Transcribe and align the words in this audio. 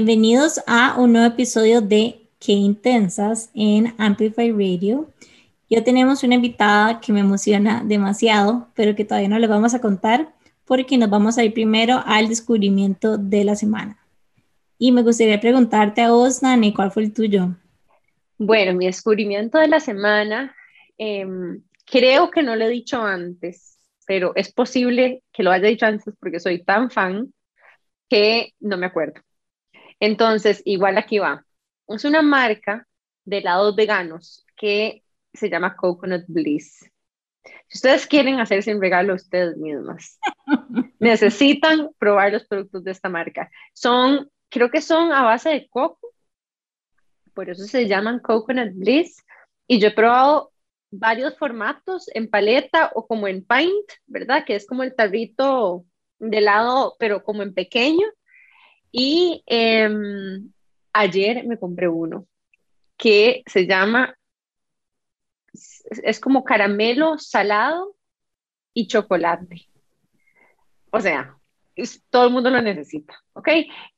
Bienvenidos 0.00 0.60
a 0.68 0.94
un 0.96 1.12
nuevo 1.12 1.26
episodio 1.26 1.80
de 1.80 2.20
Qué 2.38 2.52
Intensas 2.52 3.50
en 3.52 3.96
Amplify 3.98 4.52
Radio. 4.52 5.10
Yo 5.68 5.82
tenemos 5.82 6.22
una 6.22 6.36
invitada 6.36 7.00
que 7.00 7.12
me 7.12 7.18
emociona 7.18 7.82
demasiado, 7.84 8.68
pero 8.76 8.94
que 8.94 9.04
todavía 9.04 9.28
no 9.28 9.40
le 9.40 9.48
vamos 9.48 9.74
a 9.74 9.80
contar 9.80 10.32
porque 10.64 10.96
nos 10.98 11.10
vamos 11.10 11.36
a 11.36 11.42
ir 11.42 11.52
primero 11.52 12.00
al 12.06 12.28
descubrimiento 12.28 13.18
de 13.18 13.42
la 13.42 13.56
semana. 13.56 13.98
Y 14.78 14.92
me 14.92 15.02
gustaría 15.02 15.40
preguntarte 15.40 16.02
a 16.02 16.12
vos, 16.12 16.44
Nani, 16.44 16.72
¿cuál 16.72 16.92
fue 16.92 17.02
el 17.02 17.12
tuyo? 17.12 17.56
Bueno, 18.38 18.74
mi 18.74 18.86
descubrimiento 18.86 19.58
de 19.58 19.66
la 19.66 19.80
semana, 19.80 20.54
em, 20.96 21.60
creo 21.84 22.30
que 22.30 22.44
no 22.44 22.54
lo 22.54 22.66
he 22.66 22.70
dicho 22.70 23.02
antes, 23.02 23.76
pero 24.06 24.30
es 24.36 24.52
posible 24.52 25.24
que 25.32 25.42
lo 25.42 25.50
haya 25.50 25.66
dicho 25.66 25.86
antes 25.86 26.14
porque 26.20 26.38
soy 26.38 26.62
tan 26.62 26.88
fan 26.88 27.34
que 28.08 28.52
no 28.60 28.78
me 28.78 28.86
acuerdo. 28.86 29.22
Entonces, 30.00 30.62
igual 30.64 30.98
aquí 30.98 31.18
va. 31.18 31.44
Es 31.88 32.04
una 32.04 32.22
marca 32.22 32.86
de 33.24 33.38
helados 33.38 33.74
veganos 33.74 34.46
que 34.56 35.02
se 35.32 35.50
llama 35.50 35.76
Coconut 35.76 36.24
Bliss. 36.28 36.90
Si 37.68 37.78
ustedes 37.78 38.06
quieren 38.06 38.40
hacerse 38.40 38.74
un 38.74 38.80
regalo 38.80 39.12
a 39.12 39.16
ustedes 39.16 39.56
mismas, 39.56 40.18
necesitan 40.98 41.90
probar 41.98 42.32
los 42.32 42.46
productos 42.46 42.84
de 42.84 42.90
esta 42.90 43.08
marca. 43.08 43.50
Son, 43.74 44.30
creo 44.48 44.70
que 44.70 44.80
son 44.80 45.12
a 45.12 45.22
base 45.22 45.50
de 45.50 45.68
coco, 45.68 46.14
por 47.34 47.48
eso 47.48 47.64
se 47.64 47.86
llaman 47.86 48.18
Coconut 48.18 48.72
Bliss. 48.74 49.24
Y 49.68 49.78
yo 49.78 49.88
he 49.88 49.92
probado 49.92 50.52
varios 50.90 51.36
formatos 51.38 52.10
en 52.14 52.28
paleta 52.28 52.90
o 52.94 53.06
como 53.06 53.28
en 53.28 53.44
pint, 53.44 53.90
¿verdad? 54.06 54.44
Que 54.44 54.56
es 54.56 54.66
como 54.66 54.82
el 54.82 54.96
tarrito 54.96 55.84
de 56.18 56.38
helado, 56.38 56.96
pero 56.98 57.22
como 57.22 57.42
en 57.42 57.54
pequeño. 57.54 58.06
Y 58.90 59.42
em, 59.46 60.50
ayer 60.92 61.44
me 61.46 61.58
compré 61.58 61.88
uno 61.88 62.26
que 62.96 63.42
se 63.46 63.66
llama, 63.66 64.16
es, 66.02 66.20
como 66.20 66.44
caramelo 66.44 67.18
salado 67.18 67.94
y 68.74 68.86
chocolate. 68.86 69.68
O 70.90 71.00
sea, 71.00 71.36
todo 72.10 72.26
el 72.26 72.32
mundo 72.32 72.50
lo 72.50 72.60
necesita, 72.60 73.14
¿ok? 73.34 73.48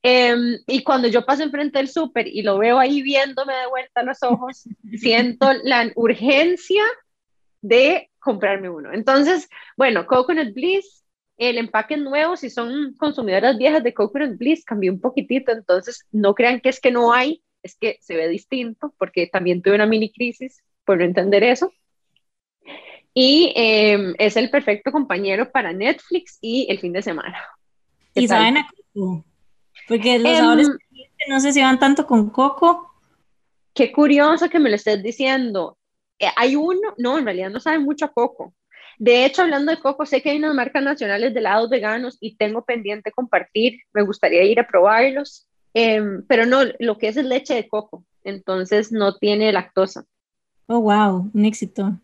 Em, 0.03 0.59
y 0.67 0.83
cuando 0.83 1.07
yo 1.07 1.25
paso 1.25 1.43
enfrente 1.43 1.79
del 1.79 1.87
súper 1.87 2.27
y 2.27 2.43
lo 2.43 2.59
veo 2.59 2.77
ahí 2.77 3.01
viéndome 3.01 3.53
de 3.55 3.67
vuelta 3.67 4.03
los 4.03 4.21
ojos, 4.23 4.67
siento 4.97 5.51
la 5.63 5.91
urgencia 5.95 6.83
de 7.61 8.09
comprarme 8.19 8.69
uno. 8.69 8.93
Entonces, 8.93 9.49
bueno, 9.77 10.05
Coconut 10.05 10.53
Bliss 10.53 11.00
el 11.41 11.57
empaque 11.57 11.97
nuevo, 11.97 12.37
si 12.37 12.51
son 12.51 12.93
consumidoras 12.99 13.57
viejas 13.57 13.83
de 13.83 13.95
Coconut 13.95 14.37
Bliss, 14.37 14.63
cambió 14.63 14.91
un 14.91 15.01
poquitito, 15.01 15.51
entonces 15.51 16.05
no 16.11 16.35
crean 16.35 16.61
que 16.61 16.69
es 16.69 16.79
que 16.79 16.91
no 16.91 17.13
hay, 17.13 17.41
es 17.63 17.75
que 17.75 17.97
se 17.99 18.15
ve 18.15 18.27
distinto, 18.27 18.93
porque 18.99 19.25
también 19.25 19.63
tuve 19.63 19.73
una 19.73 19.87
mini 19.87 20.11
crisis 20.11 20.61
por 20.85 20.99
no 20.99 21.03
entender 21.03 21.43
eso. 21.43 21.73
Y 23.15 23.53
em, 23.55 24.13
es 24.19 24.37
el 24.37 24.51
perfecto 24.51 24.91
compañero 24.91 25.51
para 25.51 25.73
Netflix 25.73 26.37
y 26.41 26.67
el 26.69 26.77
fin 26.77 26.93
de 26.93 27.01
semana. 27.01 27.39
¿Y 28.13 28.27
saben 28.27 28.57
a 28.57 28.69
Coco? 28.93 29.25
Porque 29.87 30.19
los 30.19 30.37
sabores 30.37 30.67
em, 30.67 30.77
no 31.27 31.39
sé 31.39 31.53
si 31.53 31.61
van 31.61 31.79
tanto 31.79 32.05
con 32.05 32.29
Coco. 32.29 32.93
Qué 33.73 33.91
curioso 33.91 34.47
que 34.47 34.59
me 34.59 34.69
lo 34.69 34.75
estés 34.75 35.01
diciendo. 35.01 35.79
Eh, 36.19 36.27
hay 36.35 36.55
uno, 36.55 36.93
no, 36.99 37.17
en 37.17 37.25
realidad 37.25 37.49
no 37.49 37.59
sabe 37.59 37.79
mucho 37.79 38.05
a 38.05 38.13
Coco. 38.13 38.53
De 38.97 39.25
hecho, 39.25 39.41
hablando 39.41 39.71
de 39.71 39.79
coco, 39.79 40.05
sé 40.05 40.21
que 40.21 40.29
hay 40.29 40.37
unas 40.37 40.53
marcas 40.53 40.83
nacionales 40.83 41.33
de 41.33 41.39
helados 41.39 41.69
veganos 41.69 42.17
y 42.19 42.35
tengo 42.35 42.63
pendiente 42.63 43.11
compartir. 43.11 43.79
Me 43.93 44.03
gustaría 44.03 44.43
ir 44.43 44.59
a 44.59 44.67
probarlos, 44.67 45.47
em, 45.73 46.23
pero 46.27 46.45
no, 46.45 46.61
lo 46.79 46.97
que 46.97 47.07
es 47.07 47.17
es 47.17 47.25
leche 47.25 47.55
de 47.55 47.67
coco, 47.67 48.05
entonces 48.23 48.91
no 48.91 49.17
tiene 49.17 49.51
lactosa. 49.51 50.05
Oh, 50.67 50.79
wow, 50.79 51.29
un 51.33 51.45
éxito. 51.45 51.99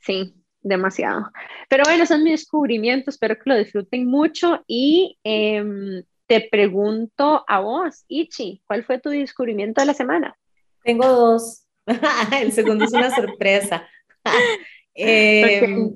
Sí, 0.00 0.34
demasiado. 0.60 1.30
Pero 1.68 1.84
bueno, 1.84 2.06
son 2.06 2.22
mis 2.24 2.32
descubrimientos, 2.32 3.14
espero 3.14 3.36
que 3.36 3.50
lo 3.50 3.56
disfruten 3.56 4.06
mucho 4.06 4.62
y 4.66 5.18
em, 5.24 6.02
te 6.26 6.48
pregunto 6.50 7.44
a 7.46 7.60
vos, 7.60 8.04
Ichi, 8.08 8.62
¿cuál 8.66 8.84
fue 8.84 8.98
tu 8.98 9.10
descubrimiento 9.10 9.80
de 9.80 9.86
la 9.86 9.94
semana? 9.94 10.36
Tengo 10.82 11.06
dos. 11.06 11.64
El 12.40 12.52
segundo 12.52 12.84
es 12.84 12.92
una 12.92 13.14
sorpresa. 13.14 13.88
eh, 14.94 15.94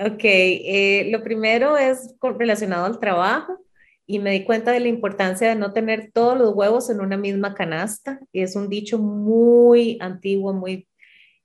Ok, 0.00 0.20
eh, 0.24 1.08
lo 1.10 1.22
primero 1.22 1.76
es 1.76 2.14
relacionado 2.20 2.86
al 2.86 2.98
trabajo 2.98 3.58
y 4.06 4.18
me 4.18 4.32
di 4.32 4.44
cuenta 4.44 4.72
de 4.72 4.80
la 4.80 4.88
importancia 4.88 5.48
de 5.48 5.54
no 5.54 5.72
tener 5.72 6.10
todos 6.12 6.38
los 6.38 6.54
huevos 6.54 6.90
en 6.90 7.00
una 7.00 7.16
misma 7.16 7.54
canasta. 7.54 8.20
Es 8.32 8.56
un 8.56 8.68
dicho 8.68 8.98
muy 8.98 9.98
antiguo, 10.00 10.52
muy 10.52 10.88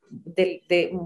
de, 0.10 0.98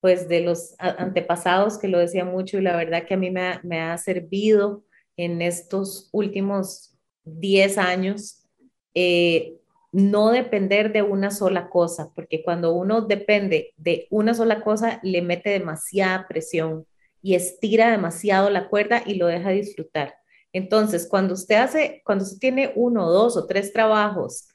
pues 0.00 0.28
de 0.28 0.40
los 0.40 0.74
antepasados 0.78 1.78
que 1.78 1.88
lo 1.88 1.98
decía 1.98 2.24
mucho 2.24 2.58
y 2.58 2.62
la 2.62 2.76
verdad 2.76 3.04
que 3.06 3.14
a 3.14 3.18
mí 3.18 3.30
me 3.30 3.80
ha, 3.80 3.98
servido 3.98 4.84
en 5.16 5.42
estos 5.42 6.08
últimos 6.12 6.96
10 7.24 7.78
años 7.78 8.46
eh, 8.94 9.56
no 9.94 10.32
depender 10.32 10.92
de 10.92 11.02
una 11.02 11.30
sola 11.30 11.70
cosa, 11.70 12.10
porque 12.16 12.42
cuando 12.42 12.72
uno 12.74 13.02
depende 13.02 13.74
de 13.76 14.08
una 14.10 14.34
sola 14.34 14.60
cosa, 14.60 14.98
le 15.04 15.22
mete 15.22 15.50
demasiada 15.50 16.26
presión 16.26 16.84
y 17.22 17.36
estira 17.36 17.92
demasiado 17.92 18.50
la 18.50 18.68
cuerda 18.68 19.04
y 19.06 19.14
lo 19.14 19.28
deja 19.28 19.50
disfrutar. 19.50 20.16
Entonces, 20.52 21.06
cuando 21.08 21.34
usted 21.34 21.54
hace, 21.54 22.02
cuando 22.04 22.24
usted 22.24 22.38
tiene 22.40 22.72
uno, 22.74 23.08
dos 23.08 23.36
o 23.36 23.46
tres 23.46 23.72
trabajos, 23.72 24.48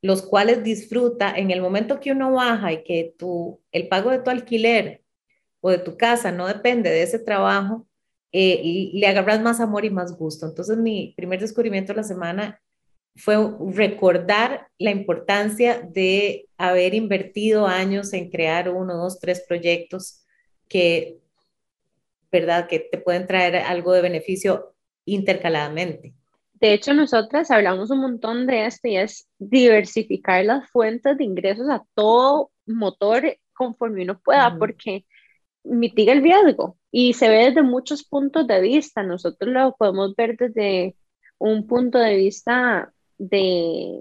los 0.00 0.22
cuales 0.22 0.62
disfruta, 0.62 1.34
en 1.36 1.50
el 1.50 1.60
momento 1.60 1.98
que 1.98 2.12
uno 2.12 2.30
baja 2.30 2.72
y 2.72 2.84
que 2.84 3.16
tu, 3.18 3.60
el 3.72 3.88
pago 3.88 4.10
de 4.10 4.20
tu 4.20 4.30
alquiler 4.30 5.02
o 5.60 5.70
de 5.70 5.78
tu 5.78 5.96
casa 5.96 6.30
no 6.30 6.46
depende 6.46 6.90
de 6.90 7.02
ese 7.02 7.18
trabajo, 7.18 7.84
eh, 8.30 8.90
le 8.92 9.06
agarras 9.08 9.42
más 9.42 9.58
amor 9.58 9.84
y 9.84 9.90
más 9.90 10.16
gusto. 10.16 10.46
Entonces, 10.46 10.78
mi 10.78 11.14
primer 11.16 11.40
descubrimiento 11.40 11.92
de 11.92 11.96
la 11.96 12.04
semana 12.04 12.60
fue 13.16 13.36
recordar 13.72 14.68
la 14.78 14.90
importancia 14.90 15.80
de 15.80 16.48
haber 16.56 16.94
invertido 16.94 17.66
años 17.66 18.12
en 18.12 18.30
crear 18.30 18.68
uno, 18.68 18.96
dos, 18.96 19.20
tres 19.20 19.44
proyectos 19.46 20.24
que, 20.68 21.18
¿verdad?, 22.32 22.66
que 22.66 22.80
te 22.80 22.98
pueden 22.98 23.26
traer 23.26 23.56
algo 23.56 23.92
de 23.92 24.02
beneficio 24.02 24.74
intercaladamente. 25.04 26.14
De 26.54 26.72
hecho, 26.72 26.94
nosotras 26.94 27.50
hablamos 27.50 27.90
un 27.90 28.00
montón 28.00 28.46
de 28.46 28.66
esto 28.66 28.88
y 28.88 28.96
es 28.96 29.28
diversificar 29.38 30.44
las 30.44 30.68
fuentes 30.70 31.16
de 31.18 31.24
ingresos 31.24 31.68
a 31.68 31.84
todo 31.94 32.50
motor 32.66 33.36
conforme 33.52 34.02
uno 34.02 34.18
pueda, 34.18 34.56
porque 34.58 35.04
mitiga 35.62 36.12
el 36.12 36.22
riesgo 36.22 36.78
y 36.90 37.12
se 37.12 37.28
ve 37.28 37.46
desde 37.46 37.62
muchos 37.62 38.04
puntos 38.04 38.46
de 38.46 38.60
vista. 38.60 39.02
Nosotros 39.02 39.52
lo 39.52 39.76
podemos 39.76 40.14
ver 40.16 40.36
desde 40.36 40.96
un 41.38 41.66
punto 41.66 41.98
de 41.98 42.16
vista 42.16 42.93
de, 43.18 44.00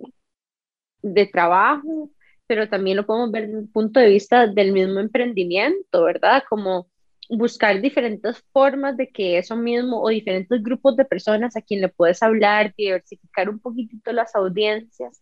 de 1.02 1.26
trabajo, 1.28 2.10
pero 2.48 2.70
también 2.70 2.98
lo 2.98 3.06
podemos 3.06 3.32
ver 3.32 3.48
desde 3.48 3.60
el 3.60 3.70
punto 3.70 4.00
de 4.00 4.10
vista 4.10 4.48
del 4.48 4.72
mismo 4.72 5.00
emprendimiento, 5.00 6.04
¿verdad? 6.04 6.44
Como 6.50 6.88
buscar 7.30 7.80
diferentes 7.82 8.44
formas 8.52 8.98
de 8.98 9.10
que 9.10 9.38
eso 9.38 9.56
mismo 9.56 10.02
o 10.02 10.10
diferentes 10.10 10.62
grupos 10.62 10.96
de 10.96 11.06
personas 11.06 11.56
a 11.56 11.62
quien 11.62 11.82
le 11.82 11.90
puedes 11.90 12.22
hablar, 12.22 12.74
diversificar 12.78 13.50
un 13.50 13.60
poquitito 13.60 14.12
las 14.12 14.36
audiencias. 14.36 15.22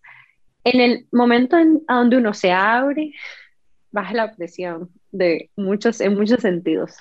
En 0.63 0.79
el 0.81 1.07
momento 1.11 1.57
en 1.57 1.81
donde 1.87 2.17
uno 2.17 2.33
se 2.33 2.51
abre, 2.51 3.13
baja 3.91 4.13
la 4.13 4.35
presión 4.35 4.89
de 5.11 5.49
muchos, 5.55 6.01
en 6.01 6.15
muchos 6.15 6.41
sentidos. 6.41 6.95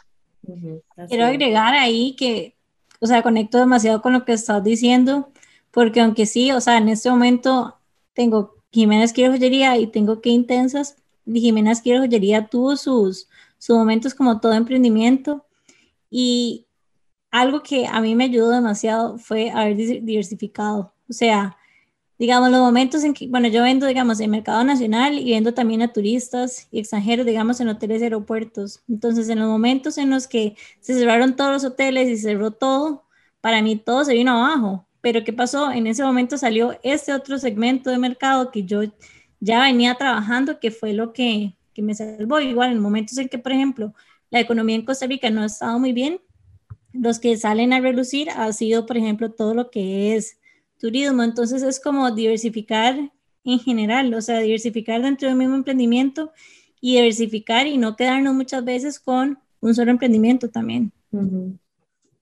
Quiero 1.08 1.26
agregar 1.26 1.74
ahí 1.74 2.14
que, 2.16 2.56
o 3.00 3.06
sea, 3.06 3.22
conecto 3.22 3.58
demasiado 3.58 4.02
con 4.02 4.12
lo 4.12 4.24
que 4.24 4.32
estás 4.32 4.62
diciendo 4.64 5.32
porque 5.70 6.00
aunque 6.00 6.26
sí, 6.26 6.52
o 6.52 6.60
sea, 6.60 6.78
en 6.78 6.88
este 6.88 7.10
momento 7.10 7.76
tengo 8.14 8.56
Jiménez 8.72 9.12
Quiero 9.12 9.32
Joyería 9.32 9.76
y 9.78 9.86
tengo 9.86 10.20
que 10.20 10.30
intensas, 10.30 10.96
Jiménez 11.26 11.80
Quiero 11.82 12.00
Joyería 12.00 12.48
tuvo 12.48 12.76
sus, 12.76 13.28
sus 13.58 13.76
momentos 13.76 14.14
como 14.14 14.40
todo 14.40 14.52
emprendimiento 14.52 15.46
y 16.10 16.66
algo 17.30 17.62
que 17.62 17.86
a 17.86 18.00
mí 18.00 18.14
me 18.14 18.24
ayudó 18.24 18.50
demasiado 18.50 19.18
fue 19.18 19.50
haber 19.50 19.76
diversificado, 19.76 20.92
o 21.08 21.12
sea, 21.12 21.56
digamos, 22.20 22.50
los 22.50 22.60
momentos 22.60 23.02
en 23.02 23.14
que, 23.14 23.28
bueno, 23.28 23.48
yo 23.48 23.62
vendo, 23.62 23.86
digamos, 23.86 24.20
en 24.20 24.30
mercado 24.30 24.62
nacional 24.62 25.18
y 25.18 25.30
vendo 25.32 25.54
también 25.54 25.80
a 25.80 25.90
turistas 25.90 26.68
y 26.70 26.78
extranjeros, 26.78 27.24
digamos, 27.24 27.60
en 27.60 27.68
hoteles 27.68 28.02
y 28.02 28.04
aeropuertos. 28.04 28.82
Entonces, 28.90 29.30
en 29.30 29.38
los 29.38 29.48
momentos 29.48 29.96
en 29.96 30.10
los 30.10 30.28
que 30.28 30.54
se 30.80 30.92
cerraron 30.98 31.34
todos 31.34 31.50
los 31.50 31.64
hoteles 31.64 32.10
y 32.10 32.18
cerró 32.18 32.50
todo, 32.50 33.04
para 33.40 33.62
mí 33.62 33.76
todo 33.76 34.04
se 34.04 34.12
vino 34.12 34.32
abajo. 34.32 34.86
Pero 35.00 35.24
¿qué 35.24 35.32
pasó? 35.32 35.70
En 35.70 35.86
ese 35.86 36.02
momento 36.02 36.36
salió 36.36 36.78
este 36.82 37.12
otro 37.12 37.38
segmento 37.38 37.90
de 37.90 37.98
mercado 37.98 38.50
que 38.50 38.64
yo 38.64 38.82
ya 39.40 39.62
venía 39.62 39.94
trabajando, 39.94 40.60
que 40.60 40.70
fue 40.70 40.92
lo 40.92 41.12
que, 41.12 41.54
que 41.72 41.82
me 41.82 41.94
salvó. 41.94 42.40
Igual 42.40 42.72
en 42.72 42.80
momentos 42.80 43.16
en 43.18 43.28
que, 43.28 43.38
por 43.38 43.52
ejemplo, 43.52 43.94
la 44.30 44.40
economía 44.40 44.76
en 44.76 44.84
Costa 44.84 45.06
Rica 45.06 45.30
no 45.30 45.42
ha 45.42 45.46
estado 45.46 45.78
muy 45.78 45.92
bien, 45.92 46.20
los 46.92 47.18
que 47.18 47.36
salen 47.36 47.72
a 47.72 47.80
relucir 47.80 48.30
ha 48.30 48.52
sido, 48.52 48.86
por 48.86 48.96
ejemplo, 48.96 49.30
todo 49.30 49.54
lo 49.54 49.70
que 49.70 50.16
es 50.16 50.38
turismo, 50.78 51.22
entonces 51.22 51.62
es 51.62 51.80
como 51.80 52.10
diversificar 52.10 53.12
en 53.44 53.58
general, 53.58 54.12
o 54.14 54.20
sea, 54.20 54.40
diversificar 54.40 55.02
dentro 55.02 55.28
del 55.28 55.36
mismo 55.36 55.54
emprendimiento 55.54 56.32
y 56.80 56.96
diversificar 56.96 57.66
y 57.66 57.76
no 57.76 57.96
quedarnos 57.96 58.34
muchas 58.34 58.64
veces 58.64 58.98
con 58.98 59.38
un 59.60 59.74
solo 59.74 59.90
emprendimiento 59.90 60.48
también. 60.48 60.92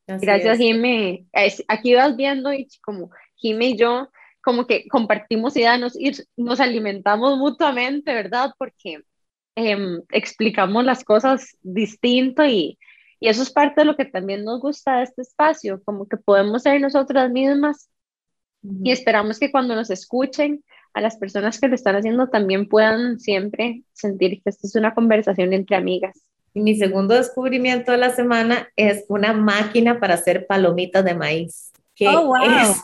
Gracias, 0.08 0.58
Jimmy. 0.58 1.26
Aquí 1.68 1.94
vas 1.94 2.16
viendo 2.16 2.52
y 2.52 2.68
como 2.82 3.10
Jimmy 3.36 3.72
y 3.72 3.76
yo, 3.76 4.10
como 4.42 4.66
que 4.66 4.88
compartimos 4.88 5.56
ideas 5.56 5.94
y 5.98 6.12
nos 6.36 6.60
alimentamos 6.60 7.38
mutuamente, 7.38 8.14
¿verdad? 8.14 8.52
Porque 8.58 9.02
em, 9.54 10.00
explicamos 10.10 10.84
las 10.84 11.04
cosas 11.04 11.56
distinto 11.62 12.44
y, 12.44 12.78
y 13.20 13.28
eso 13.28 13.42
es 13.42 13.50
parte 13.50 13.82
de 13.82 13.84
lo 13.84 13.96
que 13.96 14.06
también 14.06 14.44
nos 14.44 14.60
gusta 14.60 14.98
de 14.98 15.04
este 15.04 15.22
espacio, 15.22 15.82
como 15.84 16.08
que 16.08 16.16
podemos 16.16 16.62
ser 16.62 16.80
nosotras 16.80 17.30
mismas 17.30 17.90
y 18.62 18.90
esperamos 18.90 19.38
que 19.38 19.52
cuando 19.52 19.74
nos 19.74 19.90
escuchen, 19.90 20.64
a 20.94 21.00
las 21.00 21.16
personas 21.16 21.60
que 21.60 21.68
lo 21.68 21.74
están 21.74 21.96
haciendo 21.96 22.28
también 22.28 22.68
puedan 22.68 23.20
siempre 23.20 23.84
sentir 23.92 24.42
que 24.42 24.50
esto 24.50 24.66
es 24.66 24.74
una 24.74 24.94
conversación 24.94 25.52
entre 25.52 25.76
amigas. 25.76 26.27
Y 26.54 26.60
mi 26.60 26.76
segundo 26.76 27.14
descubrimiento 27.14 27.92
de 27.92 27.98
la 27.98 28.10
semana 28.10 28.68
es 28.76 29.04
una 29.08 29.32
máquina 29.32 30.00
para 30.00 30.14
hacer 30.14 30.46
palomitas 30.46 31.04
de 31.04 31.14
maíz. 31.14 31.72
Que 31.94 32.08
oh, 32.08 32.26
wow. 32.26 32.36
es, 32.42 32.80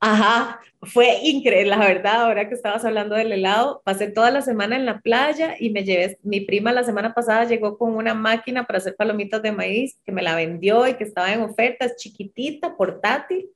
ajá, 0.00 0.60
fue 0.82 1.20
increíble, 1.22 1.70
la 1.70 1.78
verdad, 1.78 2.22
ahora 2.22 2.48
que 2.48 2.56
estabas 2.56 2.84
hablando 2.84 3.14
del 3.14 3.30
helado, 3.30 3.82
pasé 3.84 4.08
toda 4.08 4.32
la 4.32 4.42
semana 4.42 4.74
en 4.74 4.84
la 4.84 5.00
playa 5.00 5.54
y 5.58 5.70
me 5.70 5.84
llevé, 5.84 6.18
mi 6.24 6.40
prima 6.40 6.72
la 6.72 6.82
semana 6.82 7.14
pasada 7.14 7.44
llegó 7.44 7.78
con 7.78 7.94
una 7.94 8.12
máquina 8.12 8.66
para 8.66 8.78
hacer 8.78 8.96
palomitas 8.96 9.42
de 9.42 9.52
maíz 9.52 10.00
que 10.04 10.10
me 10.10 10.22
la 10.22 10.34
vendió 10.34 10.88
y 10.88 10.94
que 10.94 11.04
estaba 11.04 11.32
en 11.32 11.42
oferta, 11.42 11.84
es 11.84 11.96
chiquitita, 11.96 12.76
portátil, 12.76 13.48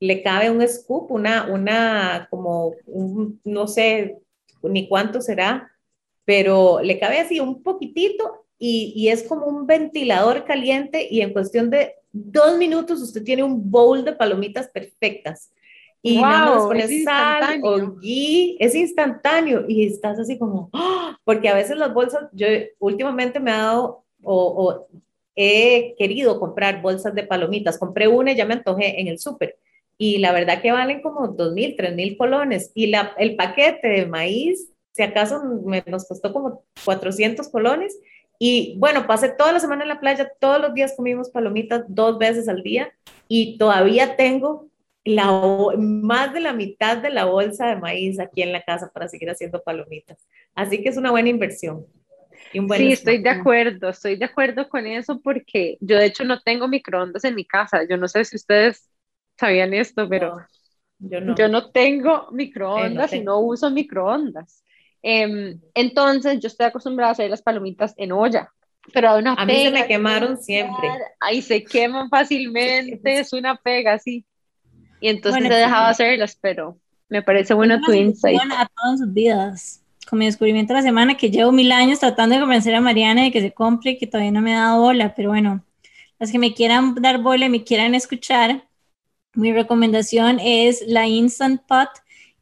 le 0.00 0.24
cabe 0.24 0.50
un 0.50 0.66
scoop, 0.66 1.12
una, 1.12 1.44
una, 1.44 2.26
como, 2.30 2.74
no 3.44 3.68
sé 3.68 4.18
ni 4.64 4.88
cuánto 4.88 5.20
será, 5.20 5.70
pero 6.24 6.80
le 6.82 6.98
cabe 6.98 7.20
así 7.20 7.38
un 7.38 7.62
poquitito 7.62 8.41
y, 8.64 8.92
y, 8.94 9.08
es 9.08 9.24
como 9.24 9.46
un 9.46 9.66
ventilador 9.66 10.44
caliente 10.44 11.08
y 11.10 11.20
en 11.20 11.32
cuestión 11.32 11.70
de 11.70 11.96
dos 12.12 12.56
minutos 12.58 13.00
usted 13.00 13.24
tiene 13.24 13.42
un 13.42 13.70
bowl 13.70 14.04
de 14.04 14.12
palomitas 14.12 14.68
perfectas. 14.68 15.50
Y 16.00 16.18
wow, 16.18 16.26
nada 16.26 16.68
más 16.68 16.90
es 16.90 17.04
sal 17.04 17.60
o 17.62 17.92
ghee, 17.96 18.56
es 18.60 18.74
instantáneo 18.74 19.64
y 19.68 19.86
estás 19.86 20.18
así 20.18 20.38
como, 20.38 20.70
¡ah! 20.72 21.18
porque 21.24 21.48
a 21.48 21.54
veces 21.54 21.76
las 21.76 21.92
bolsas, 21.92 22.28
yo 22.32 22.46
últimamente 22.78 23.40
me 23.40 23.50
he 23.50 23.54
dado 23.54 24.04
o, 24.22 24.46
o 24.46 24.86
he 25.34 25.94
querido 25.98 26.38
comprar 26.38 26.82
bolsas 26.82 27.14
de 27.14 27.24
palomitas, 27.24 27.78
compré 27.78 28.08
una 28.08 28.32
y 28.32 28.36
ya 28.36 28.44
me 28.44 28.54
antojé 28.54 29.00
en 29.00 29.08
el 29.08 29.18
súper 29.18 29.56
y 30.02 30.18
la 30.18 30.32
verdad 30.32 30.60
que 30.60 30.72
valen 30.72 31.00
como 31.00 31.28
dos 31.28 31.52
mil, 31.52 31.76
tres 31.76 31.94
mil 31.94 32.16
colones. 32.16 32.72
Y 32.74 32.88
la, 32.88 33.14
el 33.18 33.36
paquete 33.36 33.86
de 33.86 34.06
maíz, 34.06 34.68
si 34.90 35.02
acaso 35.04 35.40
me, 35.64 35.84
nos 35.86 36.08
costó 36.08 36.32
como 36.32 36.64
400 36.84 37.48
colones. 37.48 37.96
Y 38.44 38.74
bueno, 38.76 39.06
pasé 39.06 39.28
toda 39.28 39.52
la 39.52 39.60
semana 39.60 39.84
en 39.84 39.88
la 39.88 40.00
playa, 40.00 40.28
todos 40.40 40.60
los 40.60 40.74
días 40.74 40.94
comimos 40.96 41.30
palomitas 41.30 41.84
dos 41.86 42.18
veces 42.18 42.48
al 42.48 42.64
día 42.64 42.92
y 43.28 43.56
todavía 43.56 44.16
tengo 44.16 44.68
la, 45.04 45.30
más 45.78 46.34
de 46.34 46.40
la 46.40 46.52
mitad 46.52 46.96
de 46.96 47.10
la 47.10 47.26
bolsa 47.26 47.68
de 47.68 47.76
maíz 47.76 48.18
aquí 48.18 48.42
en 48.42 48.52
la 48.52 48.64
casa 48.64 48.90
para 48.92 49.06
seguir 49.06 49.30
haciendo 49.30 49.62
palomitas. 49.62 50.26
Así 50.56 50.82
que 50.82 50.88
es 50.88 50.96
una 50.96 51.12
buena 51.12 51.28
inversión. 51.28 51.86
Y 52.52 52.58
un 52.58 52.66
buen 52.66 52.80
sí, 52.80 52.90
estoy 52.90 53.22
de 53.22 53.30
acuerdo, 53.30 53.90
estoy 53.90 54.16
de 54.16 54.24
acuerdo 54.24 54.68
con 54.68 54.88
eso 54.88 55.20
porque 55.20 55.76
yo 55.78 55.96
de 55.96 56.06
hecho 56.06 56.24
no 56.24 56.40
tengo 56.40 56.66
microondas 56.66 57.22
en 57.22 57.36
mi 57.36 57.44
casa. 57.44 57.86
Yo 57.88 57.96
no 57.96 58.08
sé 58.08 58.24
si 58.24 58.34
ustedes 58.34 58.90
sabían 59.38 59.72
esto, 59.72 60.08
pero 60.08 60.38
yo, 60.98 61.20
no. 61.20 61.36
yo, 61.36 61.46
no. 61.46 61.70
tengo 61.70 62.26
microondas 62.32 63.12
y 63.12 63.20
no 63.20 63.38
uso 63.38 63.70
microondas. 63.70 64.61
Em, 65.02 65.60
entonces, 65.74 66.40
yo 66.40 66.46
estoy 66.46 66.66
acostumbrada 66.66 67.10
a 67.10 67.12
hacer 67.12 67.30
las 67.30 67.42
palomitas 67.42 67.94
en 67.96 68.12
olla. 68.12 68.52
Pero 68.92 69.16
una 69.16 69.34
a 69.34 69.46
mí 69.46 69.54
se 69.64 69.70
me 69.70 69.86
quemaron 69.86 70.36
siempre. 70.36 70.88
Ahí 71.20 71.40
se 71.40 71.62
queman 71.62 72.08
fácilmente, 72.08 73.18
es 73.18 73.32
una 73.32 73.56
pega, 73.56 73.98
sí. 73.98 74.24
Y 75.00 75.08
entonces 75.08 75.44
he 75.44 75.54
dejado 75.54 75.84
de 75.86 75.90
hacerlas, 75.90 76.38
pero 76.40 76.78
me 77.08 77.22
parece 77.22 77.54
bueno 77.54 77.80
tu 77.80 77.92
insight. 77.92 78.40
A 78.40 78.68
todas 78.74 79.00
sus 79.00 79.12
vidas. 79.12 79.84
Con 80.08 80.18
mi 80.18 80.26
descubrimiento 80.26 80.72
de 80.72 80.80
la 80.80 80.82
semana, 80.82 81.16
que 81.16 81.30
llevo 81.30 81.52
mil 81.52 81.70
años 81.72 82.00
tratando 82.00 82.34
de 82.34 82.40
convencer 82.40 82.74
a 82.74 82.80
Mariana 82.80 83.22
de 83.22 83.32
que 83.32 83.40
se 83.40 83.52
compre, 83.52 83.98
que 83.98 84.06
todavía 84.06 84.32
no 84.32 84.40
me 84.40 84.54
ha 84.54 84.62
dado 84.62 84.80
bola, 84.80 85.14
pero 85.14 85.30
bueno, 85.30 85.64
las 86.18 86.30
que 86.30 86.38
me 86.38 86.54
quieran 86.54 86.94
dar 86.96 87.18
bola 87.18 87.46
y 87.46 87.48
me 87.48 87.64
quieran 87.64 87.94
escuchar, 87.94 88.68
mi 89.34 89.52
recomendación 89.52 90.38
es 90.40 90.84
la 90.86 91.06
Instant 91.06 91.62
Pot 91.66 91.88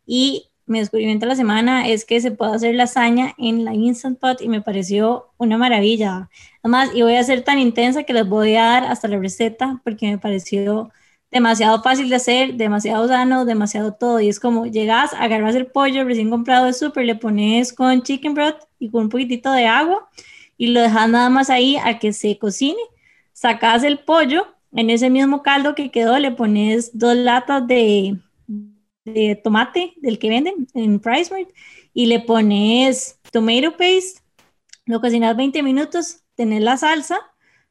y 0.06 0.49
mi 0.70 0.78
descubrimiento 0.78 1.26
de 1.26 1.30
la 1.30 1.36
semana 1.36 1.88
es 1.88 2.04
que 2.04 2.20
se 2.20 2.30
puede 2.30 2.54
hacer 2.54 2.74
lasaña 2.76 3.34
en 3.38 3.64
la 3.64 3.74
Instant 3.74 4.18
Pot 4.20 4.40
y 4.40 4.48
me 4.48 4.62
pareció 4.62 5.32
una 5.36 5.58
maravilla. 5.58 6.30
Además, 6.62 6.90
y 6.94 7.02
voy 7.02 7.16
a 7.16 7.24
ser 7.24 7.42
tan 7.42 7.58
intensa 7.58 8.04
que 8.04 8.12
les 8.12 8.26
voy 8.28 8.54
a 8.54 8.64
dar 8.64 8.84
hasta 8.84 9.08
la 9.08 9.18
receta 9.18 9.80
porque 9.82 10.06
me 10.06 10.18
pareció 10.18 10.90
demasiado 11.30 11.82
fácil 11.82 12.08
de 12.08 12.16
hacer, 12.16 12.54
demasiado 12.54 13.08
sano, 13.08 13.44
demasiado 13.44 13.94
todo. 13.94 14.20
Y 14.20 14.28
es 14.28 14.38
como 14.38 14.66
llegas, 14.66 15.12
agarras 15.14 15.56
el 15.56 15.66
pollo 15.66 16.04
recién 16.04 16.30
comprado 16.30 16.66
de 16.66 16.72
súper, 16.72 17.04
le 17.04 17.16
pones 17.16 17.72
con 17.72 18.02
chicken 18.02 18.34
broth 18.34 18.62
y 18.78 18.90
con 18.90 19.04
un 19.04 19.08
poquitito 19.08 19.50
de 19.52 19.66
agua 19.66 20.08
y 20.56 20.68
lo 20.68 20.80
dejas 20.80 21.08
nada 21.08 21.30
más 21.30 21.50
ahí 21.50 21.78
a 21.84 21.98
que 21.98 22.12
se 22.12 22.38
cocine. 22.38 22.80
Sacas 23.32 23.82
el 23.82 23.98
pollo 23.98 24.46
en 24.72 24.90
ese 24.90 25.10
mismo 25.10 25.42
caldo 25.42 25.74
que 25.74 25.90
quedó 25.90 26.16
le 26.18 26.30
pones 26.30 26.96
dos 26.96 27.16
latas 27.16 27.66
de, 27.66 28.16
de 29.04 29.40
tomate 29.42 29.94
del 29.96 30.18
que 30.18 30.28
venden 30.28 30.66
en 30.74 31.00
PriceMart 31.00 31.48
y 31.92 32.06
le 32.06 32.20
pones 32.20 33.18
tomato 33.32 33.72
paste, 33.72 34.22
lo 34.86 35.00
cocinas 35.00 35.36
20 35.36 35.62
minutos, 35.62 36.22
tenés 36.34 36.62
la 36.62 36.76
salsa, 36.76 37.18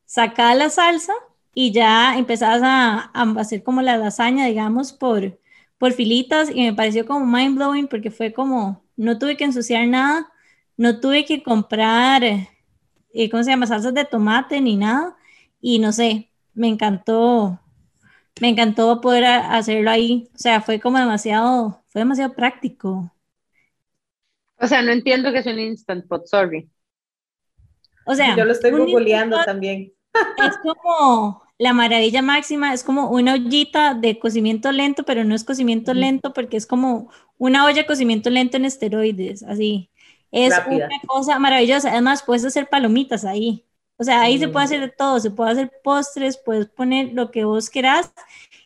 sacas 0.06 0.58
la 0.58 0.70
salsa 0.70 1.14
y 1.54 1.72
ya 1.72 2.18
empezás 2.18 2.62
a, 2.64 3.12
a, 3.14 3.40
hacer 3.40 3.64
como 3.64 3.82
la 3.82 3.98
lasaña, 3.98 4.46
digamos, 4.46 4.94
por, 4.94 5.40
por 5.78 5.94
filitas 5.94 6.50
y 6.54 6.62
me 6.62 6.74
pareció 6.74 7.06
como 7.06 7.26
mind 7.26 7.56
blowing 7.56 7.88
porque 7.88 8.12
fue 8.12 8.34
como, 8.34 8.84
no 8.96 9.18
tuve 9.18 9.38
que 9.38 9.46
ensuciar 9.46 9.88
nada, 9.88 10.32
no 10.78 11.00
tuve 11.00 11.26
que 11.26 11.44
comprar, 11.44 12.24
eh, 12.24 13.30
¿cómo 13.30 13.44
se 13.44 13.52
llama? 13.52 13.68
Salsas 13.68 13.94
de 13.94 14.06
tomate 14.06 14.62
ni 14.62 14.76
nada 14.78 15.16
y 15.62 15.80
no 15.80 15.92
sé, 15.92 16.32
me 16.54 16.68
encantó, 16.68 17.60
me 18.40 18.50
encantó 18.50 19.02
poder 19.02 19.26
hacerlo 19.26 19.92
ahí. 19.92 20.30
O 20.36 20.38
sea, 20.38 20.62
fue 20.62 20.80
como 20.80 20.98
demasiado, 20.98 21.84
fue 21.88 22.02
demasiado 22.02 22.34
práctico. 22.34 23.12
O 24.58 24.68
sea, 24.68 24.82
no 24.82 24.92
entiendo 24.92 25.32
que 25.32 25.40
es 25.40 25.46
un 25.46 25.60
instant 25.60 26.08
pot, 26.08 26.26
sorry. 26.28 26.70
O 28.06 28.16
sea, 28.16 28.36
yo 28.36 28.46
lo 28.46 28.52
estoy 28.52 28.72
googleando 28.72 29.38
también. 29.46 29.94
Es 30.14 30.58
como 30.58 31.44
la 31.60 31.74
maravilla 31.74 32.22
máxima, 32.22 32.74
es 32.74 32.84
como 32.84 33.10
una 33.10 33.34
ollita 33.34 33.94
de 33.94 34.18
cocimiento 34.18 34.72
lento, 34.72 35.04
pero 35.04 35.24
no 35.24 35.36
es 35.36 35.44
cocimiento 35.44 35.94
lento 35.94 36.34
porque 36.34 36.58
es 36.58 36.66
como 36.66 37.12
una 37.38 37.66
olla 37.66 37.82
de 37.82 37.86
cocimiento 37.86 38.30
lento 38.30 38.58
en 38.58 38.66
esteroides, 38.66 39.44
así. 39.44 39.92
Es 40.32 40.54
una 40.68 40.88
cosa 41.08 41.40
maravillosa. 41.40 41.92
Además, 41.92 42.24
puedes 42.24 42.46
hacer 42.46 42.68
palomitas 42.70 43.26
ahí. 43.26 43.66
O 44.00 44.04
sea, 44.06 44.22
ahí 44.22 44.40
se 44.40 44.48
puede 44.48 44.64
hacer 44.64 44.80
de 44.80 44.88
todo, 44.88 45.20
se 45.20 45.30
puede 45.30 45.52
hacer 45.52 45.72
postres, 45.84 46.38
puedes 46.38 46.68
poner 46.68 47.12
lo 47.12 47.32
que 47.32 47.44
vos 47.44 47.70
quieras 47.70 48.14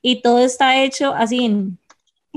y 0.04 0.22
todo 0.22 0.38
está 0.38 0.84
hecho 0.84 1.12
así 1.12 1.44
en, 1.44 1.80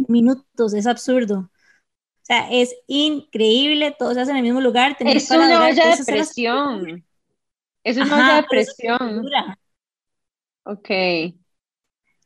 minutos, 0.09 0.73
es 0.73 0.87
absurdo. 0.87 1.41
O 1.41 2.25
sea, 2.27 2.51
es 2.51 2.75
increíble, 2.87 3.95
todo 3.99 4.15
se 4.15 4.23
hace 4.23 4.31
en 4.31 4.39
el 4.39 4.43
mismo 4.45 4.63
lugar. 4.63 4.97
Es 5.01 5.31
una 5.31 5.67
olla 5.67 5.95
de 5.95 6.05
presión. 6.05 7.05
Es 7.85 7.99
una 7.99 8.15
olla 8.17 8.37
de 8.37 8.43
presión. 8.45 9.27
Ok. 10.65 10.91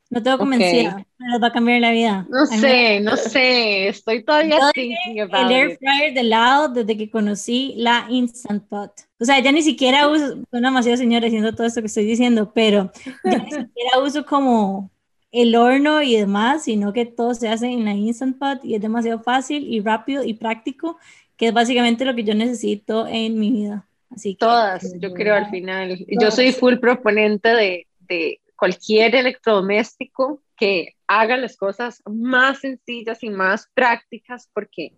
No 0.09 0.23
tengo 0.23 0.39
convencida, 0.39 1.05
pero 1.19 1.41
va 1.41 1.49
a 1.49 1.53
cambiar 1.53 1.81
la 1.81 1.91
vida. 1.91 2.27
No 2.31 2.47
sé, 2.47 3.01
no 3.01 3.17
sé, 3.17 3.89
estoy 3.89 4.25
todavía 4.25 4.59
thinking 4.73 5.21
about 5.21 5.51
El 5.51 5.53
air 5.53 5.79
fryer 5.79 6.15
de 6.15 6.23
lado 6.23 6.69
desde 6.69 6.97
que 6.97 7.11
conocí 7.11 7.75
la 7.77 8.07
Instant 8.09 8.69
Pot. 8.69 9.10
O 9.21 9.25
sea, 9.25 9.39
ya 9.41 9.53
ni 9.53 9.63
siquiera 9.63 10.09
uso, 10.09 10.39
soy 10.51 10.61
demasiado 10.63 10.97
señora 10.97 11.27
diciendo 11.27 11.55
todo 11.55 11.67
esto 11.67 11.83
que 11.83 11.89
estoy 11.89 12.07
diciendo, 12.07 12.53
pero 12.55 12.91
ya 13.23 13.39
ni 13.39 13.51
siquiera 13.51 13.99
uso 14.03 14.25
como 14.25 14.91
el 15.31 15.55
horno 15.55 16.03
y 16.03 16.17
demás, 16.17 16.65
sino 16.65 16.93
que 16.93 17.05
todo 17.05 17.35
se 17.35 17.49
hace 17.49 17.67
en 17.67 17.85
la 17.85 17.93
Instant 17.93 18.39
Pot 18.39 18.65
y 18.65 18.75
es 18.75 18.81
demasiado 18.81 19.21
fácil 19.21 19.73
y 19.73 19.81
rápido 19.81 20.25
y 20.25 20.35
práctico, 20.35 20.99
que 21.37 21.49
es 21.49 21.53
básicamente 21.53 22.05
lo 22.05 22.15
que 22.15 22.25
yo 22.25 22.35
necesito 22.35 23.07
en 23.07 23.39
mi 23.39 23.51
vida. 23.51 23.87
Así 24.11 24.35
que, 24.35 24.39
Todas, 24.39 24.99
yo 24.99 25.13
creo 25.13 25.35
al 25.35 25.51
final. 25.51 26.05
Yo 26.09 26.31
soy 26.31 26.53
full 26.53 26.77
proponente 26.77 27.51
de, 27.51 27.87
de 28.09 28.41
cualquier 28.57 29.15
electrodoméstico 29.15 30.43
que 30.57 30.95
haga 31.07 31.37
las 31.37 31.57
cosas 31.57 32.03
más 32.07 32.61
sencillas 32.61 33.23
y 33.23 33.31
más 33.31 33.69
prácticas 33.75 34.49
porque 34.53 34.93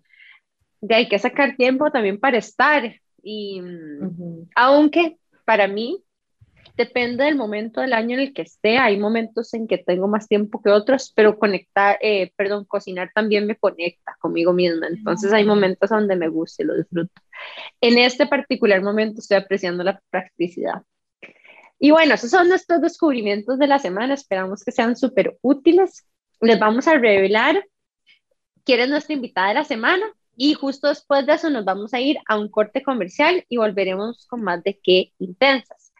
de 0.80 0.94
hay 0.94 1.08
que 1.08 1.18
sacar 1.18 1.56
tiempo 1.56 1.90
también 1.90 2.18
para 2.18 2.38
estar 2.38 3.00
y 3.22 3.62
aunque 4.54 5.18
para 5.44 5.68
mí 5.68 6.04
depende 6.76 7.24
del 7.24 7.36
momento 7.36 7.80
del 7.80 7.92
año 7.92 8.14
en 8.14 8.20
el 8.20 8.34
que 8.34 8.42
esté. 8.42 8.78
Hay 8.78 8.98
momentos 8.98 9.52
en 9.54 9.66
que 9.66 9.78
tengo 9.78 10.08
más 10.08 10.28
tiempo 10.28 10.62
que 10.62 10.70
otros, 10.70 11.12
pero 11.14 11.38
conectar, 11.38 11.98
eh, 12.00 12.32
perdón, 12.36 12.64
cocinar 12.64 13.10
también 13.14 13.46
me 13.46 13.56
conecta 13.56 14.16
conmigo 14.20 14.52
misma. 14.52 14.88
Entonces 14.88 15.32
hay 15.32 15.44
momentos 15.44 15.90
donde 15.90 16.16
me 16.16 16.28
gusta 16.28 16.62
y 16.62 16.66
lo 16.66 16.76
disfruto. 16.76 17.12
En 17.80 17.98
este 17.98 18.26
particular 18.26 18.82
momento 18.82 19.20
estoy 19.20 19.38
apreciando 19.38 19.84
la 19.84 20.00
practicidad. 20.10 20.82
Y 21.78 21.90
bueno, 21.90 22.14
esos 22.14 22.30
son 22.30 22.48
nuestros 22.48 22.80
descubrimientos 22.80 23.58
de 23.58 23.66
la 23.66 23.78
semana. 23.78 24.14
Esperamos 24.14 24.62
que 24.64 24.70
sean 24.72 24.96
súper 24.96 25.36
útiles. 25.42 26.06
Les 26.40 26.58
vamos 26.58 26.86
a 26.86 26.96
revelar 26.96 27.64
quién 28.64 28.80
es 28.80 28.88
nuestra 28.88 29.14
invitada 29.14 29.48
de 29.48 29.54
la 29.54 29.64
semana 29.64 30.04
y 30.36 30.54
justo 30.54 30.88
después 30.88 31.26
de 31.26 31.34
eso 31.34 31.50
nos 31.50 31.64
vamos 31.64 31.92
a 31.92 32.00
ir 32.00 32.18
a 32.26 32.38
un 32.38 32.48
corte 32.48 32.82
comercial 32.82 33.44
y 33.48 33.58
volveremos 33.58 34.26
con 34.26 34.42
más 34.42 34.62
de 34.64 34.78
qué 34.82 35.12
intensas. 35.18 35.92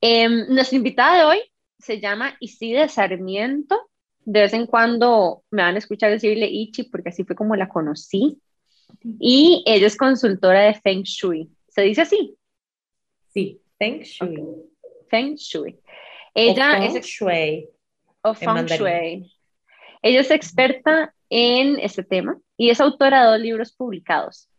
Em, 0.00 0.46
nuestra 0.48 0.76
invitada 0.76 1.18
de 1.18 1.24
hoy 1.24 1.40
se 1.78 2.00
llama 2.00 2.36
Iside 2.40 2.88
Sarmiento. 2.88 3.88
De 4.24 4.40
vez 4.40 4.52
en 4.52 4.66
cuando 4.66 5.44
me 5.50 5.62
van 5.62 5.74
a 5.74 5.78
escuchar 5.78 6.10
decirle 6.10 6.46
Ichi 6.46 6.84
porque 6.84 7.10
así 7.10 7.24
fue 7.24 7.36
como 7.36 7.56
la 7.56 7.68
conocí. 7.68 8.40
Y 9.18 9.64
ella 9.66 9.86
es 9.86 9.96
consultora 9.96 10.62
de 10.62 10.74
Feng 10.74 11.02
Shui. 11.02 11.50
¿Se 11.68 11.82
dice 11.82 12.02
así? 12.02 12.36
Sí, 13.28 13.60
Feng 13.78 14.00
Shui. 14.00 14.42
Feng 15.08 15.34
Shui. 15.34 15.78
Ella 16.34 16.78
o 16.78 16.82
es 16.82 17.04
Shui. 17.04 17.68
O 18.22 18.34
Feng 18.34 18.66
Shui. 18.66 19.32
Ella 20.02 20.20
es 20.20 20.30
experta 20.30 21.14
en 21.34 21.78
este 21.80 22.04
tema 22.04 22.36
y 22.58 22.68
es 22.68 22.78
autora 22.78 23.24
de 23.24 23.30
dos 23.30 23.40
libros 23.40 23.72
publicados. 23.72 24.50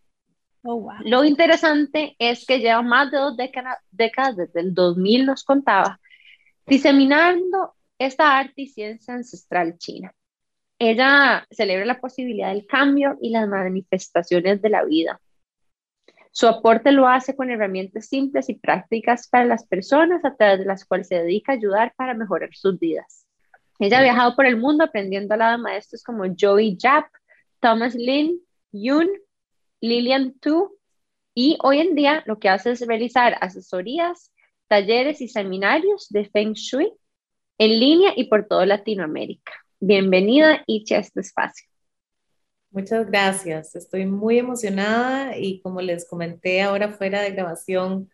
Oh, 0.64 0.80
wow. 0.80 0.94
Lo 1.04 1.24
interesante 1.24 2.16
es 2.18 2.48
que 2.48 2.60
lleva 2.60 2.82
más 2.82 3.12
de 3.12 3.18
dos 3.18 3.38
décadas, 3.38 3.78
décadas, 3.92 4.36
desde 4.36 4.62
el 4.62 4.74
2000 4.74 5.26
nos 5.28 5.44
contaba, 5.44 6.00
diseminando 6.66 7.76
esta 8.00 8.40
arte 8.40 8.64
y 8.64 8.68
ciencia 8.68 9.14
ancestral 9.14 9.78
china. 9.78 10.16
Ella 10.80 11.46
celebra 11.52 11.86
la 11.86 12.02
posibilidad 12.02 12.50
del 12.50 12.66
cambio 12.66 13.18
y 13.22 13.30
las 13.30 13.48
manifestaciones 13.48 14.60
de 14.60 14.70
la 14.70 14.84
vida. 14.84 15.22
Su 16.32 16.48
aporte 16.48 16.92
lo 16.92 17.08
hace 17.08 17.36
con 17.36 17.52
herramientas 17.52 18.08
simples 18.08 18.50
y 18.50 18.56
prácticas 18.56 19.28
para 19.28 19.46
las 19.46 19.68
personas 19.68 20.26
a 20.26 20.36
través 20.36 20.58
de 20.58 20.66
las 20.66 20.86
cuales 20.86 21.08
se 21.08 21.16
dedica 21.16 21.52
a 21.52 21.56
ayudar 21.56 21.94
para 21.96 22.16
mejorar 22.16 22.50
sus 22.54 22.80
vidas. 22.80 23.23
Ella 23.80 24.00
ha 24.00 24.04
viajado 24.04 24.36
por 24.36 24.46
el 24.46 24.58
mundo 24.58 24.84
aprendiendo 24.84 25.34
al 25.34 25.40
lado 25.40 25.58
de 25.58 25.64
maestros 25.64 26.04
como 26.04 26.24
Joey 26.40 26.78
Jap, 26.80 27.06
Thomas 27.60 27.96
Lin, 27.96 28.40
Yun, 28.72 29.10
Lilian 29.82 30.38
Tu, 30.40 30.78
y 31.36 31.58
hoy 31.64 31.80
en 31.80 31.96
día 31.96 32.24
lo 32.26 32.40
que 32.40 32.50
hace 32.50 32.72
es 32.72 32.86
realizar 32.86 33.36
asesorías, 33.42 34.32
talleres 34.68 35.22
y 35.22 35.28
seminarios 35.28 36.08
de 36.10 36.26
Feng 36.26 36.54
Shui 36.54 36.94
en 37.58 37.80
línea 37.80 38.14
y 38.16 38.26
por 38.26 38.48
toda 38.48 38.66
Latinoamérica. 38.66 39.54
Bienvenida, 39.80 40.64
Ichi, 40.68 40.94
a 40.94 41.00
este 41.00 41.22
espacio. 41.22 41.68
Muchas 42.72 43.06
gracias. 43.08 43.76
Estoy 43.76 44.06
muy 44.06 44.40
emocionada 44.40 45.38
y 45.38 45.62
como 45.62 45.82
les 45.82 46.08
comenté 46.08 46.62
ahora 46.62 46.90
fuera 46.90 47.22
de 47.22 47.32
grabación, 47.32 48.10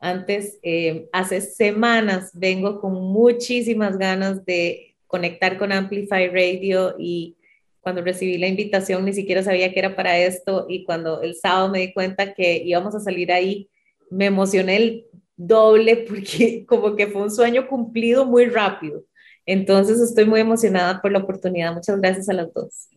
antes, 0.00 0.58
eh, 0.62 1.08
hace 1.12 1.42
semanas 1.42 2.30
vengo 2.32 2.80
con 2.80 2.94
muchísimas 2.94 3.98
ganas 3.98 4.44
de 4.46 4.89
conectar 5.10 5.58
con 5.58 5.72
Amplify 5.72 6.28
Radio 6.28 6.94
y 6.98 7.36
cuando 7.80 8.00
recibí 8.00 8.38
la 8.38 8.46
invitación 8.46 9.04
ni 9.04 9.12
siquiera 9.12 9.42
sabía 9.42 9.72
que 9.72 9.80
era 9.80 9.96
para 9.96 10.16
esto 10.16 10.66
y 10.68 10.84
cuando 10.84 11.20
el 11.22 11.34
sábado 11.34 11.68
me 11.68 11.80
di 11.80 11.92
cuenta 11.92 12.32
que 12.32 12.62
íbamos 12.64 12.94
a 12.94 13.00
salir 13.00 13.32
ahí, 13.32 13.68
me 14.10 14.26
emocioné 14.26 14.76
el 14.76 15.04
doble 15.36 15.96
porque 16.08 16.64
como 16.64 16.94
que 16.94 17.08
fue 17.08 17.22
un 17.22 17.30
sueño 17.30 17.66
cumplido 17.66 18.24
muy 18.24 18.46
rápido. 18.46 19.02
Entonces 19.46 20.00
estoy 20.00 20.26
muy 20.26 20.40
emocionada 20.40 21.02
por 21.02 21.10
la 21.10 21.18
oportunidad. 21.18 21.74
Muchas 21.74 21.98
gracias 22.00 22.28
a 22.28 22.34
las 22.34 22.52
dos. 22.54 22.88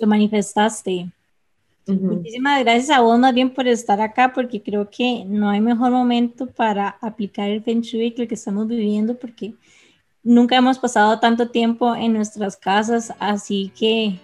Lo 0.00 0.08
manifestaste. 0.08 1.06
Uh 1.86 1.92
-huh. 1.92 2.00
Muchísimas 2.16 2.64
gracias 2.64 2.90
a 2.90 3.00
vos 3.00 3.16
más 3.18 3.32
bien 3.32 3.50
por 3.50 3.68
estar 3.68 4.00
acá 4.00 4.32
porque 4.34 4.60
creo 4.60 4.88
que 4.90 5.24
no 5.24 5.48
hay 5.48 5.60
mejor 5.60 5.92
momento 5.92 6.46
para 6.46 6.88
aplicar 7.00 7.48
el 7.48 7.62
Shui 7.62 8.10
que 8.10 8.22
el 8.22 8.28
que 8.28 8.34
estamos 8.34 8.66
viviendo 8.66 9.14
porque 9.14 9.52
nunca 10.22 10.56
hemos 10.56 10.78
pasado 10.78 11.18
tanto 11.20 11.48
tiempo 11.48 11.94
en 11.94 12.12
nuestras 12.12 12.56
casas, 12.56 13.12
así 13.18 13.72
que 13.78 14.20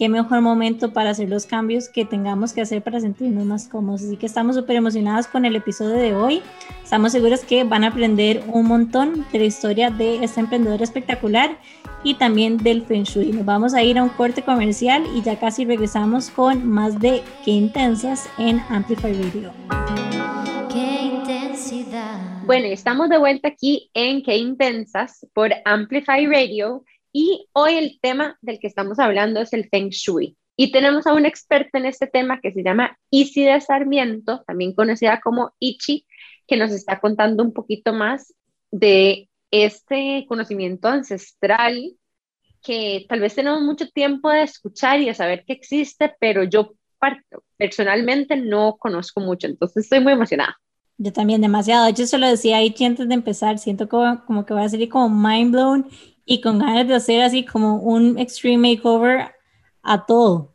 qué 0.00 0.08
mejor 0.08 0.40
momento 0.40 0.92
para 0.92 1.10
hacer 1.10 1.28
los 1.28 1.44
cambios 1.44 1.88
que 1.88 2.04
tengamos 2.04 2.52
que 2.52 2.62
hacer 2.62 2.82
para 2.82 3.00
sentirnos 3.00 3.44
más 3.44 3.68
cómodos. 3.68 4.02
Así 4.02 4.16
que 4.16 4.26
estamos 4.26 4.56
súper 4.56 4.76
emocionados 4.76 5.26
con 5.26 5.44
el 5.44 5.56
episodio 5.56 5.96
de 5.96 6.14
hoy. 6.14 6.42
Estamos 6.82 7.12
seguros 7.12 7.40
que 7.40 7.64
van 7.64 7.84
a 7.84 7.88
aprender 7.88 8.42
un 8.48 8.66
montón 8.66 9.26
de 9.30 9.38
la 9.38 9.44
historia 9.44 9.90
de 9.90 10.24
esta 10.24 10.40
emprendedora 10.40 10.82
espectacular 10.82 11.58
y 12.02 12.14
también 12.14 12.56
del 12.56 12.82
Feng 12.82 13.02
Shui. 13.02 13.32
Nos 13.32 13.44
vamos 13.44 13.74
a 13.74 13.82
ir 13.82 13.98
a 13.98 14.02
un 14.02 14.08
corte 14.08 14.42
comercial 14.42 15.04
y 15.14 15.20
ya 15.20 15.38
casi 15.38 15.66
regresamos 15.66 16.30
con 16.30 16.66
más 16.66 16.98
de 16.98 17.22
Qué 17.44 17.50
Intensas 17.50 18.26
en 18.38 18.60
Amplify 18.70 19.12
Radio. 19.12 20.09
Bueno, 22.50 22.66
estamos 22.66 23.08
de 23.08 23.16
vuelta 23.16 23.46
aquí 23.46 23.92
en 23.94 24.24
Qué 24.24 24.36
Intensas 24.36 25.24
por 25.34 25.52
Amplify 25.64 26.26
Radio 26.26 26.84
y 27.12 27.46
hoy 27.52 27.74
el 27.74 28.00
tema 28.02 28.38
del 28.40 28.58
que 28.58 28.66
estamos 28.66 28.98
hablando 28.98 29.38
es 29.38 29.52
el 29.52 29.68
Feng 29.68 29.90
Shui. 29.90 30.36
Y 30.56 30.72
tenemos 30.72 31.06
a 31.06 31.14
una 31.14 31.28
experta 31.28 31.78
en 31.78 31.86
este 31.86 32.08
tema 32.08 32.40
que 32.40 32.50
se 32.50 32.64
llama 32.64 32.98
Iside 33.08 33.60
Sarmiento, 33.60 34.42
también 34.48 34.74
conocida 34.74 35.20
como 35.20 35.52
Ichi, 35.60 36.08
que 36.48 36.56
nos 36.56 36.72
está 36.72 36.98
contando 36.98 37.44
un 37.44 37.52
poquito 37.52 37.92
más 37.92 38.34
de 38.72 39.28
este 39.52 40.26
conocimiento 40.26 40.88
ancestral 40.88 41.92
que 42.64 43.06
tal 43.08 43.20
vez 43.20 43.36
tenemos 43.36 43.60
mucho 43.60 43.88
tiempo 43.90 44.28
de 44.28 44.42
escuchar 44.42 44.98
y 44.98 45.06
de 45.06 45.14
saber 45.14 45.44
que 45.46 45.52
existe, 45.52 46.16
pero 46.18 46.42
yo 46.42 46.72
personalmente 47.56 48.34
no 48.34 48.76
conozco 48.76 49.20
mucho, 49.20 49.46
entonces 49.46 49.84
estoy 49.84 50.00
muy 50.00 50.14
emocionada. 50.14 50.58
Yo 51.02 51.14
también 51.14 51.40
demasiado, 51.40 51.86
de 51.86 51.92
hecho 51.92 52.06
se 52.06 52.18
lo 52.18 52.28
decía 52.28 52.58
a 52.58 52.62
Ichi 52.62 52.84
antes 52.84 53.08
de 53.08 53.14
empezar, 53.14 53.58
siento 53.58 53.88
como, 53.88 54.22
como 54.26 54.44
que 54.44 54.52
va 54.52 54.64
a 54.64 54.68
salir 54.68 54.90
como 54.90 55.08
mind 55.08 55.50
blown 55.50 55.88
y 56.26 56.42
con 56.42 56.58
ganas 56.58 56.86
de 56.86 56.94
hacer 56.94 57.22
así 57.22 57.42
como 57.42 57.76
un 57.76 58.18
extreme 58.18 58.74
makeover 58.76 59.32
a 59.82 60.04
todo. 60.04 60.54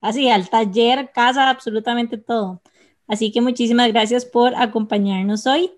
Así, 0.00 0.28
al 0.28 0.50
taller, 0.50 1.12
casa, 1.12 1.48
absolutamente 1.48 2.18
todo. 2.18 2.60
Así 3.06 3.30
que 3.30 3.40
muchísimas 3.40 3.86
gracias 3.92 4.24
por 4.24 4.52
acompañarnos 4.56 5.46
hoy. 5.46 5.70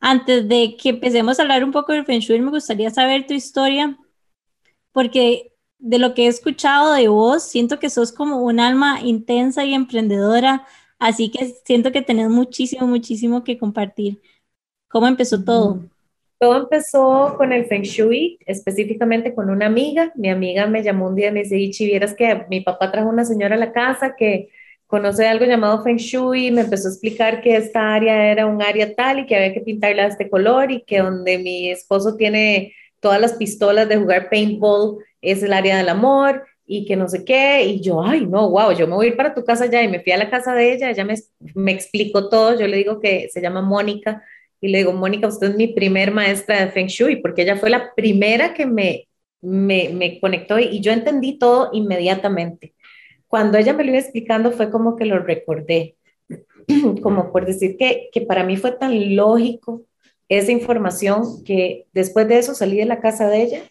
Antes 0.00 0.46
de 0.48 0.76
que 0.76 0.90
empecemos 0.90 1.38
a 1.38 1.42
hablar 1.42 1.64
un 1.64 1.72
poco 1.72 1.92
del 1.92 2.04
Feng 2.04 2.20
Shui, 2.20 2.40
me 2.40 2.50
gustaría 2.50 2.90
saber 2.90 3.26
tu 3.26 3.32
historia, 3.32 3.98
porque 4.92 5.54
de 5.78 5.98
lo 5.98 6.12
que 6.12 6.24
he 6.24 6.28
escuchado 6.28 6.92
de 6.92 7.08
vos, 7.08 7.42
siento 7.42 7.78
que 7.78 7.88
sos 7.88 8.12
como 8.12 8.42
un 8.42 8.60
alma 8.60 9.00
intensa 9.00 9.64
y 9.64 9.72
emprendedora, 9.72 10.66
así 10.98 11.30
que 11.30 11.46
siento 11.64 11.92
que 11.92 12.02
tenés 12.02 12.28
muchísimo, 12.28 12.86
muchísimo 12.86 13.44
que 13.44 13.58
compartir. 13.58 14.20
¿Cómo 14.88 15.06
empezó 15.06 15.42
todo? 15.42 15.80
Todo 16.38 16.56
empezó 16.56 17.34
con 17.38 17.52
el 17.52 17.64
Feng 17.64 17.82
Shui, 17.82 18.38
específicamente 18.46 19.34
con 19.34 19.48
una 19.48 19.66
amiga. 19.66 20.12
Mi 20.14 20.28
amiga 20.28 20.66
me 20.66 20.82
llamó 20.82 21.08
un 21.08 21.14
día 21.14 21.28
y 21.28 21.32
me 21.32 21.42
dice, 21.42 21.58
Ichi, 21.58 21.86
vieras 21.86 22.14
que 22.14 22.44
mi 22.50 22.60
papá 22.60 22.92
trajo 22.92 23.08
una 23.08 23.24
señora 23.24 23.54
a 23.54 23.58
la 23.58 23.72
casa 23.72 24.14
que 24.16 24.50
conoce 24.86 25.26
algo 25.26 25.44
llamado 25.44 25.82
Feng 25.82 25.96
Shui, 25.96 26.50
me 26.50 26.60
empezó 26.62 26.88
a 26.88 26.90
explicar 26.92 27.40
que 27.40 27.56
esta 27.56 27.94
área 27.94 28.30
era 28.30 28.46
un 28.46 28.62
área 28.62 28.94
tal 28.94 29.20
y 29.20 29.26
que 29.26 29.34
había 29.34 29.52
que 29.52 29.60
pintarla 29.60 30.04
de 30.04 30.08
este 30.10 30.30
color 30.30 30.70
y 30.70 30.82
que 30.82 30.98
donde 30.98 31.38
mi 31.38 31.70
esposo 31.70 32.16
tiene 32.16 32.72
todas 33.00 33.20
las 33.20 33.34
pistolas 33.34 33.88
de 33.88 33.96
jugar 33.96 34.30
paintball 34.30 34.98
es 35.20 35.42
el 35.42 35.52
área 35.52 35.76
del 35.76 35.88
amor 35.88 36.46
y 36.66 36.84
que 36.84 36.96
no 36.96 37.08
sé 37.08 37.24
qué, 37.24 37.64
y 37.64 37.80
yo, 37.80 38.02
ay, 38.02 38.26
no, 38.26 38.50
wow, 38.50 38.72
yo 38.72 38.86
me 38.86 38.94
voy 38.94 39.06
a 39.06 39.08
ir 39.10 39.16
para 39.16 39.34
tu 39.34 39.44
casa 39.44 39.66
ya, 39.66 39.82
y 39.82 39.88
me 39.88 40.00
fui 40.00 40.12
a 40.12 40.18
la 40.18 40.30
casa 40.30 40.54
de 40.54 40.72
ella, 40.72 40.90
ella 40.90 41.04
me, 41.04 41.14
me 41.54 41.72
explicó 41.72 42.28
todo, 42.28 42.58
yo 42.58 42.66
le 42.66 42.78
digo 42.78 43.00
que 43.00 43.28
se 43.30 43.40
llama 43.40 43.62
Mónica, 43.62 44.22
y 44.60 44.68
le 44.68 44.78
digo, 44.78 44.92
Mónica, 44.92 45.28
usted 45.28 45.50
es 45.50 45.56
mi 45.56 45.68
primer 45.68 46.10
maestra 46.10 46.64
de 46.64 46.72
Feng 46.72 46.86
Shui, 46.88 47.16
porque 47.16 47.42
ella 47.42 47.56
fue 47.56 47.70
la 47.70 47.94
primera 47.94 48.54
que 48.54 48.66
me, 48.66 49.06
me, 49.40 49.90
me 49.90 50.18
conectó 50.20 50.58
y 50.58 50.80
yo 50.80 50.92
entendí 50.92 51.38
todo 51.38 51.70
inmediatamente. 51.72 52.74
Cuando 53.28 53.58
ella 53.58 53.74
me 53.74 53.84
lo 53.84 53.90
iba 53.90 53.98
explicando 53.98 54.52
fue 54.52 54.70
como 54.70 54.96
que 54.96 55.04
lo 55.04 55.18
recordé, 55.18 55.96
como 57.02 57.32
por 57.32 57.46
decir 57.46 57.76
que, 57.76 58.08
que 58.12 58.22
para 58.22 58.44
mí 58.44 58.56
fue 58.56 58.72
tan 58.72 59.14
lógico 59.14 59.82
esa 60.28 60.52
información 60.52 61.44
que 61.44 61.86
después 61.92 62.26
de 62.28 62.38
eso 62.38 62.54
salí 62.54 62.78
de 62.78 62.86
la 62.86 63.00
casa 63.00 63.28
de 63.28 63.42
ella, 63.42 63.62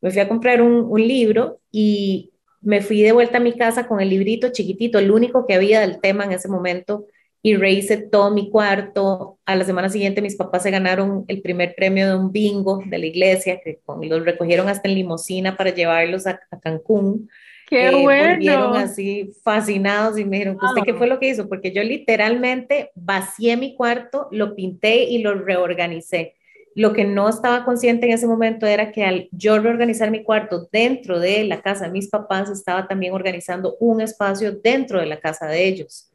me 0.00 0.10
fui 0.10 0.20
a 0.20 0.28
comprar 0.28 0.62
un, 0.62 0.86
un 0.88 1.06
libro 1.06 1.60
y 1.70 2.32
me 2.60 2.80
fui 2.80 3.02
de 3.02 3.12
vuelta 3.12 3.38
a 3.38 3.40
mi 3.40 3.52
casa 3.52 3.86
con 3.86 4.00
el 4.00 4.10
librito 4.10 4.50
chiquitito, 4.50 4.98
el 4.98 5.10
único 5.10 5.46
que 5.46 5.54
había 5.54 5.80
del 5.80 6.00
tema 6.00 6.24
en 6.24 6.32
ese 6.32 6.48
momento, 6.48 7.06
y 7.40 7.56
rehice 7.56 7.96
todo 7.96 8.30
mi 8.30 8.50
cuarto. 8.50 9.38
A 9.46 9.54
la 9.54 9.64
semana 9.64 9.88
siguiente 9.88 10.22
mis 10.22 10.36
papás 10.36 10.64
se 10.64 10.70
ganaron 10.70 11.24
el 11.28 11.40
primer 11.40 11.74
premio 11.76 12.08
de 12.08 12.16
un 12.16 12.32
bingo 12.32 12.82
de 12.84 12.98
la 12.98 13.06
iglesia, 13.06 13.60
que 13.62 13.80
los 14.02 14.24
recogieron 14.24 14.68
hasta 14.68 14.88
en 14.88 14.94
limosina 14.94 15.56
para 15.56 15.70
llevarlos 15.70 16.26
a, 16.26 16.40
a 16.50 16.60
Cancún. 16.60 17.28
¡Qué 17.68 17.88
eh, 17.88 18.02
bueno! 18.02 18.34
Volvieron 18.34 18.76
así 18.76 19.30
fascinados 19.44 20.18
y 20.18 20.24
me 20.24 20.38
dijeron, 20.38 20.58
¿usted 20.60 20.82
qué 20.84 20.94
fue 20.94 21.06
lo 21.06 21.20
que 21.20 21.28
hizo? 21.28 21.48
Porque 21.48 21.70
yo 21.70 21.82
literalmente 21.82 22.90
vacié 22.94 23.56
mi 23.56 23.76
cuarto, 23.76 24.28
lo 24.32 24.54
pinté 24.54 25.04
y 25.04 25.18
lo 25.18 25.34
reorganicé. 25.34 26.34
Lo 26.78 26.92
que 26.92 27.04
no 27.04 27.28
estaba 27.28 27.64
consciente 27.64 28.06
en 28.06 28.12
ese 28.12 28.28
momento 28.28 28.64
era 28.64 28.92
que 28.92 29.02
al 29.02 29.28
yo 29.32 29.58
reorganizar 29.58 30.12
mi 30.12 30.22
cuarto 30.22 30.68
dentro 30.70 31.18
de 31.18 31.42
la 31.42 31.60
casa 31.60 31.86
de 31.86 31.90
mis 31.90 32.08
papás, 32.08 32.48
estaba 32.50 32.86
también 32.86 33.14
organizando 33.14 33.74
un 33.80 34.00
espacio 34.00 34.52
dentro 34.52 35.00
de 35.00 35.06
la 35.06 35.18
casa 35.18 35.48
de 35.48 35.66
ellos. 35.66 36.12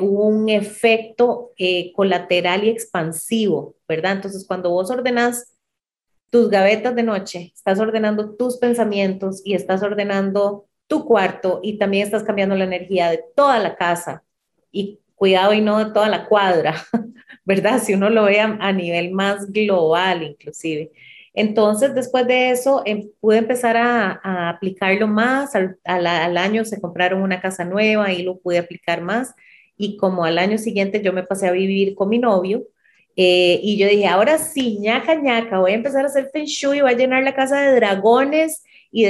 Hubo 0.00 0.28
un 0.28 0.48
efecto 0.48 1.50
eh, 1.58 1.92
colateral 1.92 2.62
y 2.62 2.68
expansivo, 2.68 3.74
¿verdad? 3.88 4.12
Entonces, 4.12 4.46
cuando 4.46 4.70
vos 4.70 4.92
ordenas 4.92 5.56
tus 6.30 6.50
gavetas 6.50 6.94
de 6.94 7.02
noche, 7.02 7.52
estás 7.52 7.80
ordenando 7.80 8.36
tus 8.36 8.58
pensamientos 8.58 9.42
y 9.44 9.54
estás 9.54 9.82
ordenando 9.82 10.68
tu 10.86 11.04
cuarto 11.04 11.58
y 11.64 11.78
también 11.78 12.04
estás 12.04 12.22
cambiando 12.22 12.54
la 12.54 12.62
energía 12.62 13.10
de 13.10 13.24
toda 13.34 13.58
la 13.58 13.74
casa 13.74 14.22
y 14.70 15.00
cuidado 15.16 15.52
y 15.52 15.60
no 15.60 15.84
de 15.84 15.92
toda 15.92 16.08
la 16.08 16.26
cuadra, 16.26 16.76
¿verdad? 17.44 17.82
Si 17.82 17.94
uno 17.94 18.10
lo 18.10 18.24
ve 18.24 18.40
a, 18.40 18.72
nivel 18.72 19.10
más 19.10 19.50
global 19.50 20.22
inclusive. 20.22 20.92
Entonces, 21.34 21.94
después 21.94 22.26
de 22.26 22.50
eso, 22.50 22.82
em, 22.86 23.10
pude 23.20 23.38
empezar 23.38 23.76
a, 23.76 24.48
aplicarlo 24.50 25.08
más. 25.08 25.54
Al, 25.54 25.78
al, 25.84 26.36
año 26.36 26.64
se 26.64 26.80
compraron 26.80 27.22
una 27.22 27.40
casa 27.40 27.64
nueva 27.64 28.12
y 28.12 28.22
lo 28.22 28.38
pude 28.38 28.58
aplicar 28.58 29.02
más. 29.02 29.34
Y 29.76 29.96
como 29.98 30.24
al 30.24 30.38
año 30.38 30.58
siguiente 30.58 31.02
yo 31.02 31.12
me 31.12 31.24
pasé 31.24 31.48
a 31.48 31.52
vivir 31.52 31.94
con 31.94 32.08
mi 32.08 32.18
novio, 32.18 32.66
eh, 33.16 33.60
y 33.62 33.78
yo 33.78 33.88
dije, 33.88 34.06
ahora 34.06 34.36
sí, 34.36 34.78
ñaca, 34.78 35.14
ñaca, 35.14 35.58
voy 35.58 35.72
a 35.72 35.76
empezar 35.76 36.04
a 36.04 36.08
hacer 36.08 36.28
feng 36.32 36.44
shui, 36.44 36.82
voy 36.82 36.92
a 36.92 36.96
llenar 36.96 37.24
la 37.24 37.34
casa 37.34 37.62
de 37.62 37.74
dragones 37.74 38.62
y, 38.92 39.04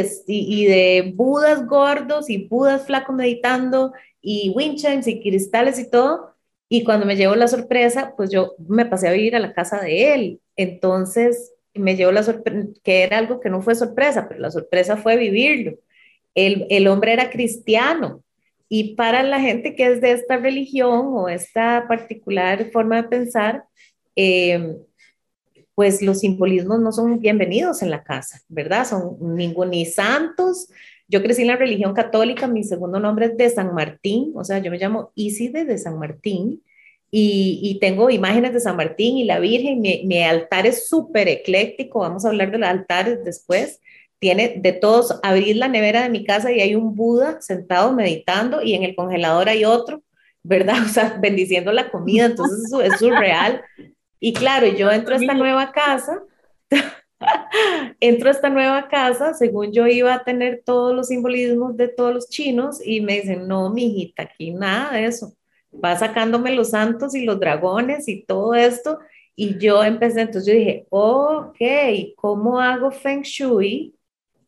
de 0.66 1.12
budas 1.14 1.66
gordos 1.66 2.30
y 2.30 2.46
budas 2.46 2.86
flacos 2.86 3.16
meditando 3.16 3.92
y 4.28 4.50
winchans 4.50 5.06
y 5.06 5.20
cristales 5.22 5.78
y 5.78 5.88
todo. 5.88 6.34
Y 6.68 6.82
cuando 6.82 7.06
me 7.06 7.14
llevó 7.14 7.36
la 7.36 7.46
sorpresa, 7.46 8.14
pues 8.16 8.30
yo 8.30 8.56
me 8.68 8.84
pasé 8.84 9.06
a 9.06 9.12
vivir 9.12 9.36
a 9.36 9.40
la 9.40 9.54
casa 9.54 9.80
de 9.80 10.14
él. 10.14 10.40
Entonces 10.56 11.52
me 11.74 11.94
llevó 11.94 12.10
la 12.10 12.24
sorpresa, 12.24 12.66
que 12.82 13.04
era 13.04 13.18
algo 13.18 13.38
que 13.38 13.50
no 13.50 13.62
fue 13.62 13.76
sorpresa, 13.76 14.26
pero 14.28 14.40
la 14.40 14.50
sorpresa 14.50 14.96
fue 14.96 15.16
vivirlo. 15.16 15.78
El, 16.34 16.66
el 16.70 16.88
hombre 16.88 17.12
era 17.12 17.30
cristiano, 17.30 18.24
y 18.68 18.96
para 18.96 19.22
la 19.22 19.40
gente 19.40 19.74
que 19.76 19.86
es 19.86 20.00
de 20.00 20.10
esta 20.12 20.38
religión 20.38 21.12
o 21.14 21.28
esta 21.28 21.86
particular 21.86 22.70
forma 22.72 22.96
de 22.96 23.08
pensar, 23.08 23.64
eh, 24.16 24.76
pues 25.74 26.02
los 26.02 26.20
simbolismos 26.20 26.80
no 26.80 26.90
son 26.90 27.20
bienvenidos 27.20 27.82
en 27.82 27.90
la 27.90 28.02
casa, 28.02 28.40
¿verdad? 28.48 28.86
Son 28.86 29.36
ningún 29.36 29.70
ni 29.70 29.84
santos. 29.84 30.68
Yo 31.08 31.22
crecí 31.22 31.42
en 31.42 31.48
la 31.48 31.56
religión 31.56 31.94
católica, 31.94 32.48
mi 32.48 32.64
segundo 32.64 32.98
nombre 32.98 33.26
es 33.26 33.36
de 33.36 33.48
San 33.48 33.74
Martín, 33.74 34.32
o 34.34 34.44
sea, 34.44 34.58
yo 34.58 34.70
me 34.70 34.78
llamo 34.78 35.12
Iside 35.14 35.64
de 35.64 35.78
San 35.78 35.98
Martín 35.98 36.62
y, 37.10 37.78
tengo 37.80 38.10
imágenes 38.10 38.52
de 38.52 38.60
San 38.60 38.76
Martín 38.76 39.16
y 39.16 39.24
la 39.24 39.38
Virgen. 39.38 39.80
Mi, 39.80 40.02
mi 40.04 40.22
altar 40.22 40.66
es 40.66 40.88
súper 40.88 41.28
ecléctico, 41.28 42.00
vamos 42.00 42.24
a 42.24 42.28
hablar 42.28 42.50
de 42.50 42.58
los 42.58 42.68
altares 42.68 43.24
después. 43.24 43.80
Tiene 44.18 44.54
de 44.58 44.72
todos, 44.72 45.18
abrir 45.22 45.56
la 45.56 45.68
nevera 45.68 46.02
de 46.02 46.10
mi 46.10 46.24
casa 46.24 46.50
y 46.52 46.60
hay 46.60 46.74
un 46.74 46.94
Buda 46.94 47.40
sentado 47.40 47.92
meditando 47.92 48.62
y 48.62 48.74
en 48.74 48.82
el 48.82 48.96
congelador 48.96 49.48
hay 49.48 49.64
otro, 49.64 50.02
¿verdad? 50.42 50.76
O 50.84 50.88
sea, 50.88 51.18
bendiciendo 51.20 51.72
la 51.72 51.90
comida, 51.90 52.26
entonces 52.26 52.64
eso 52.66 52.82
es 52.82 52.98
surreal. 52.98 53.62
Y 54.20 54.32
claro, 54.32 54.66
yo 54.66 54.90
entro 54.90 55.14
a 55.14 55.18
esta 55.18 55.34
nueva 55.34 55.72
casa, 55.72 56.22
entro 58.00 58.28
a 58.28 58.32
esta 58.32 58.50
nueva 58.50 58.88
casa, 58.88 59.34
según 59.34 59.72
yo 59.72 59.86
iba 59.86 60.14
a 60.14 60.24
tener 60.24 60.62
todos 60.64 60.94
los 60.94 61.08
simbolismos 61.08 61.76
de 61.76 61.88
todos 61.88 62.14
los 62.14 62.28
chinos 62.28 62.78
y 62.84 63.00
me 63.00 63.20
dicen, 63.20 63.48
no, 63.48 63.70
mijita, 63.70 64.24
aquí 64.24 64.52
nada 64.52 64.92
de 64.92 65.06
eso. 65.06 65.34
Va 65.72 65.96
sacándome 65.96 66.54
los 66.54 66.70
santos 66.70 67.14
y 67.14 67.24
los 67.24 67.38
dragones 67.38 68.08
y 68.08 68.24
todo 68.24 68.54
esto. 68.54 68.98
Y 69.34 69.58
yo 69.58 69.82
empecé, 69.84 70.22
entonces 70.22 70.46
yo 70.46 70.58
dije, 70.58 70.86
ok, 70.88 71.58
¿cómo 72.16 72.60
hago 72.60 72.90
feng 72.90 73.22
shui 73.22 73.94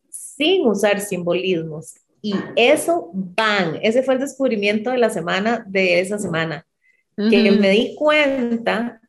sin 0.09 0.67
usar 0.67 0.99
simbolismos? 0.99 1.95
Y 2.21 2.33
eso, 2.55 3.11
van, 3.13 3.79
ese 3.81 4.03
fue 4.03 4.15
el 4.15 4.19
descubrimiento 4.19 4.89
de 4.89 4.97
la 4.97 5.09
semana, 5.09 5.63
de 5.67 5.99
esa 5.99 6.17
semana, 6.17 6.65
que 7.15 7.51
me 7.51 7.69
di 7.69 7.95
cuenta 7.95 8.99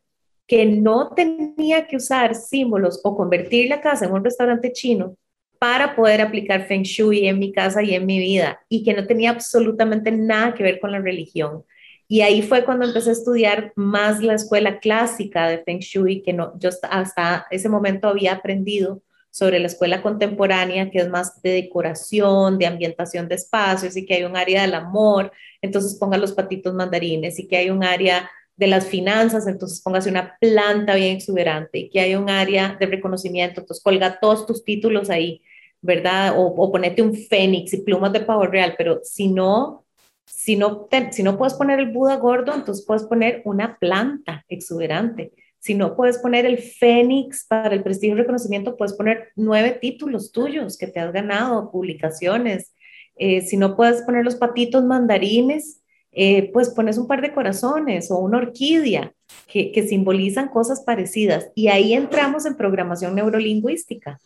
que 0.51 0.67
no 0.67 1.11
tenía 1.15 1.87
que 1.87 1.95
usar 1.95 2.35
símbolos 2.35 3.01
o 3.05 3.17
convertir 3.17 3.69
la 3.69 3.81
casa 3.81 4.07
en 4.07 4.11
un 4.11 4.25
restaurante 4.25 4.73
chino 4.73 5.17
para 5.61 5.95
poder 5.95 6.21
aplicar 6.21 6.67
Feng 6.67 6.83
Shui 6.83 7.29
en 7.29 7.39
mi 7.39 7.53
casa 7.53 7.85
y 7.85 7.95
en 7.95 8.05
mi 8.05 8.19
vida 8.19 8.61
y 8.69 8.83
que 8.83 8.93
no 8.93 9.07
tenía 9.07 9.31
absolutamente 9.31 10.11
nada 10.11 10.53
que 10.55 10.65
ver 10.65 10.81
con 10.81 10.91
la 10.91 10.99
religión. 10.99 11.63
Y 12.09 12.23
ahí 12.23 12.43
fue 12.43 12.65
cuando 12.65 12.85
empecé 12.85 13.11
a 13.11 13.13
estudiar 13.13 13.73
más 13.77 14.25
la 14.25 14.35
escuela 14.35 14.81
clásica 14.81 15.47
de 15.47 15.63
Feng 15.63 15.79
Shui, 15.79 16.21
que 16.21 16.33
no, 16.33 16.59
yo 16.59 16.71
hasta 16.91 17.47
ese 17.53 17.69
momento 17.69 18.09
había 18.09 18.33
aprendido 18.33 19.05
sobre 19.31 19.61
la 19.61 19.69
escuela 19.69 20.03
contemporánea, 20.03 20.91
que 20.91 20.99
es 20.99 21.09
más 21.09 21.41
de 21.43 21.51
decoración, 21.53 22.59
de 22.59 22.67
ambientación 22.67 23.29
de 23.29 23.37
espacios 23.37 23.97
y 23.97 24.05
que 24.05 24.15
hay 24.15 24.25
un 24.25 24.37
área 24.37 24.63
del 24.63 24.75
amor, 24.75 25.31
entonces 25.63 25.95
ponga 25.95 26.19
los 26.19 26.33
patitos 26.33 26.75
mandarines 26.75 27.39
y 27.39 27.47
que 27.47 27.57
hay 27.57 27.71
un 27.71 27.85
área 27.85 28.29
de 28.61 28.67
las 28.67 28.87
finanzas, 28.87 29.47
entonces 29.47 29.81
póngase 29.81 30.11
una 30.11 30.37
planta 30.39 30.95
bien 30.95 31.17
exuberante 31.17 31.79
y 31.79 31.89
que 31.89 31.99
hay 31.99 32.15
un 32.15 32.29
área 32.29 32.77
de 32.79 32.85
reconocimiento, 32.85 33.61
entonces 33.61 33.83
colga 33.83 34.21
todos 34.21 34.47
tus 34.47 34.63
títulos 34.63 35.09
ahí, 35.09 35.41
¿verdad? 35.81 36.39
O, 36.39 36.43
o 36.45 36.71
ponete 36.71 37.01
un 37.01 37.15
fénix 37.15 37.73
y 37.73 37.79
plumas 37.79 38.13
de 38.13 38.21
pavo 38.21 38.47
real, 38.47 38.75
pero 38.77 39.01
si 39.03 39.29
no, 39.29 39.87
si 40.27 40.57
no, 40.57 40.89
si 41.11 41.23
no 41.23 41.39
puedes 41.39 41.55
poner 41.55 41.81
el 41.81 41.91
Buda 41.91 42.17
gordo, 42.17 42.53
entonces 42.55 42.85
puedes 42.87 43.05
poner 43.05 43.41
una 43.47 43.79
planta 43.79 44.45
exuberante. 44.47 45.33
Si 45.59 45.73
no 45.75 45.97
puedes 45.97 46.19
poner 46.19 46.45
el 46.45 46.59
fénix 46.59 47.47
para 47.47 47.75
el 47.75 47.83
prestigio 47.83 48.15
y 48.15 48.19
reconocimiento, 48.19 48.77
puedes 48.77 48.93
poner 48.93 49.31
nueve 49.37 49.79
títulos 49.81 50.33
tuyos 50.33 50.77
que 50.77 50.87
te 50.87 51.01
has 51.01 51.13
ganado, 51.15 51.71
publicaciones. 51.71 52.75
Eh, 53.17 53.41
si 53.41 53.57
no 53.57 53.75
puedes 53.75 54.03
poner 54.03 54.23
los 54.23 54.37
patitos 54.37 54.85
mandarines, 54.85 55.80
eh, 56.13 56.51
pues 56.53 56.71
pones 56.71 56.99
un 56.99 57.07
par 57.07 57.21
de 57.21 57.33
corazones 57.33 58.11
o 58.11 58.19
una 58.19 58.39
orquídea 58.39 59.13
que, 59.47 59.73
que 59.73 59.87
simbolizan 59.87 60.49
cosas 60.49 60.83
parecidas. 60.83 61.51
Y 61.55 61.69
ahí 61.69 61.95
entramos 61.95 62.47
en 62.47 62.57
programación 62.57 63.15
neurolingüística. 63.15 64.19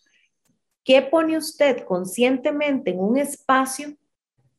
¿Qué 0.84 1.02
pone 1.02 1.36
usted 1.36 1.84
conscientemente 1.84 2.90
en 2.90 3.00
un 3.00 3.18
espacio 3.18 3.94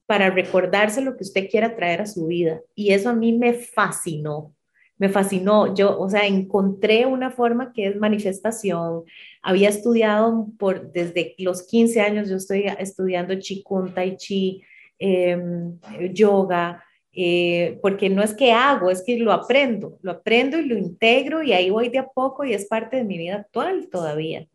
para 0.05 0.29
recordarse 0.29 1.01
lo 1.01 1.15
que 1.17 1.23
usted 1.23 1.49
quiera 1.49 1.75
traer 1.75 2.01
a 2.01 2.07
su 2.07 2.27
vida? 2.27 2.61
Y 2.73 2.91
eso 2.91 3.09
a 3.09 3.13
mí 3.13 3.33
me 3.33 3.53
fascinó 3.53 4.55
me 4.97 5.09
fascinó. 5.09 5.73
Yo, 5.75 5.99
o 5.99 6.09
sea, 6.09 6.25
encontré 6.25 7.05
una 7.05 7.31
forma 7.31 7.73
que 7.73 7.87
es 7.87 7.95
manifestación. 7.97 9.03
Había 9.41 9.69
estudiado 9.69 10.47
por 10.57 10.91
desde 10.91 11.35
los 11.37 11.63
15 11.63 12.01
años, 12.01 12.29
yo 12.29 12.37
estoy 12.37 12.65
estudiando 12.79 13.37
Qigong, 13.37 13.93
Tai 13.93 14.15
Chi, 14.17 14.61
em, 14.97 15.77
yoga, 16.13 16.83
eh, 17.17 17.79
porque 17.81 18.09
no 18.09 18.21
es 18.21 18.33
que 18.33 18.51
hago, 18.51 18.91
es 18.91 19.01
que 19.01 19.17
lo 19.17 19.31
aprendo, 19.31 19.97
lo 20.01 20.11
aprendo 20.11 20.59
y 20.59 20.65
lo 20.65 20.77
integro 20.77 21.41
y 21.41 21.53
ahí 21.53 21.69
voy 21.69 21.87
de 21.87 21.99
a 21.99 22.07
poco 22.07 22.43
y 22.43 22.53
es 22.53 22.65
parte 22.65 22.97
de 22.97 23.05
mi 23.05 23.17
vida 23.17 23.35
actual 23.35 23.87
todavía. 23.89 24.47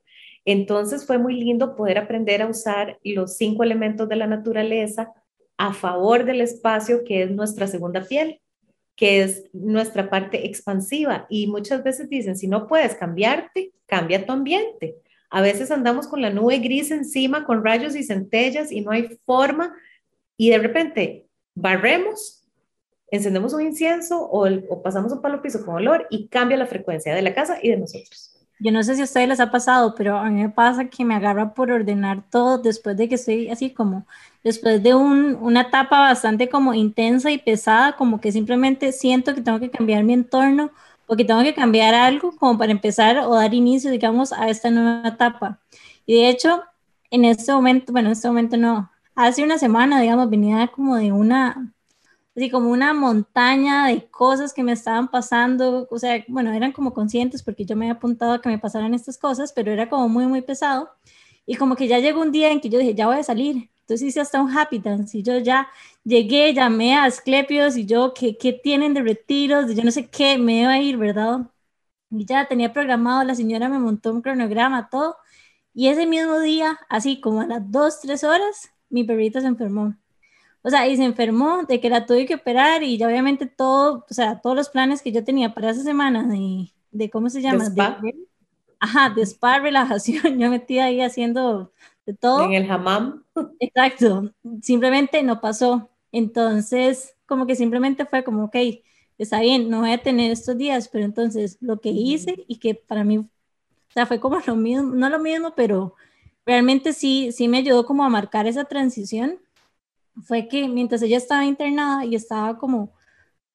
Entonces 0.44 1.06
fue 1.06 1.16
muy 1.16 1.34
lindo 1.34 1.74
poder 1.74 1.96
aprender 1.96 2.42
a 2.42 2.48
usar 2.48 2.98
los 3.02 3.36
cinco 3.36 3.62
elementos 3.62 4.08
de 4.08 4.16
la 4.16 4.26
naturaleza 4.26 5.12
a 5.56 5.72
favor 5.72 6.24
del 6.24 6.42
espacio 6.42 7.02
que 7.04 7.22
es 7.22 7.30
nuestra 7.30 7.66
segunda 7.66 8.04
piel, 8.04 8.40
que 8.94 9.22
es 9.22 9.44
nuestra 9.54 10.10
parte 10.10 10.46
expansiva. 10.46 11.26
Y 11.30 11.46
muchas 11.46 11.82
veces 11.82 12.10
dicen, 12.10 12.36
si 12.36 12.46
no 12.46 12.66
puedes 12.66 12.94
cambiarte, 12.94 13.72
cambia 13.86 14.26
tu 14.26 14.32
ambiente. 14.32 14.96
A 15.30 15.40
veces 15.40 15.70
andamos 15.70 16.08
con 16.08 16.20
la 16.20 16.30
nube 16.30 16.58
gris 16.58 16.90
encima, 16.90 17.46
con 17.46 17.64
rayos 17.64 17.96
y 17.96 18.02
centellas 18.02 18.70
y 18.70 18.82
no 18.82 18.90
hay 18.90 19.18
forma. 19.24 19.74
Y 20.36 20.50
de 20.50 20.58
repente 20.58 21.26
barremos 21.54 22.39
encendemos 23.10 23.52
un 23.54 23.62
incienso 23.62 24.22
o, 24.22 24.46
pasamos 24.82 25.12
un 25.12 25.20
palo 25.20 25.42
piso 25.42 25.64
con 25.64 25.76
olor 25.76 26.06
y 26.10 26.28
cambia 26.28 26.56
la 26.56 26.66
frecuencia 26.66 27.14
de 27.14 27.22
la 27.22 27.34
casa 27.34 27.58
y 27.62 27.70
de 27.70 27.76
nosotros. 27.76 28.36
Yo 28.62 28.72
no 28.72 28.82
sé 28.82 28.94
si 28.94 29.00
a 29.00 29.04
ustedes 29.04 29.28
les 29.28 29.40
ha 29.40 29.50
pasado, 29.50 29.94
pero 29.94 30.18
a 30.18 30.28
mí 30.28 30.42
me 30.42 30.50
pasa 30.50 30.88
que 30.88 31.04
me 31.04 31.14
agarra 31.14 31.54
por 31.54 31.70
ordenar 31.70 32.22
todo 32.30 32.58
después 32.58 32.96
de 32.96 33.08
que 33.08 33.14
estoy 33.14 33.48
así 33.48 33.70
como, 33.70 34.06
después 34.44 34.82
de 34.82 34.94
un, 34.94 35.36
una 35.40 35.62
etapa 35.62 35.98
bastante 36.00 36.50
como 36.50 36.74
intensa 36.74 37.30
y 37.30 37.38
pesada, 37.38 37.96
como 37.96 38.20
que 38.20 38.32
simplemente 38.32 38.92
siento 38.92 39.34
que 39.34 39.40
tengo 39.40 39.58
que 39.60 39.70
cambiar 39.70 40.04
mi 40.04 40.12
entorno 40.12 40.70
o 41.06 41.16
que 41.16 41.24
tengo 41.24 41.42
que 41.42 41.54
cambiar 41.54 41.94
algo 41.94 42.36
como 42.36 42.58
para 42.58 42.70
empezar 42.70 43.18
o 43.18 43.34
dar 43.34 43.52
inicio, 43.54 43.90
digamos, 43.90 44.32
a 44.32 44.48
esta 44.48 44.70
nueva 44.70 45.08
etapa. 45.08 45.58
Y 46.06 46.14
de 46.14 46.28
hecho, 46.28 46.62
en 47.10 47.24
este 47.24 47.52
momento, 47.52 47.92
bueno, 47.92 48.08
en 48.08 48.12
este 48.12 48.28
momento 48.28 48.56
no, 48.56 48.90
hace 49.14 49.42
una 49.42 49.58
semana, 49.58 50.00
digamos, 50.00 50.30
venía 50.30 50.68
como 50.68 50.96
de 50.96 51.12
una, 51.12 51.72
así 52.40 52.50
como 52.50 52.70
una 52.70 52.94
montaña 52.94 53.88
de 53.88 54.08
cosas 54.10 54.54
que 54.54 54.62
me 54.62 54.72
estaban 54.72 55.10
pasando, 55.10 55.86
o 55.90 55.98
sea, 55.98 56.24
bueno, 56.26 56.54
eran 56.54 56.72
como 56.72 56.94
conscientes 56.94 57.42
porque 57.42 57.66
yo 57.66 57.76
me 57.76 57.84
había 57.84 57.98
apuntado 57.98 58.32
a 58.32 58.40
que 58.40 58.48
me 58.48 58.58
pasaran 58.58 58.94
estas 58.94 59.18
cosas, 59.18 59.52
pero 59.52 59.70
era 59.72 59.90
como 59.90 60.08
muy, 60.08 60.26
muy 60.26 60.40
pesado. 60.40 60.90
Y 61.44 61.56
como 61.56 61.76
que 61.76 61.86
ya 61.86 61.98
llegó 61.98 62.22
un 62.22 62.32
día 62.32 62.50
en 62.50 62.60
que 62.62 62.70
yo 62.70 62.78
dije, 62.78 62.94
ya 62.94 63.06
voy 63.08 63.18
a 63.18 63.22
salir. 63.24 63.68
Entonces 63.82 64.08
hice 64.08 64.20
hasta 64.20 64.40
un 64.40 64.56
happy 64.56 64.78
dance 64.78 65.18
y 65.18 65.22
yo 65.22 65.38
ya 65.38 65.68
llegué, 66.02 66.54
llamé 66.54 66.94
a 66.96 67.04
Asclepios 67.04 67.76
y 67.76 67.84
yo, 67.84 68.14
¿qué, 68.14 68.38
qué 68.38 68.54
tienen 68.54 68.94
de 68.94 69.02
retiros? 69.02 69.74
Yo 69.74 69.84
no 69.84 69.90
sé 69.90 70.08
qué, 70.08 70.38
me 70.38 70.62
iba 70.62 70.72
a 70.72 70.80
ir, 70.80 70.96
¿verdad? 70.96 71.40
Y 72.10 72.24
ya 72.24 72.48
tenía 72.48 72.72
programado, 72.72 73.22
la 73.24 73.34
señora 73.34 73.68
me 73.68 73.78
montó 73.78 74.12
un 74.14 74.22
cronograma, 74.22 74.88
todo. 74.90 75.16
Y 75.74 75.88
ese 75.88 76.06
mismo 76.06 76.40
día, 76.40 76.78
así 76.88 77.20
como 77.20 77.42
a 77.42 77.46
las 77.46 77.70
2, 77.70 78.00
3 78.00 78.24
horas, 78.24 78.70
mi 78.88 79.04
perrita 79.04 79.40
se 79.42 79.46
enfermó. 79.48 79.94
O 80.62 80.70
sea, 80.70 80.86
y 80.86 80.96
se 80.96 81.04
enfermó 81.04 81.64
de 81.64 81.80
que 81.80 81.88
la 81.88 82.06
tuve 82.06 82.26
que 82.26 82.34
operar 82.34 82.82
y 82.82 82.98
ya 82.98 83.06
obviamente 83.06 83.46
todo, 83.46 84.04
o 84.08 84.14
sea, 84.14 84.40
todos 84.40 84.56
los 84.56 84.68
planes 84.68 85.00
que 85.02 85.12
yo 85.12 85.24
tenía 85.24 85.54
para 85.54 85.70
esa 85.70 85.82
semana 85.82 86.22
de, 86.24 86.70
de 86.90 87.10
¿cómo 87.10 87.30
se 87.30 87.40
llama? 87.40 87.70
De, 87.70 88.14
ajá, 88.78 89.10
de 89.10 89.22
spa, 89.22 89.58
relajación, 89.58 90.22
yo 90.38 90.50
metí 90.50 90.78
ahí 90.78 91.00
haciendo 91.00 91.72
de 92.04 92.14
todo. 92.14 92.44
En 92.44 92.52
el 92.52 92.70
hammam. 92.70 93.24
Exacto, 93.58 94.32
simplemente 94.62 95.22
no 95.22 95.40
pasó. 95.40 95.90
Entonces, 96.12 97.14
como 97.26 97.46
que 97.46 97.54
simplemente 97.54 98.04
fue 98.04 98.24
como, 98.24 98.44
ok, 98.44 98.56
está 99.16 99.40
bien, 99.40 99.68
no 99.68 99.80
voy 99.80 99.92
a 99.92 100.02
tener 100.02 100.30
estos 100.30 100.56
días, 100.58 100.88
pero 100.88 101.04
entonces 101.04 101.58
lo 101.60 101.80
que 101.80 101.90
hice 101.90 102.44
y 102.48 102.56
que 102.56 102.74
para 102.74 103.04
mí, 103.04 103.18
o 103.18 103.28
sea, 103.90 104.06
fue 104.06 104.18
como 104.18 104.40
lo 104.44 104.56
mismo, 104.56 104.94
no 104.94 105.08
lo 105.08 105.18
mismo, 105.18 105.54
pero 105.54 105.94
realmente 106.44 106.92
sí, 106.92 107.30
sí 107.32 107.46
me 107.46 107.58
ayudó 107.58 107.86
como 107.86 108.04
a 108.04 108.08
marcar 108.08 108.46
esa 108.46 108.64
transición, 108.64 109.38
fue 110.22 110.48
que 110.48 110.68
mientras 110.68 111.02
ella 111.02 111.16
estaba 111.16 111.44
internada 111.44 112.04
y 112.04 112.14
estaba 112.14 112.58
como 112.58 112.92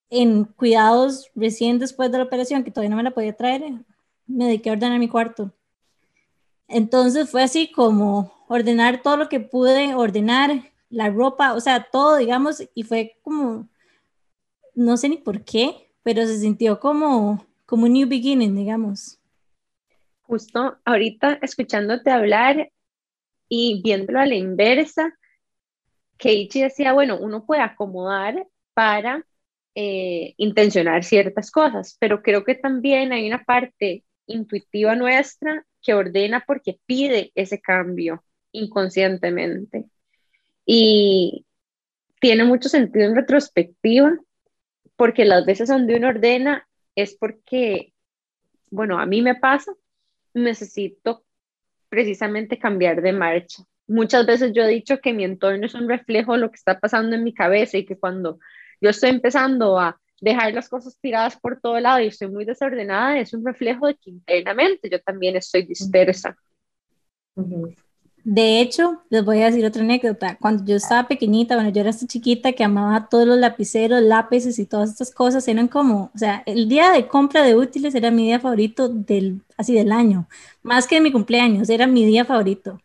en 0.10 0.46
cuidados 0.46 1.30
recién 1.36 1.80
después 1.80 2.12
de 2.12 2.20
la 2.20 2.24
operación, 2.24 2.64
que 2.64 2.72
todavía 2.72 2.90
no 2.90 2.96
me 2.98 3.04
la 3.04 3.12
podía 3.12 3.36
traer, 3.36 3.64
me 4.28 4.46
dediqué 4.46 4.70
a 4.70 4.74
ordenar 4.74 5.00
mi 5.00 5.10
cuarto. 5.10 5.52
Entonces 6.68 7.30
fue 7.30 7.44
así 7.44 7.72
como 7.72 8.34
ordenar 8.48 9.02
todo 9.02 9.18
lo 9.18 9.30
que 9.30 9.40
pude 9.40 9.94
ordenar, 9.96 10.72
la 10.90 11.10
ropa, 11.10 11.54
o 11.54 11.60
sea, 11.60 11.88
todo, 11.92 12.18
digamos, 12.18 12.64
y 12.74 12.84
fue 12.84 13.18
como, 13.22 13.68
no 14.76 14.98
sé 14.98 15.10
ni 15.10 15.18
por 15.18 15.44
qué, 15.44 15.92
pero 16.04 16.26
se 16.26 16.40
sintió 16.40 16.80
como, 16.80 17.46
como 17.66 17.86
un 17.86 17.94
new 17.94 18.08
beginning, 18.08 18.56
digamos. 18.56 19.20
Justo 20.22 20.78
ahorita 20.86 21.40
escuchándote 21.42 22.12
hablar 22.12 22.72
y 23.50 23.82
viéndolo 23.84 24.20
a 24.20 24.26
la 24.26 24.36
inversa, 24.36 25.14
Keiichi 26.18 26.62
decía, 26.62 26.94
bueno, 26.94 27.18
uno 27.20 27.46
puede 27.46 27.62
acomodar 27.62 28.48
para 28.74 29.26
eh, 29.76 30.34
intencionar 30.38 31.04
ciertas 31.04 31.52
cosas, 31.52 31.98
pero 32.00 32.22
creo 32.24 32.44
que 32.44 32.56
también 32.56 33.12
hay 33.14 33.28
una 33.28 33.44
parte 33.44 34.06
intuitiva 34.28 34.96
nuestra 34.96 35.66
que 35.82 35.94
ordena 35.94 36.44
porque 36.46 36.80
pide 36.86 37.32
ese 37.36 37.62
cambio 37.62 38.24
inconscientemente. 38.52 39.86
Y 40.66 41.46
tiene 42.20 42.44
mucho 42.46 42.70
sentido 42.70 43.06
en 43.06 43.16
retrospectiva, 43.16 44.18
porque 44.96 45.26
las 45.26 45.46
veces 45.46 45.68
donde 45.68 45.98
uno 45.98 46.08
ordena 46.08 46.68
es 46.96 47.16
porque, 47.16 47.94
bueno, 48.70 49.00
a 49.00 49.06
mí 49.06 49.22
me 49.22 49.36
pasa, 49.36 49.74
necesito 50.34 51.26
precisamente 51.90 52.58
cambiar 52.58 53.02
de 53.02 53.14
marcha. 53.14 53.64
Muchas 53.88 54.26
veces 54.26 54.52
yo 54.54 54.64
he 54.64 54.68
dicho 54.68 55.00
que 55.00 55.14
mi 55.14 55.24
entorno 55.24 55.66
es 55.66 55.76
un 55.76 55.88
reflejo 55.88 56.34
de 56.34 56.40
lo 56.40 56.50
que 56.50 56.56
está 56.56 56.80
pasando 56.80 57.16
en 57.16 57.24
mi 57.24 57.34
cabeza 57.34 57.78
y 57.78 57.86
que 57.86 57.98
cuando 57.98 58.40
yo 58.82 58.90
estoy 58.90 59.10
empezando 59.12 59.80
a 59.80 60.00
dejar 60.22 60.54
las 60.54 60.70
cosas 60.70 60.98
tiradas 61.00 61.38
por 61.38 61.60
todo 61.60 61.80
lado 61.80 62.00
y 62.00 62.08
estoy 62.08 62.30
muy 62.30 62.46
desordenada, 62.46 63.20
es 63.20 63.34
un 63.34 63.46
reflejo 63.46 63.88
de 63.88 63.96
que 63.96 64.10
internamente 64.10 64.90
yo 64.90 65.00
también 65.02 65.36
estoy 65.36 65.64
dispersa. 65.64 66.36
De 68.24 68.60
hecho, 68.60 69.04
les 69.12 69.24
voy 69.24 69.42
a 69.42 69.46
decir 69.46 69.64
otra 69.66 69.84
anécdota. 69.84 70.36
Cuando 70.42 70.66
yo 70.66 70.78
estaba 70.78 71.08
pequeñita, 71.08 71.54
bueno, 71.54 71.70
yo 71.70 71.82
era 71.82 71.92
esta 71.92 72.08
chiquita 72.08 72.54
que 72.54 72.64
amaba 72.64 73.08
todos 73.08 73.28
los 73.28 73.38
lapiceros, 73.38 74.02
lápices 74.02 74.58
y 74.58 74.66
todas 74.66 74.90
estas 74.90 75.14
cosas, 75.14 75.48
eran 75.48 75.68
como, 75.68 76.12
o 76.16 76.18
sea, 76.18 76.42
el 76.48 76.68
día 76.68 76.92
de 76.92 77.08
compra 77.08 77.44
de 77.44 77.56
útiles 77.56 77.94
era 77.94 78.10
mi 78.10 78.24
día 78.24 78.40
favorito 78.40 78.90
del, 78.90 79.42
así 79.58 79.76
del 79.76 79.92
año, 79.92 80.28
más 80.64 80.88
que 80.88 81.02
mi 81.02 81.12
cumpleaños, 81.12 81.70
era 81.70 81.86
mi 81.86 82.04
día 82.04 82.26
favorito. 82.26 82.80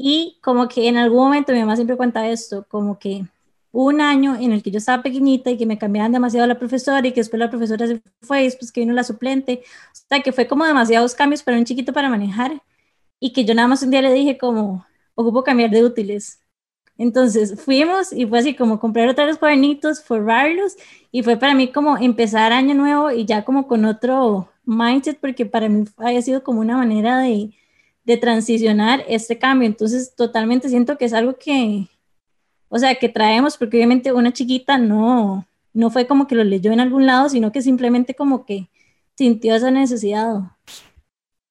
Y 0.00 0.38
como 0.42 0.68
que 0.68 0.86
en 0.88 0.96
algún 0.96 1.24
momento 1.24 1.52
mi 1.52 1.58
mamá 1.58 1.74
siempre 1.74 1.96
cuenta 1.96 2.28
esto, 2.28 2.64
como 2.68 3.00
que 3.00 3.24
un 3.72 4.00
año 4.00 4.36
en 4.36 4.52
el 4.52 4.62
que 4.62 4.70
yo 4.70 4.78
estaba 4.78 5.02
pequeñita 5.02 5.50
y 5.50 5.56
que 5.58 5.66
me 5.66 5.76
cambiaban 5.76 6.12
demasiado 6.12 6.46
la 6.46 6.58
profesora 6.58 7.06
y 7.06 7.12
que 7.12 7.20
después 7.20 7.40
la 7.40 7.50
profesora 7.50 7.86
se 7.86 8.00
fue 8.22 8.42
y 8.42 8.44
después 8.44 8.70
que 8.70 8.80
vino 8.80 8.94
la 8.94 9.02
suplente, 9.04 9.62
o 9.64 10.00
sea, 10.08 10.22
que 10.22 10.32
fue 10.32 10.46
como 10.46 10.64
demasiados 10.64 11.14
cambios 11.16 11.42
para 11.42 11.58
un 11.58 11.64
chiquito 11.64 11.92
para 11.92 12.08
manejar 12.08 12.62
y 13.20 13.32
que 13.32 13.44
yo 13.44 13.54
nada 13.54 13.68
más 13.68 13.82
un 13.82 13.90
día 13.90 14.02
le 14.02 14.12
dije 14.12 14.38
como, 14.38 14.86
ocupo 15.16 15.42
cambiar 15.44 15.70
de 15.70 15.84
útiles. 15.84 16.40
Entonces 16.96 17.60
fuimos 17.60 18.12
y 18.12 18.26
fue 18.26 18.38
así 18.40 18.54
como 18.54 18.80
comprar 18.80 19.08
otros 19.08 19.38
cuadernitos, 19.38 20.02
forrarlos 20.02 20.76
y 21.12 21.22
fue 21.24 21.36
para 21.36 21.54
mí 21.54 21.72
como 21.72 21.96
empezar 21.98 22.52
año 22.52 22.74
nuevo 22.74 23.10
y 23.10 23.24
ya 23.24 23.44
como 23.44 23.66
con 23.68 23.84
otro 23.84 24.48
mindset 24.64 25.18
porque 25.20 25.46
para 25.46 25.68
mí 25.68 25.84
había 25.96 26.22
sido 26.22 26.42
como 26.44 26.60
una 26.60 26.76
manera 26.76 27.18
de, 27.18 27.52
de 28.08 28.16
transicionar 28.16 29.04
este 29.06 29.38
cambio. 29.38 29.66
Entonces 29.66 30.14
totalmente 30.16 30.70
siento 30.70 30.96
que 30.96 31.04
es 31.04 31.12
algo 31.12 31.36
que, 31.36 31.88
o 32.70 32.78
sea, 32.78 32.94
que 32.94 33.10
traemos 33.10 33.58
porque 33.58 33.76
obviamente 33.76 34.14
una 34.14 34.32
chiquita 34.32 34.78
no, 34.78 35.46
no 35.74 35.90
fue 35.90 36.06
como 36.06 36.26
que 36.26 36.34
lo 36.34 36.42
leyó 36.42 36.72
en 36.72 36.80
algún 36.80 37.04
lado, 37.04 37.28
sino 37.28 37.52
que 37.52 37.60
simplemente 37.60 38.14
como 38.14 38.46
que 38.46 38.70
sintió 39.14 39.54
esa 39.54 39.70
necesidad. 39.70 40.40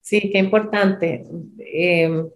Sí, 0.02 0.32
qué 0.32 0.40
importante. 0.40 1.28
Em, 1.60 2.28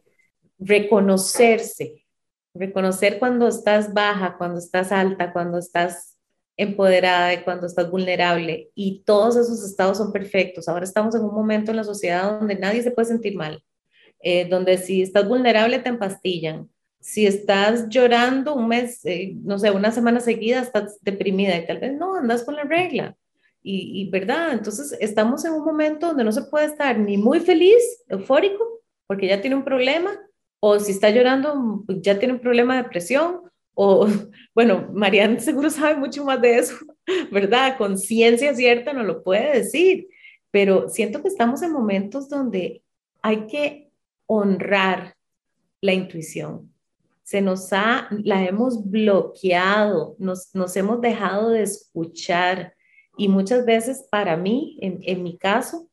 reconocerse, 0.60 2.06
reconocer 2.54 3.18
cuando 3.18 3.48
estás 3.48 3.92
baja, 3.92 4.38
cuando 4.38 4.60
estás 4.60 4.92
alta, 4.92 5.34
cuando 5.34 5.58
estás 5.58 6.16
empoderada 6.58 7.34
y 7.34 7.44
cuando 7.44 7.66
estás 7.66 7.90
vulnerable. 7.90 8.70
Y 8.76 9.02
todos 9.04 9.36
esos 9.36 9.66
estados 9.66 9.98
son 9.98 10.12
perfectos. 10.12 10.68
Ahora 10.68 10.84
estamos 10.84 11.16
en 11.16 11.24
un 11.24 11.34
momento 11.34 11.72
en 11.72 11.78
la 11.78 11.84
sociedad 11.84 12.38
donde 12.40 12.54
nadie 12.54 12.84
se 12.84 12.92
puede 12.92 13.08
sentir 13.08 13.36
mal, 13.36 13.64
eh, 14.24 14.48
donde 14.48 14.78
si 14.78 15.02
estás 15.02 15.28
vulnerable 15.28 15.80
te 15.80 15.90
empastillan. 15.90 16.70
Si 17.00 17.26
estás 17.26 17.90
llorando 17.90 18.54
un 18.54 18.68
mes, 18.68 19.04
eh, 19.06 19.34
no 19.44 19.58
sé, 19.58 19.72
una 19.72 19.92
semana 19.92 20.20
seguida, 20.20 20.62
estás 20.62 21.00
deprimida 21.02 21.58
y 21.58 21.66
tal 21.66 21.80
vez 21.80 21.94
no, 21.94 22.16
andas 22.16 22.44
con 22.44 22.56
la 22.56 22.64
regla. 22.64 23.16
Y, 23.64 24.10
¿verdad? 24.10 24.54
Entonces 24.54 24.98
estamos 25.00 25.46
en 25.46 25.54
un 25.54 25.64
momento 25.64 26.08
donde 26.08 26.24
no 26.24 26.32
se 26.32 26.44
puede 26.44 26.66
estar 26.66 26.98
ni 26.98 27.18
muy 27.18 27.40
feliz, 27.40 28.04
eufórico, 28.10 28.82
porque 29.06 29.28
ya 29.28 29.40
tiene 29.40 29.56
un 29.56 29.64
problema, 29.64 30.10
o 30.60 30.80
si 30.80 30.92
está 30.92 31.12
llorando, 31.12 31.84
ya 31.88 32.18
tiene 32.18 32.34
un 32.34 32.40
problema 32.40 32.76
de 32.76 32.84
depresión, 32.84 33.42
o, 33.76 34.08
bueno, 34.56 34.90
Marianne 34.94 35.40
seguro 35.40 35.70
sabe 35.70 35.96
mucho 35.96 36.24
más 36.26 36.42
de 36.42 36.58
eso, 36.58 36.76
¿verdad? 37.32 37.78
Conciencia 37.78 38.56
cierta 38.56 38.94
no 38.94 39.04
lo 39.04 39.24
puede 39.24 39.60
decir, 39.60 40.08
pero 40.50 40.90
siento 40.90 41.22
que 41.22 41.28
estamos 41.28 41.62
en 41.62 41.72
momentos 41.72 42.30
donde 42.30 42.84
hay 43.22 43.46
que 43.46 43.91
honrar 44.34 45.16
la 45.82 45.94
intuición. 45.94 46.72
Se 47.24 47.42
nos 47.42 47.74
ha, 47.74 48.08
la 48.24 48.46
hemos 48.46 48.90
bloqueado, 48.90 50.16
nos, 50.20 50.56
nos 50.56 50.76
hemos 50.78 51.02
dejado 51.02 51.50
de 51.50 51.64
escuchar, 51.64 52.74
y 53.18 53.28
muchas 53.28 53.66
veces 53.66 54.08
para 54.10 54.38
mí, 54.38 54.78
en, 54.82 55.00
en, 55.02 55.22
mi 55.22 55.38
caso, 55.38 55.90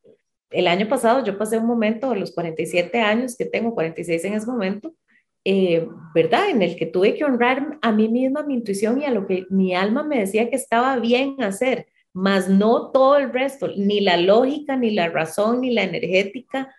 el 0.51 0.67
año 0.67 0.87
pasado 0.87 1.23
yo 1.23 1.37
pasé 1.37 1.57
un 1.57 1.67
momento, 1.67 2.11
a 2.11 2.15
los 2.15 2.31
47 2.31 2.99
años 3.01 3.35
que 3.35 3.45
tengo, 3.45 3.75
46 3.75 4.23
en 4.23 4.33
ese 4.33 4.47
momento, 4.47 4.95
eh, 5.43 5.87
¿verdad? 6.15 6.49
En 6.49 6.61
el 6.61 6.77
que 6.77 6.85
tuve 6.85 7.15
que 7.15 7.25
honrar 7.25 7.77
a 7.81 7.91
mí 7.91 8.07
misma, 8.07 8.43
mi 8.43 8.53
intuición 8.53 9.01
y 9.01 9.05
a 9.05 9.11
lo 9.11 9.27
que 9.27 9.45
mi 9.49 9.75
alma 9.75 10.03
me 10.03 10.19
decía 10.19 10.49
que 10.49 10.55
estaba 10.55 10.97
bien 10.97 11.43
hacer, 11.43 11.87
más 12.13 12.47
no 12.47 12.89
todo 12.91 13.17
el 13.17 13.33
resto, 13.33 13.67
ni 13.75 13.99
la 13.99 14.15
lógica, 14.15 14.77
ni 14.77 14.91
la 14.91 15.09
razón, 15.09 15.61
ni 15.61 15.71
la 15.71 15.83
energética 15.83 16.73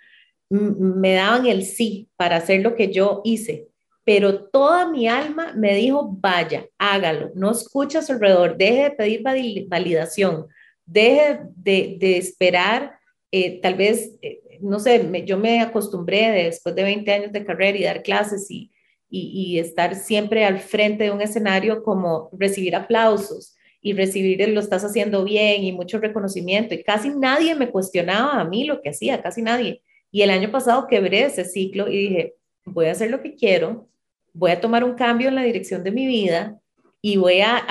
me 0.51 1.15
daban 1.15 1.47
el 1.47 1.65
sí 1.65 2.09
para 2.17 2.37
hacer 2.37 2.61
lo 2.61 2.75
que 2.75 2.93
yo 2.93 3.23
hice 3.25 3.71
pero 4.05 4.45
toda 4.47 4.91
mi 4.91 5.07
alma 5.07 5.53
me 5.55 5.75
dijo, 5.77 6.09
vaya, 6.21 6.67
hágalo, 6.79 7.31
no 7.37 7.53
escucha 7.53 8.01
alrededor, 8.09 8.57
deje 8.57 8.83
de 8.83 8.91
pedir 8.91 9.69
validación, 9.69 10.47
deje 10.85 11.41
de, 11.55 12.17
esperar, 12.17 12.99
eh, 13.31 13.61
tal 13.61 13.75
vez, 13.75 14.19
eh, 14.23 14.41
no 14.63 14.81
sé, 14.81 15.25
yo 15.25 15.39
me 15.39 15.61
acostumbré 15.61 16.31
después 16.31 16.75
de 16.75 16.83
20 16.83 17.13
años 17.13 17.33
de 17.33 17.45
carrera 17.45 17.79
y 17.79 17.85
dar 17.85 18.03
clases 18.03 18.51
y, 18.51 18.73
y, 19.09 19.61
estar 19.61 19.95
siempre 19.95 20.45
al 20.45 20.59
frente 20.59 21.05
de 21.05 21.11
un 21.11 21.21
escenario 21.21 21.83
como 21.83 22.31
recibir 22.33 22.75
aplausos 22.75 23.57
y 23.81 23.93
recibir 23.93 24.49
lo 24.49 24.61
estás 24.61 24.85
haciendo 24.85 25.25
bien 25.25 25.63
y 25.63 25.73
mucho 25.73 25.99
reconocimiento 25.99 26.75
y 26.75 26.83
casi 26.83 27.11
nadie 27.11 27.55
me 27.55 27.71
cuestionaba 27.71 28.41
a 28.41 28.45
mí 28.45 28.65
lo 28.65 28.81
que 28.83 28.91
hacía, 28.91 29.23
casi 29.23 29.43
nadie. 29.43 29.83
Y 30.11 30.23
el 30.23 30.31
año 30.31 30.51
pasado 30.51 30.87
quebré 30.87 31.25
ese 31.25 31.45
ciclo 31.45 31.89
y 31.89 31.97
dije, 31.97 32.35
voy 32.65 32.87
a 32.87 32.93
hacer 32.93 33.11
lo 33.11 33.23
que 33.23 33.35
quiero, 33.35 33.89
voy 34.33 34.51
a 34.51 34.61
tomar 34.61 34.85
un 34.85 34.95
cambio 34.95 35.29
en 35.29 35.35
la 35.35 35.43
dirección 35.43 35.83
de 35.85 35.91
mi 35.91 36.07
vida 36.07 36.59
y 37.03 37.17
voy 37.17 37.41
a, 37.41 37.65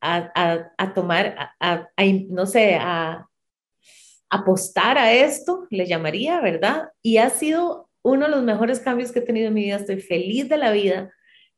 a, 0.00 0.72
a, 0.76 0.94
tomar, 0.94 1.54
a, 1.60 1.88
no 2.28 2.46
sé, 2.46 2.74
a 2.74 3.28
apostar 4.30 4.98
a 4.98 5.12
esto, 5.12 5.66
le 5.70 5.86
llamaría, 5.86 6.40
¿verdad? 6.40 6.90
Y 7.02 7.16
ha 7.16 7.30
sido 7.30 7.88
uno 8.02 8.26
de 8.26 8.30
los 8.30 8.42
mejores 8.42 8.80
cambios 8.80 9.10
que 9.10 9.20
he 9.20 9.22
tenido 9.22 9.48
en 9.48 9.54
mi 9.54 9.64
vida. 9.64 9.76
Estoy 9.76 10.00
feliz 10.00 10.48
de 10.48 10.58
la 10.58 10.70
vida. 10.70 11.12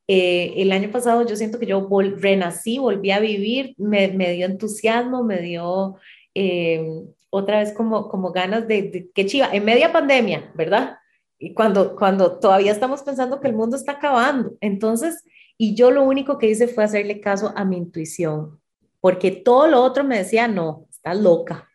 Eh, 0.08 0.54
el 0.56 0.72
año 0.72 0.90
pasado 0.90 1.26
yo 1.26 1.36
siento 1.36 1.58
que 1.58 1.66
yo 1.66 1.86
renací, 2.16 2.78
volví 2.78 3.10
a 3.10 3.20
vivir, 3.20 3.74
me, 3.76 4.08
me 4.08 4.32
dio 4.32 4.46
entusiasmo, 4.46 5.22
me 5.22 5.40
dio 5.40 5.96
eh, 6.34 6.84
otra 7.30 7.60
vez 7.60 7.72
como, 7.72 8.08
como 8.08 8.32
ganas 8.32 8.66
de, 8.68 8.82
de, 8.82 9.10
qué 9.14 9.26
chiva, 9.26 9.48
en 9.52 9.64
media 9.64 9.92
pandemia, 9.92 10.52
¿verdad? 10.54 10.98
Y 11.38 11.54
cuando, 11.54 11.96
cuando 11.96 12.38
todavía 12.38 12.72
estamos 12.72 13.02
pensando 13.02 13.40
que 13.40 13.48
el 13.48 13.54
mundo 13.54 13.76
está 13.76 13.92
acabando. 13.92 14.52
Entonces, 14.60 15.24
y 15.56 15.74
yo 15.74 15.90
lo 15.90 16.02
único 16.02 16.38
que 16.38 16.48
hice 16.48 16.68
fue 16.68 16.84
hacerle 16.84 17.20
caso 17.20 17.52
a 17.56 17.64
mi 17.64 17.76
intuición, 17.76 18.60
porque 19.00 19.30
todo 19.30 19.66
lo 19.68 19.82
otro 19.82 20.04
me 20.04 20.18
decía, 20.18 20.48
no, 20.48 20.86
estás 20.90 21.18
loca. 21.18 21.68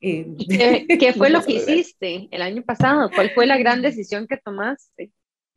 ¿Y 0.00 0.46
qué, 0.46 0.86
qué 1.00 1.12
fue 1.12 1.30
lo 1.30 1.42
que 1.42 1.54
hiciste 1.54 2.28
el 2.30 2.42
año 2.42 2.62
pasado? 2.62 3.10
¿Cuál 3.14 3.30
fue 3.30 3.46
la 3.46 3.58
gran 3.58 3.82
decisión 3.82 4.26
que 4.26 4.36
tomaste? 4.36 5.10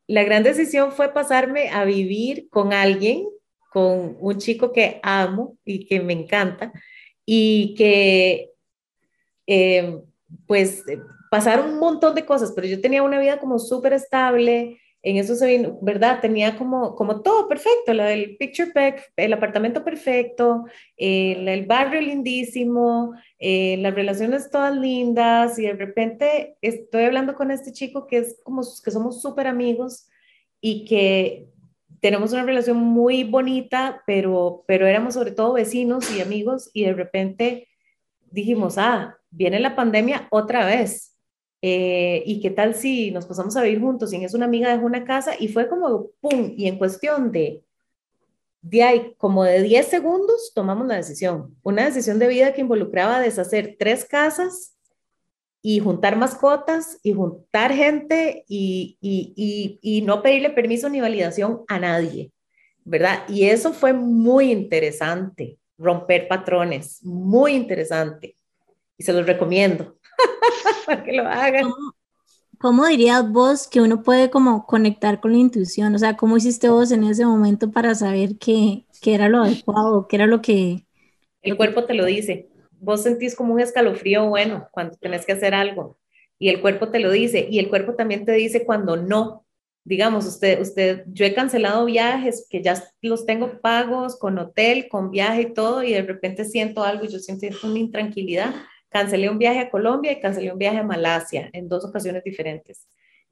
La 0.08 0.24
gran 0.24 0.42
decisión 0.42 0.92
fue 0.92 1.12
pasarme 1.12 1.70
a 1.70 1.84
vivir 1.84 2.48
con 2.50 2.72
alguien, 2.72 3.24
con 3.70 4.16
un 4.18 4.38
chico 4.38 4.72
que 4.72 5.00
amo 5.02 5.56
y 5.64 5.86
que 5.86 6.00
me 6.00 6.12
encanta, 6.12 6.72
y 7.24 7.74
que 7.74 8.51
eh, 9.46 10.00
pues 10.46 10.84
pasaron 11.30 11.70
un 11.70 11.78
montón 11.78 12.14
de 12.14 12.26
cosas, 12.26 12.52
pero 12.54 12.66
yo 12.66 12.80
tenía 12.80 13.02
una 13.02 13.18
vida 13.18 13.38
como 13.38 13.58
súper 13.58 13.94
estable, 13.94 14.80
en 15.04 15.16
eso 15.16 15.34
se 15.34 15.46
vino, 15.46 15.78
¿verdad? 15.82 16.20
Tenía 16.20 16.56
como, 16.56 16.94
como 16.94 17.22
todo 17.22 17.48
perfecto, 17.48 17.92
la 17.92 18.04
del 18.06 18.36
picture 18.36 18.70
perfect, 18.70 19.12
el 19.16 19.32
apartamento 19.32 19.82
perfecto, 19.82 20.64
el, 20.96 21.48
el 21.48 21.66
barrio 21.66 22.00
lindísimo, 22.00 23.12
eh, 23.38 23.76
las 23.78 23.94
relaciones 23.94 24.50
todas 24.50 24.76
lindas 24.76 25.58
y 25.58 25.62
de 25.62 25.72
repente 25.72 26.56
estoy 26.60 27.04
hablando 27.04 27.34
con 27.34 27.50
este 27.50 27.72
chico 27.72 28.06
que 28.06 28.18
es 28.18 28.40
como 28.44 28.62
que 28.62 28.90
somos 28.92 29.20
súper 29.20 29.48
amigos 29.48 30.08
y 30.60 30.84
que 30.84 31.48
tenemos 32.00 32.32
una 32.32 32.44
relación 32.44 32.76
muy 32.76 33.24
bonita, 33.24 34.02
pero, 34.06 34.64
pero 34.68 34.86
éramos 34.86 35.14
sobre 35.14 35.32
todo 35.32 35.54
vecinos 35.54 36.14
y 36.16 36.20
amigos 36.20 36.70
y 36.72 36.84
de 36.84 36.92
repente 36.94 37.68
dijimos, 38.30 38.78
ah, 38.78 39.18
viene 39.32 39.58
la 39.58 39.74
pandemia 39.74 40.28
otra 40.30 40.64
vez. 40.64 41.16
Eh, 41.62 42.22
¿Y 42.26 42.40
qué 42.40 42.50
tal 42.50 42.74
si 42.74 43.10
nos 43.10 43.26
pasamos 43.26 43.56
a 43.56 43.62
vivir 43.62 43.80
juntos? 43.80 44.12
Y 44.12 44.24
es 44.24 44.34
una 44.34 44.46
amiga 44.46 44.70
dejó 44.70 44.86
una 44.86 45.04
casa 45.04 45.32
y 45.38 45.48
fue 45.48 45.68
como, 45.68 46.10
¡pum! 46.20 46.54
Y 46.56 46.68
en 46.68 46.78
cuestión 46.78 47.32
de, 47.32 47.64
de 48.60 48.82
ahí, 48.82 49.14
como 49.16 49.44
de 49.44 49.62
10 49.62 49.86
segundos, 49.86 50.52
tomamos 50.54 50.86
la 50.86 50.96
decisión. 50.96 51.56
Una 51.62 51.86
decisión 51.86 52.18
de 52.18 52.28
vida 52.28 52.52
que 52.52 52.60
involucraba 52.60 53.20
deshacer 53.20 53.76
tres 53.78 54.04
casas 54.04 54.76
y 55.62 55.78
juntar 55.78 56.16
mascotas 56.16 56.98
y 57.04 57.12
juntar 57.12 57.72
gente 57.72 58.44
y, 58.48 58.98
y, 59.00 59.32
y, 59.36 59.78
y 59.80 60.02
no 60.02 60.20
pedirle 60.22 60.50
permiso 60.50 60.88
ni 60.88 61.00
validación 61.00 61.62
a 61.68 61.78
nadie, 61.78 62.32
¿verdad? 62.84 63.22
Y 63.28 63.44
eso 63.44 63.72
fue 63.72 63.92
muy 63.92 64.50
interesante, 64.50 65.58
romper 65.78 66.26
patrones, 66.26 67.04
muy 67.04 67.54
interesante 67.54 68.34
y 69.02 69.04
se 69.04 69.12
los 69.12 69.26
recomiendo 69.26 69.96
para 70.86 71.02
que 71.02 71.12
lo 71.12 71.26
hagan. 71.26 71.70
¿Cómo, 72.58 72.86
dirías 72.86 73.28
vos 73.28 73.66
que 73.66 73.80
uno 73.80 74.04
puede 74.04 74.30
como 74.30 74.66
conectar 74.66 75.20
con 75.20 75.32
la 75.32 75.38
intuición? 75.38 75.92
O 75.96 75.98
sea, 75.98 76.16
¿cómo 76.16 76.36
hiciste 76.36 76.68
vos 76.68 76.92
en 76.92 77.02
ese 77.02 77.26
momento 77.26 77.72
para 77.72 77.96
saber 77.96 78.38
qué, 78.38 78.86
era 79.04 79.28
lo 79.28 79.42
adecuado, 79.42 80.06
qué 80.06 80.16
era 80.16 80.26
lo 80.26 80.40
que... 80.40 80.86
El 81.42 81.56
cuerpo 81.56 81.84
te 81.84 81.94
lo 81.94 82.04
dice. 82.04 82.48
Vos 82.78 83.02
sentís 83.02 83.34
como 83.34 83.54
un 83.54 83.60
escalofrío 83.60 84.28
bueno 84.28 84.68
cuando 84.70 84.96
tenés 84.96 85.26
que 85.26 85.32
hacer 85.32 85.54
algo 85.54 85.98
y 86.38 86.48
el 86.48 86.60
cuerpo 86.60 86.88
te 86.88 87.00
lo 87.00 87.10
dice 87.10 87.48
y 87.50 87.58
el 87.58 87.68
cuerpo 87.68 87.94
también 87.94 88.24
te 88.24 88.32
dice 88.32 88.64
cuando 88.64 88.96
no. 88.96 89.44
Digamos, 89.84 90.26
usted, 90.26 90.60
usted, 90.60 91.02
yo 91.08 91.24
he 91.24 91.34
cancelado 91.34 91.84
viajes 91.86 92.46
que 92.48 92.62
ya 92.62 92.80
los 93.00 93.26
tengo 93.26 93.60
pagos 93.60 94.16
con 94.16 94.38
hotel, 94.38 94.86
con 94.88 95.10
viaje 95.10 95.42
y 95.42 95.54
todo 95.54 95.82
y 95.82 95.92
de 95.92 96.02
repente 96.02 96.44
siento 96.44 96.84
algo 96.84 97.04
yo 97.06 97.18
siento 97.18 97.48
una 97.66 97.80
intranquilidad 97.80 98.54
cancelé 98.92 99.30
un 99.30 99.38
viaje 99.38 99.60
a 99.60 99.70
Colombia 99.70 100.12
y 100.12 100.20
cancelé 100.20 100.52
un 100.52 100.58
viaje 100.58 100.78
a 100.78 100.84
Malasia 100.84 101.50
en 101.52 101.68
dos 101.68 101.84
ocasiones 101.84 102.22
diferentes, 102.22 102.86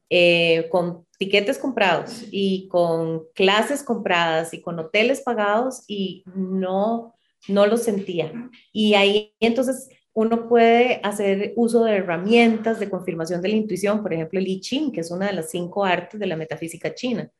eh, 0.09 0.69
con 0.71 1.07
tiquetes 1.19 1.59
comprados 1.59 2.25
y 2.31 2.67
con 2.69 3.25
clases 3.35 3.83
compradas 3.83 4.55
y 4.55 4.61
con 4.61 4.79
hoteles 4.79 5.21
pagados 5.21 5.85
y 5.87 6.25
no, 6.35 7.15
no 7.49 7.67
lo 7.67 7.77
sentía. 7.77 8.33
Y 8.73 8.95
ahí 8.95 9.35
entonces 9.39 9.89
uno 10.13 10.49
puede 10.49 11.01
hacer 11.05 11.53
uso 11.57 11.85
de 11.85 11.97
herramientas 11.97 12.81
de 12.81 12.91
confirmación 12.91 13.41
de 13.43 13.49
la 13.49 13.57
intuición, 13.57 14.03
por 14.03 14.13
ejemplo 14.13 14.41
el 14.41 14.49
I 14.49 14.61
Ching, 14.61 14.91
que 14.93 15.01
es 15.01 15.11
una 15.11 15.27
de 15.27 15.35
las 15.35 15.51
cinco 15.51 15.85
artes 15.85 16.19
de 16.19 16.27
la 16.27 16.37
metafísica 16.37 16.95
china. 16.95 17.31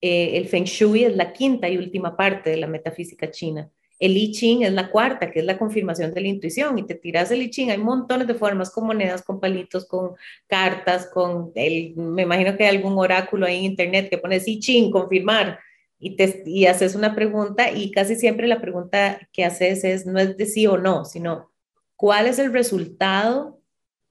Eh, 0.00 0.36
el 0.36 0.46
Feng 0.48 0.64
Shui 0.64 1.04
es 1.04 1.16
la 1.16 1.32
quinta 1.32 1.68
y 1.68 1.78
última 1.78 2.16
parte 2.16 2.50
de 2.50 2.56
la 2.56 2.66
metafísica 2.66 3.30
china. 3.30 3.70
El 3.98 4.16
I 4.16 4.32
Ching 4.32 4.62
es 4.62 4.72
la 4.72 4.90
cuarta, 4.90 5.30
que 5.30 5.40
es 5.40 5.44
la 5.44 5.58
confirmación 5.58 6.14
de 6.14 6.20
la 6.20 6.28
intuición, 6.28 6.78
y 6.78 6.84
te 6.84 6.94
tiras 6.94 7.30
el 7.30 7.42
I 7.42 7.50
Ching. 7.50 7.70
Hay 7.70 7.78
montones 7.78 8.26
de 8.28 8.34
formas 8.34 8.70
con 8.70 8.86
monedas, 8.86 9.22
con 9.22 9.40
palitos, 9.40 9.86
con 9.86 10.14
cartas, 10.46 11.08
con 11.12 11.50
el, 11.54 11.94
me 11.96 12.22
imagino 12.22 12.56
que 12.56 12.64
hay 12.64 12.76
algún 12.76 12.96
oráculo 12.98 13.46
ahí 13.46 13.58
en 13.58 13.64
internet 13.64 14.08
que 14.08 14.18
pones 14.18 14.46
I 14.46 14.60
Ching, 14.60 14.90
confirmar, 14.90 15.58
y, 15.98 16.14
te, 16.14 16.44
y 16.46 16.66
haces 16.66 16.94
una 16.94 17.14
pregunta, 17.14 17.72
y 17.72 17.90
casi 17.90 18.14
siempre 18.14 18.46
la 18.46 18.60
pregunta 18.60 19.28
que 19.32 19.44
haces 19.44 19.82
es, 19.82 20.06
no 20.06 20.20
es 20.20 20.36
de 20.36 20.46
sí 20.46 20.66
o 20.66 20.78
no, 20.78 21.04
sino, 21.04 21.50
¿cuál 21.96 22.26
es 22.28 22.38
el 22.38 22.52
resultado 22.52 23.60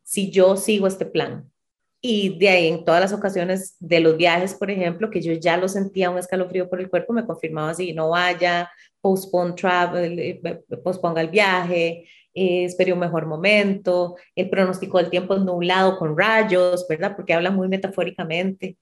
si 0.04 0.30
yo 0.30 0.58
sigo 0.58 0.88
este 0.88 1.06
plan? 1.06 1.50
Y 1.99 2.38
de 2.38 2.49
ahí, 2.49 2.67
en 2.67 2.86
todas 2.86 3.01
las 3.01 3.13
ocasiones 3.13 3.75
de 3.79 3.99
los 3.99 4.17
viajes, 4.17 4.53
por 4.53 4.69
ejemplo, 4.69 5.10
que 5.10 5.21
yo 5.21 5.33
ya 5.33 5.57
lo 5.57 5.67
sentía 5.67 6.10
un 6.10 6.19
escalofrío 6.19 6.69
por 6.69 6.79
el 6.79 6.89
cuerpo, 6.89 7.13
me 7.13 7.25
confirmaba 7.25 7.71
así, 7.71 7.93
no 7.93 8.10
vaya, 8.10 8.69
postpone 9.01 9.53
travel, 9.53 10.19
eh, 10.19 10.41
posponga 10.83 11.21
el 11.21 11.29
viaje, 11.29 12.05
eh, 12.33 12.65
espere 12.65 12.93
un 12.93 12.99
mejor 12.99 13.25
momento, 13.25 14.15
el 14.36 14.49
pronóstico 14.49 14.99
del 14.99 15.10
tiempo 15.10 15.36
es 15.36 15.41
nublado 15.41 15.97
con 15.97 16.15
rayos, 16.15 16.86
¿verdad? 16.88 17.15
Porque 17.15 17.33
habla 17.33 17.49
muy 17.49 17.67
metafóricamente. 17.67 18.77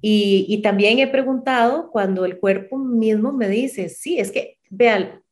Y, 0.00 0.46
y 0.48 0.62
también 0.62 1.00
he 1.00 1.08
preguntado 1.08 1.90
cuando 1.90 2.24
el 2.24 2.38
cuerpo 2.38 2.78
mismo 2.78 3.32
me 3.32 3.48
dice, 3.48 3.88
sí, 3.88 4.18
es 4.18 4.30
que, 4.30 4.58
vean, 4.68 5.22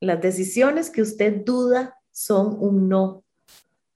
las 0.00 0.20
decisiones 0.20 0.90
que 0.90 1.00
usted 1.00 1.44
duda 1.44 1.96
son 2.12 2.56
un 2.60 2.88
no. 2.88 3.24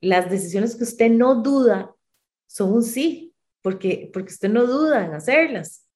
Las 0.00 0.30
decisiones 0.30 0.74
que 0.76 0.84
usted 0.84 1.10
no 1.10 1.42
duda 1.42 1.94
son 2.50 2.72
un 2.72 2.82
sí, 2.82 3.32
porque, 3.62 4.10
porque 4.12 4.32
usted 4.32 4.50
no 4.50 4.66
duda 4.66 5.06
en 5.06 5.14
hacerlas, 5.14 5.86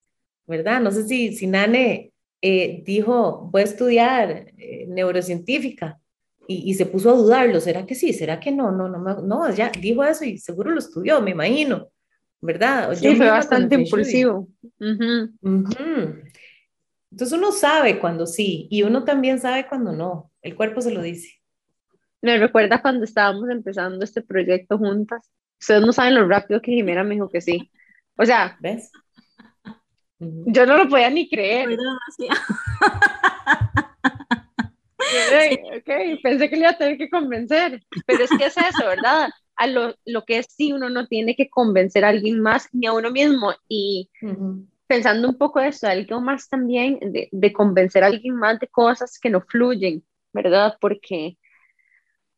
¿verdad? 0.47 0.81
No 0.81 0.93
sé 0.93 1.03
si, 1.09 1.35
si 1.35 1.49
Nane 1.49 2.13
eh, 2.41 2.83
dijo, 2.87 3.49
voy 3.51 3.63
a 3.63 3.65
estudiar 3.65 4.53
eh, 4.57 4.87
neurocientífica 4.89 5.99
y, 6.47 6.75
se 6.75 6.87
puso 6.87 7.11
a 7.11 7.17
dudarlo, 7.17 7.59
¿será 7.59 7.87
que 7.87 7.95
sí? 7.95 8.13
¿Será 8.13 8.39
que 8.39 8.53
no? 8.53 8.71
No, 8.71 8.89
no, 8.89 8.99
no, 9.23 9.53
ya 9.53 9.73
dijo 9.81 10.05
eso 10.05 10.25
y 10.27 10.39
seguro 10.39 10.71
lo 10.71 10.79
estudió, 10.79 11.21
me 11.23 11.31
imagino, 11.31 11.89
¿verdad? 12.41 12.95
Sí, 12.95 13.17
fue 13.17 13.31
bastante 13.31 13.75
impulsivo. 13.75 14.47
Entonces 14.79 15.39
uno 17.33 17.51
sabe 17.51 17.99
cuando 17.99 18.27
sí 18.27 18.69
y 18.71 18.83
uno 18.83 19.05
también 19.05 19.41
sabe 19.41 19.67
cuando 19.67 19.93
no, 19.93 20.31
el 20.43 20.55
cuerpo 20.55 20.83
se 20.83 20.93
lo 20.93 21.01
dice. 21.01 21.41
Me 22.21 22.39
recuerda 22.39 22.81
cuando 22.83 23.05
estábamos 23.05 23.49
empezando 23.49 24.05
este 24.05 24.21
proyecto 24.23 24.79
juntas. 24.79 25.31
Ustedes 25.65 25.81
no 25.81 25.95
saben 25.95 26.15
lo 26.15 26.29
rápido 26.29 26.61
que 26.61 26.73
Jimena 26.73 27.03
me 27.05 27.15
dijo 27.15 27.31
que 27.31 27.41
sí. 27.41 27.71
O 28.19 28.27
sea, 28.27 28.59
¿ves? 28.61 28.93
Yo 30.19 30.67
no 30.67 30.77
lo 30.77 30.91
podía 30.91 31.09
ni 31.09 31.27
creer. 31.27 31.71
okay, 35.79 36.19
pensé 36.23 36.51
que 36.51 36.57
le 36.57 36.63
iba 36.63 36.71
a 36.71 36.77
tener 36.77 36.99
que 36.99 37.09
convencer, 37.09 37.83
pero 38.07 38.25
es 38.25 38.31
que 38.37 38.45
es 38.45 38.59
eso, 38.59 38.87
¿verdad? 38.87 39.31
A 39.57 39.67
lo, 39.67 39.95
lo 40.05 40.27
que 40.27 40.37
es 40.37 40.49
sí, 40.51 40.75
uno 40.75 40.91
no 40.91 41.07
tiene 41.07 41.35
que 41.35 41.49
convencer 41.49 42.05
a 42.05 42.09
alguien 42.09 42.41
más 42.41 42.69
ni 42.73 42.87
a 42.87 42.93
uno 42.93 43.11
mismo. 43.11 43.55
Y 43.67 44.11
pensando 44.87 45.31
un 45.31 45.39
poco 45.39 45.61
de 45.61 45.69
eso, 45.69 45.87
algo 45.87 46.21
más 46.21 46.47
también 46.51 46.99
de, 47.01 47.31
de, 47.33 47.53
convencer 47.55 48.05
a 48.05 48.09
alguien 48.09 48.37
más 48.37 48.59
de 48.59 48.69
cosas 48.69 49.19
que 49.19 49.31
no 49.31 49.41
fluyen, 49.41 50.05
¿verdad? 50.31 50.77
Porque 50.79 51.39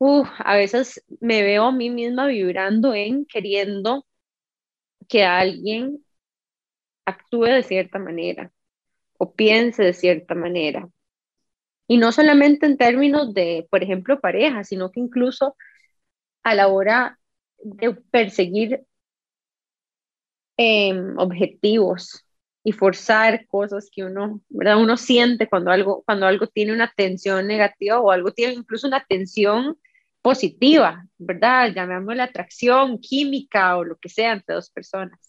a 0.01 0.57
veces 0.57 1.03
me 1.21 1.43
veo 1.43 1.65
a 1.65 1.73
mí 1.73 1.91
misma 1.91 2.27
vibrando 2.27 2.95
en 2.95 3.25
queriendo 3.27 4.07
que 5.09 5.25
alguien 5.25 6.05
actúe 7.05 7.45
de 7.47 7.63
cierta 7.63 7.99
manera 7.99 8.53
o 9.19 9.33
piense 9.35 9.83
de 9.83 9.93
cierta 9.95 10.35
manera. 10.35 10.89
Y 11.89 11.99
no 11.99 12.13
solamente 12.13 12.67
en 12.67 12.77
términos 12.77 13.33
de, 13.35 13.67
por 13.71 13.83
ejemplo, 13.83 14.21
pareja, 14.21 14.65
sino 14.65 14.91
que 14.91 15.01
incluso 15.01 15.57
a 16.43 16.55
la 16.55 16.69
hora 16.69 17.19
de 17.59 17.95
perseguir 18.11 18.85
em, 20.57 21.17
objetivos 21.19 22.26
y 22.67 22.73
forzar 22.73 23.47
cosas 23.47 23.89
que 23.93 24.03
uno, 24.03 24.41
¿verdad? 24.49 24.83
Uno 24.83 24.97
siente 24.97 25.49
cuando 25.49 25.71
algo, 25.71 26.03
cuando 26.05 26.27
algo 26.27 26.49
tiene 26.49 26.73
una 26.73 26.93
tensión 26.97 27.47
negativa 27.47 28.01
o 28.01 28.11
algo 28.11 28.33
tiene 28.33 28.55
incluso 28.55 28.89
una 28.89 29.05
tensión 29.09 29.79
positiva, 30.21 31.07
¿verdad? 31.17 31.73
Llamémosle 31.73 32.23
atracción 32.23 32.99
química 32.99 33.77
o 33.77 33.85
lo 33.85 33.97
que 33.99 34.09
sea 34.09 34.33
entre 34.33 34.57
dos 34.57 34.69
personas. 34.69 35.21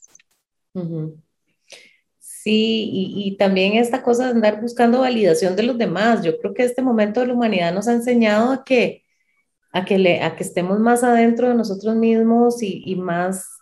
Sí, 2.17 2.89
y, 2.91 3.38
también 3.38 3.73
esta 3.73 4.02
cosa 4.02 4.23
de 4.26 4.32
andar 4.32 4.60
buscando 4.60 5.02
validación 5.02 5.56
de 5.56 5.62
los 5.62 5.78
demás. 5.78 6.23
Yo 6.23 6.39
creo 6.39 6.56
que 6.56 6.63
este 6.63 6.82
momento 6.82 7.19
de 7.19 7.28
la 7.28 7.34
humanidad 7.34 7.71
nos 7.71 7.88
ha 7.88 7.93
enseñado 7.93 8.52
a 8.52 8.63
que, 8.63 9.04
a 9.71 9.86
que, 9.86 10.00
le, 10.00 10.23
a 10.23 10.36
que 10.36 10.43
estemos 10.43 10.80
más 10.80 11.04
adentro 11.04 11.50
de 11.50 11.54
nosotros 11.54 11.95
mismos 11.95 12.63
y, 12.63 12.82
y 12.84 12.95
más 12.95 13.56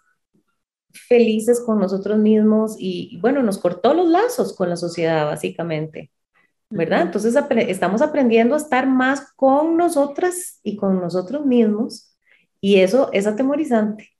felices 0.95 1.61
con 1.65 1.79
nosotros 1.79 2.17
mismos 2.17 2.75
y, 2.79 3.17
bueno, 3.21 3.43
nos 3.43 3.57
cortó 3.57 3.93
los 3.93 4.07
lazos 4.09 4.55
con 4.55 4.69
la 4.69 4.75
sociedad 4.75 5.25
básicamente, 5.25 6.11
¿verdad? 6.69 7.03
Entonces 7.03 7.35
estamos 7.67 8.01
aprendiendo 8.01 8.55
a 8.55 8.59
estar 8.59 8.87
más 8.87 9.31
con 9.35 9.77
nosotras 9.77 10.59
y 10.63 10.75
con 10.75 10.99
nosotros 10.99 11.45
mismos 11.45 12.15
y 12.61 12.79
eso 12.79 13.09
es 13.13 13.27
atemorizante 13.27 14.15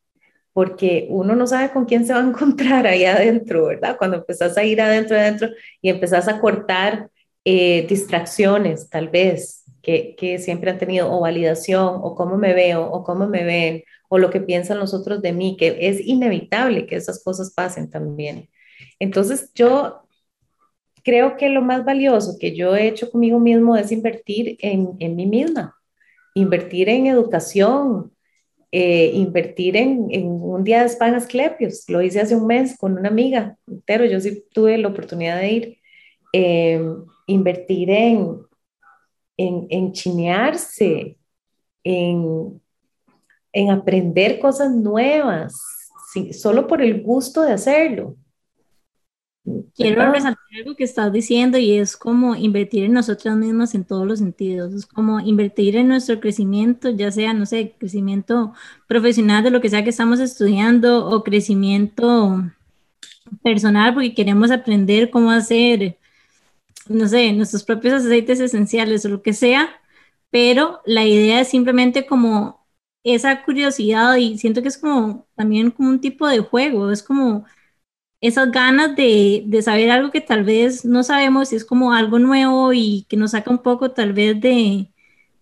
porque 0.56 1.08
uno 1.10 1.36
no 1.36 1.48
sabe 1.48 1.72
con 1.72 1.84
quién 1.84 2.06
se 2.06 2.14
va 2.14 2.20
a 2.20 2.28
encontrar 2.30 2.88
ahí 2.88 3.04
adentro, 3.04 3.66
¿verdad? 3.66 3.98
Cuando 3.98 4.16
empezás 4.18 4.58
a 4.58 4.64
ir 4.64 4.82
adentro, 4.82 5.18
adentro 5.18 5.50
y 5.82 5.90
empezás 5.90 6.30
a 6.30 6.40
cortar 6.40 7.10
eh, 7.44 7.86
distracciones, 7.90 8.90
tal 8.90 9.10
vez, 9.10 9.66
que, 9.82 10.16
que, 10.18 10.40
siempre 10.40 10.72
han 10.72 10.78
tenido, 10.78 11.12
o 11.12 11.20
validación, 11.20 12.00
o 12.02 12.16
cómo 12.16 12.38
me 12.38 12.54
veo, 12.54 12.90
o 12.90 13.04
cómo 13.04 13.28
me 13.28 13.44
ven, 13.44 13.84
o 14.10 14.18
lo 14.18 14.30
que 14.30 14.42
piensan 14.42 14.80
los 14.80 14.94
otros 14.94 15.22
de 15.22 15.34
mí, 15.34 15.58
que 15.58 15.78
es 15.82 16.00
inevitable 16.06 16.86
que 16.86 16.96
esas 16.96 17.24
cosas 17.24 17.54
pasen 17.54 17.90
también. 17.90 18.50
Entonces, 19.00 19.52
yo 19.54 20.02
creo 21.04 21.38
que 21.38 21.50
lo 21.50 21.62
más 21.62 21.86
valioso 21.86 22.38
que 22.40 22.56
yo 22.56 22.76
he 22.76 22.88
hecho 22.88 23.12
conmigo 23.12 23.40
mismo 23.40 23.78
es 23.78 23.92
invertir 23.92 24.58
en, 24.60 24.96
en 25.00 25.16
mí 25.16 25.26
misma, 25.28 25.76
invertir 26.34 26.90
en 26.90 27.08
educación, 27.08 28.12
eh, 28.72 29.12
invertir 29.14 29.78
en, 29.78 30.08
en, 30.10 30.26
un 30.26 30.64
día 30.64 30.82
de 30.82 30.90
spa 30.90 31.08
en 31.08 31.16
Asclepios. 31.16 31.86
Lo 31.88 32.02
hice 32.02 32.20
hace 32.22 32.36
un 32.36 32.48
mes 32.48 32.78
con 32.78 32.98
una 32.98 33.10
amiga, 33.10 33.58
pero 33.86 34.06
yo 34.06 34.20
sí 34.20 34.44
tuve 34.52 34.78
la 34.78 34.90
oportunidad 34.90 35.40
de 35.40 35.52
ir. 35.52 35.78
Eh, 36.34 36.82
invertir 37.28 37.90
en, 37.90 38.42
en 39.38 39.94
chinearse, 39.94 41.18
en, 41.84 42.62
en 43.56 43.72
aprender 43.72 44.38
cosas 44.40 44.72
nuevas, 44.76 45.56
solo 46.34 46.68
por 46.68 46.82
el 46.82 47.02
gusto 47.02 47.42
de 47.42 47.54
hacerlo. 47.54 48.18
Quiero 49.76 50.12
resaltar 50.12 50.44
algo 50.58 50.76
que 50.76 50.84
estás 50.84 51.14
diciendo 51.14 51.58
y 51.58 51.78
es 51.78 51.96
como 51.96 52.36
invertir 52.36 52.84
en 52.84 52.94
nosotras 52.94 53.38
mismas 53.38 53.74
en 53.74 53.86
todos 53.86 54.06
los 54.06 54.20
sentidos. 54.20 54.74
Es 54.74 54.86
como 54.86 55.20
invertir 55.20 55.78
en 55.78 55.88
nuestro 55.88 56.20
crecimiento, 56.20 56.90
ya 56.90 57.12
sea, 57.12 57.34
no 57.34 57.46
sé, 57.46 57.76
crecimiento 57.78 58.54
profesional 58.88 59.44
de 59.44 59.52
lo 59.52 59.62
que 59.62 59.70
sea 59.70 59.84
que 59.84 59.92
estamos 59.92 60.20
estudiando 60.20 61.08
o 61.08 61.24
crecimiento 61.24 62.44
personal 63.42 63.94
porque 63.94 64.16
queremos 64.16 64.52
aprender 64.52 65.10
cómo 65.12 65.32
hacer 65.32 65.98
no 66.88 67.08
sé, 67.08 67.32
nuestros 67.34 67.64
propios 67.64 67.94
aceites 67.94 68.40
esenciales 68.40 69.06
o 69.06 69.10
lo 69.10 69.22
que 69.22 69.34
sea, 69.34 69.70
pero 70.30 70.82
la 70.86 71.06
idea 71.06 71.42
es 71.42 71.48
simplemente 71.48 72.06
como 72.06 72.65
esa 73.06 73.44
curiosidad 73.46 74.18
y 74.18 74.40
siento 74.40 74.64
que 74.64 74.70
es 74.70 74.80
como 74.80 75.28
también 75.36 75.72
como 75.72 75.90
un 75.92 76.02
tipo 76.02 76.28
de 76.28 76.40
juego, 76.42 76.92
es 76.92 77.04
como 77.04 77.46
esas 78.22 78.52
ganas 78.52 78.96
de, 78.96 79.44
de 79.48 79.62
saber 79.62 79.92
algo 79.92 80.12
que 80.12 80.22
tal 80.22 80.44
vez 80.44 80.86
no 80.86 81.04
sabemos 81.04 81.54
es 81.54 81.66
como 81.66 81.94
algo 81.94 82.20
nuevo 82.20 82.74
y 82.74 83.06
que 83.10 83.18
nos 83.18 83.32
saca 83.32 83.52
un 83.52 83.60
poco 83.64 83.92
tal 83.92 84.14
vez 84.14 84.40
de, 84.42 84.92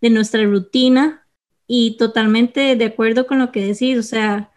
de 0.01 0.09
nuestra 0.09 0.43
rutina 0.45 1.27
y 1.67 1.97
totalmente 1.97 2.75
de 2.75 2.85
acuerdo 2.85 3.27
con 3.27 3.39
lo 3.39 3.51
que 3.51 3.65
decís, 3.67 3.97
o 3.97 4.03
sea, 4.03 4.51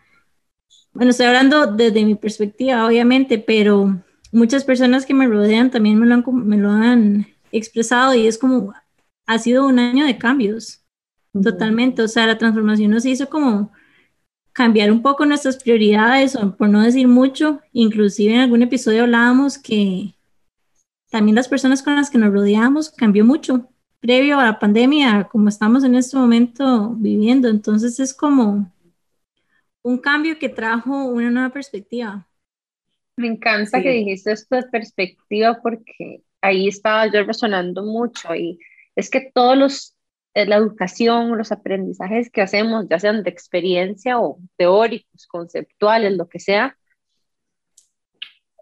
bueno, 0.92 1.10
estoy 1.10 1.26
hablando 1.26 1.66
desde 1.66 2.04
mi 2.04 2.14
perspectiva, 2.14 2.86
obviamente, 2.86 3.38
pero 3.38 4.02
muchas 4.32 4.64
personas 4.64 5.06
que 5.06 5.14
me 5.14 5.26
rodean 5.28 5.70
también 5.70 5.98
me 6.00 6.06
lo 6.06 6.14
han, 6.14 6.24
me 6.48 6.56
lo 6.56 6.70
han 6.70 7.26
expresado 7.52 8.14
y 8.14 8.26
es 8.26 8.38
como, 8.38 8.72
ha 9.26 9.38
sido 9.38 9.66
un 9.66 9.78
año 9.78 10.06
de 10.06 10.18
cambios, 10.18 10.82
totalmente. 11.42 12.02
O 12.02 12.08
sea, 12.08 12.26
la 12.26 12.38
transformación 12.38 12.90
nos 12.90 13.04
hizo 13.04 13.28
como 13.28 13.72
cambiar 14.52 14.90
un 14.90 15.02
poco 15.02 15.26
nuestras 15.26 15.62
prioridades, 15.62 16.34
o 16.36 16.56
por 16.56 16.68
no 16.68 16.82
decir 16.82 17.08
mucho, 17.08 17.60
inclusive 17.72 18.34
en 18.34 18.40
algún 18.40 18.62
episodio 18.62 19.02
hablábamos 19.02 19.58
que 19.58 20.14
también 21.10 21.34
las 21.34 21.48
personas 21.48 21.82
con 21.82 21.96
las 21.96 22.10
que 22.10 22.18
nos 22.18 22.32
rodeamos 22.32 22.90
cambió 22.90 23.24
mucho 23.24 23.68
previo 24.00 24.38
a 24.38 24.44
la 24.44 24.58
pandemia, 24.58 25.24
como 25.24 25.48
estamos 25.48 25.84
en 25.84 25.94
este 25.94 26.16
momento 26.16 26.90
viviendo. 26.96 27.48
Entonces 27.48 27.98
es 28.00 28.14
como 28.14 28.72
un 29.82 29.98
cambio 29.98 30.38
que 30.38 30.48
trajo 30.48 31.04
una 31.04 31.30
nueva 31.30 31.50
perspectiva. 31.50 32.26
Me 33.16 33.28
encanta 33.28 33.82
que 33.82 33.90
dijiste 33.90 34.32
esto 34.32 34.56
de 34.56 34.64
perspectiva 34.64 35.58
porque 35.62 36.22
ahí 36.40 36.68
estaba 36.68 37.10
yo 37.10 37.24
resonando 37.24 37.82
mucho 37.82 38.34
y 38.34 38.58
es 38.94 39.10
que 39.10 39.30
todos 39.32 39.56
los, 39.56 39.95
eh, 40.36 40.44
la 40.46 40.56
educación, 40.56 41.38
los 41.38 41.50
aprendizajes 41.50 42.30
que 42.30 42.42
hacemos, 42.42 42.86
ya 42.90 42.98
sean 42.98 43.22
de 43.22 43.30
experiencia 43.30 44.20
o 44.20 44.38
teóricos, 44.58 45.26
conceptuales, 45.28 46.12
lo 46.16 46.28
que 46.28 46.40
sea, 46.40 46.76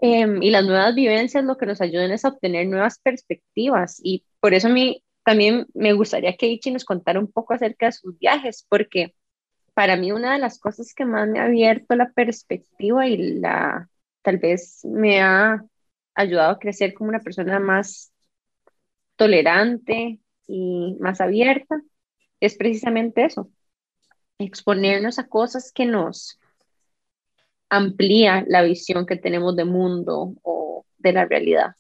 em, 0.01 0.43
y 0.43 0.51
las 0.51 0.65
nuevas 0.65 0.95
vivencias 0.95 1.45
lo 1.45 1.57
que 1.57 1.67
nos 1.67 1.81
ayudan 1.81 2.13
es 2.13 2.25
a 2.25 2.29
obtener 2.29 2.69
nuevas 2.69 2.99
perspectivas. 3.01 4.01
Y 4.05 4.25
por 4.41 4.55
eso 4.55 4.69
mí 4.69 5.03
también 5.25 5.67
me 5.75 5.93
gustaría 5.95 6.37
que 6.37 6.47
Ichi 6.47 6.71
nos 6.71 6.85
contara 6.85 7.19
un 7.21 7.33
poco 7.33 7.55
acerca 7.55 7.87
de 7.87 7.93
sus 7.93 8.19
viajes, 8.19 8.65
porque 8.69 9.15
para 9.75 9.97
mí 9.97 10.13
una 10.13 10.35
de 10.35 10.39
las 10.41 10.61
cosas 10.61 10.95
que 10.95 11.05
más 11.05 11.29
me 11.29 11.41
ha 11.41 11.47
abierto 11.47 11.97
la 11.97 12.13
perspectiva 12.13 13.09
y 13.09 13.17
la 13.41 13.89
tal 14.23 14.39
vez 14.39 14.85
me 14.85 15.21
ha 15.23 15.65
ayudado 16.15 16.53
a 16.53 16.59
crecer 16.61 16.95
como 16.95 17.11
una 17.11 17.21
persona 17.21 17.59
más 17.61 18.13
tolerante 19.17 20.21
y 20.47 20.97
más 21.01 21.21
abierta, 21.21 21.83
es 22.41 22.57
precisamente 22.57 23.25
eso, 23.25 23.49
exponernos 24.39 25.19
a 25.19 25.27
cosas 25.27 25.73
que 25.73 25.87
nos 25.87 26.39
amplía 27.69 28.45
la 28.47 28.63
visión 28.63 29.07
que 29.07 29.17
tenemos 29.17 29.57
de 29.57 29.65
mundo 29.65 30.35
o 30.43 30.85
de 30.99 31.13
la 31.13 31.25
realidad. 31.25 31.75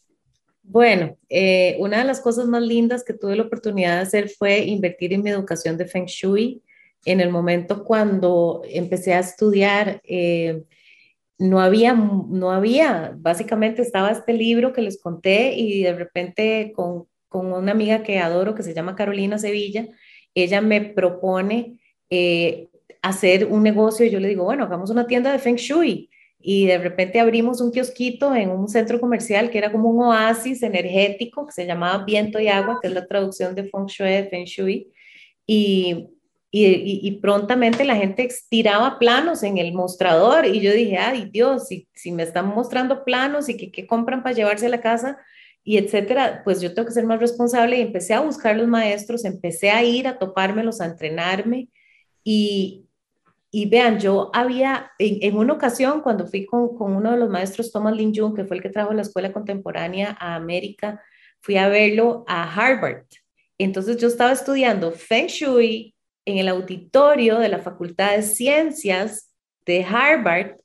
Bueno, 0.63 1.19
eh, 1.29 1.77
una 1.79 1.99
de 1.99 2.05
las 2.05 2.21
cosas 2.21 2.47
más 2.47 2.63
lindas 2.63 3.05
que 3.05 3.13
tuve 3.13 3.37
la 3.37 3.43
oportunidad 3.43 3.97
de 3.97 4.03
hacer 4.03 4.31
fue 4.31 4.61
invertir 4.61 5.13
en 5.13 5.23
mi 5.23 5.31
educación 5.31 5.77
de 5.77 5.87
Feng 5.87 6.07
Shui. 6.07 6.63
En 7.05 7.21
el 7.21 7.31
momento 7.31 7.85
cuando 7.85 8.63
empecé 8.65 9.13
a 9.13 9.19
estudiar 9.19 10.01
eh, 10.05 10.65
no 11.39 11.61
había, 11.61 11.93
no 11.93 12.51
había, 12.51 13.13
básicamente 13.19 13.83
estaba 13.83 14.11
este 14.11 14.33
libro 14.33 14.73
que 14.73 14.81
les 14.81 15.01
conté 15.01 15.55
y 15.55 15.83
de 15.83 15.95
repente 15.95 16.73
con, 16.75 17.07
una 17.41 17.73
amiga 17.73 18.03
que 18.03 18.19
adoro 18.19 18.55
que 18.55 18.63
se 18.63 18.75
llama 18.75 18.97
Carolina 18.97 19.39
Sevilla, 19.39 19.89
ella 20.35 20.61
me 20.61 20.81
propone 20.81 21.79
eh, 22.11 22.69
hacer 23.03 23.47
un 23.47 23.63
negocio 23.63 24.07
y 24.07 24.11
yo 24.11 24.21
le 24.21 24.29
digo, 24.29 24.45
bueno, 24.45 24.65
hagamos 24.65 24.91
una 24.91 25.07
tienda 25.07 25.33
de 25.33 25.39
Feng 25.39 25.57
Shui 25.57 26.11
y 26.39 26.67
de 26.67 26.79
repente 26.79 27.21
abrimos 27.21 27.61
un 27.61 27.73
kiosquito 27.73 28.35
en 28.35 28.51
un 28.51 28.69
centro 28.69 29.01
comercial 29.01 29.51
que 29.51 29.59
era 29.59 29.73
como 29.73 29.89
un 29.91 30.03
oasis 30.05 30.63
energético 30.63 31.47
que 31.47 31.53
se 31.53 31.67
llamaba 31.67 32.05
Viento 32.05 32.39
y 32.39 32.49
Agua, 32.49 32.79
que 32.83 32.89
es 32.89 32.95
la 32.95 33.07
traducción 33.07 33.55
de 33.55 33.65
Feng 33.65 33.87
Shui, 33.87 34.11
de 34.11 34.25
Feng 34.25 34.45
Shui. 34.45 34.93
Y 35.47 36.09
y, 36.57 37.19
prontamente 37.21 37.85
la 37.85 37.97
gente 37.97 38.29
tiraba 38.49 39.01
planos 39.01 39.43
en 39.43 39.59
el 39.59 39.73
mostrador 39.73 40.47
y 40.47 40.61
yo 40.61 40.73
dije, 40.73 40.99
ay 40.99 41.29
Dios, 41.33 41.67
si, 41.67 41.89
si 41.95 42.13
me 42.13 42.23
están 42.23 42.47
mostrando 42.47 43.03
planos 43.03 43.49
y 43.49 43.57
que, 43.57 43.87
compran 43.89 44.23
para 44.23 44.37
llevarse 44.37 44.67
a 44.67 44.69
la 44.69 44.81
casa 44.81 45.19
y 45.65 45.79
etcétera, 45.79 46.43
pues 46.45 46.61
yo 46.61 46.75
tengo 46.75 46.87
que 46.87 46.95
ser 46.95 47.07
más 47.07 47.19
responsable 47.19 47.79
y 47.79 47.81
empecé 47.81 48.13
a 48.13 48.21
buscar 48.21 48.57
los 48.57 48.69
maestros, 48.69 49.25
empecé 49.25 49.71
a 49.71 49.83
ir 49.83 50.07
a 50.07 50.19
topármelos, 50.19 50.81
a 50.81 50.87
entrenarme 50.87 51.69
y, 52.23 52.87
y 53.51 53.67
vean, 53.67 53.99
yo 53.99 54.31
había, 54.35 54.93
en, 54.99 55.37
una 55.37 55.55
ocasión 55.55 56.03
cuando 56.03 56.27
fui 56.27 56.45
con, 56.45 56.77
con, 56.77 56.95
uno 56.95 57.13
de 57.13 57.17
los 57.17 57.31
maestros, 57.31 57.73
Thomas 57.73 57.97
Lin 57.97 58.15
Jung, 58.15 58.37
que 58.37 58.45
fue 58.45 58.59
el 58.59 58.63
que 58.63 58.69
trajo 58.69 58.93
la 58.93 59.03
escuela 59.03 59.33
contemporánea 59.33 60.17
a 60.21 60.35
América, 60.35 61.03
fui 61.41 61.57
a 61.57 61.69
verlo 61.69 62.25
a 62.29 62.43
Harvard. 62.53 63.07
Entonces 63.57 63.97
yo 63.97 64.09
estaba 64.09 64.33
estudiando 64.33 64.93
Feng 64.93 65.29
Shui, 65.29 65.95
en 66.27 66.39
el 66.39 66.49
auditorio 66.49 67.39
de 67.39 67.49
la 67.49 67.59
Facultad 67.59 68.17
de 68.17 68.23
Ciencias 68.23 69.31
de 69.67 69.85
Harvard, 69.85 70.57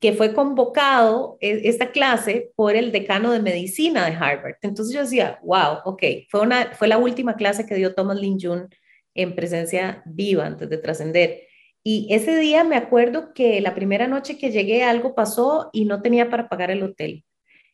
que 0.00 0.12
fue 0.12 0.34
convocado 0.34 1.38
e, 1.40 1.68
esta 1.68 1.90
clase 1.90 2.52
por 2.56 2.76
el 2.76 2.92
decano 2.92 3.32
de 3.32 3.40
medicina 3.40 4.06
de 4.06 4.16
Harvard. 4.16 4.56
Entonces 4.62 4.94
yo 4.94 5.02
decía, 5.02 5.40
wow, 5.42 5.78
ok, 5.84 6.02
fue, 6.30 6.40
una, 6.40 6.72
fue 6.72 6.88
la 6.88 6.98
última 6.98 7.36
clase 7.36 7.66
que 7.66 7.74
dio 7.74 7.94
Thomas 7.94 8.18
Lin 8.18 8.38
Jun 8.40 8.68
en 9.14 9.34
presencia 9.34 10.02
viva 10.06 10.46
antes 10.46 10.68
de 10.70 10.78
trascender. 10.78 11.42
Y 11.82 12.06
ese 12.10 12.36
día 12.36 12.64
me 12.64 12.76
acuerdo 12.76 13.32
que 13.32 13.60
la 13.60 13.74
primera 13.74 14.06
noche 14.06 14.38
que 14.38 14.50
llegué 14.50 14.84
algo 14.84 15.14
pasó 15.14 15.70
y 15.72 15.84
no 15.84 16.02
tenía 16.02 16.30
para 16.30 16.48
pagar 16.48 16.70
el 16.70 16.82
hotel. 16.82 17.24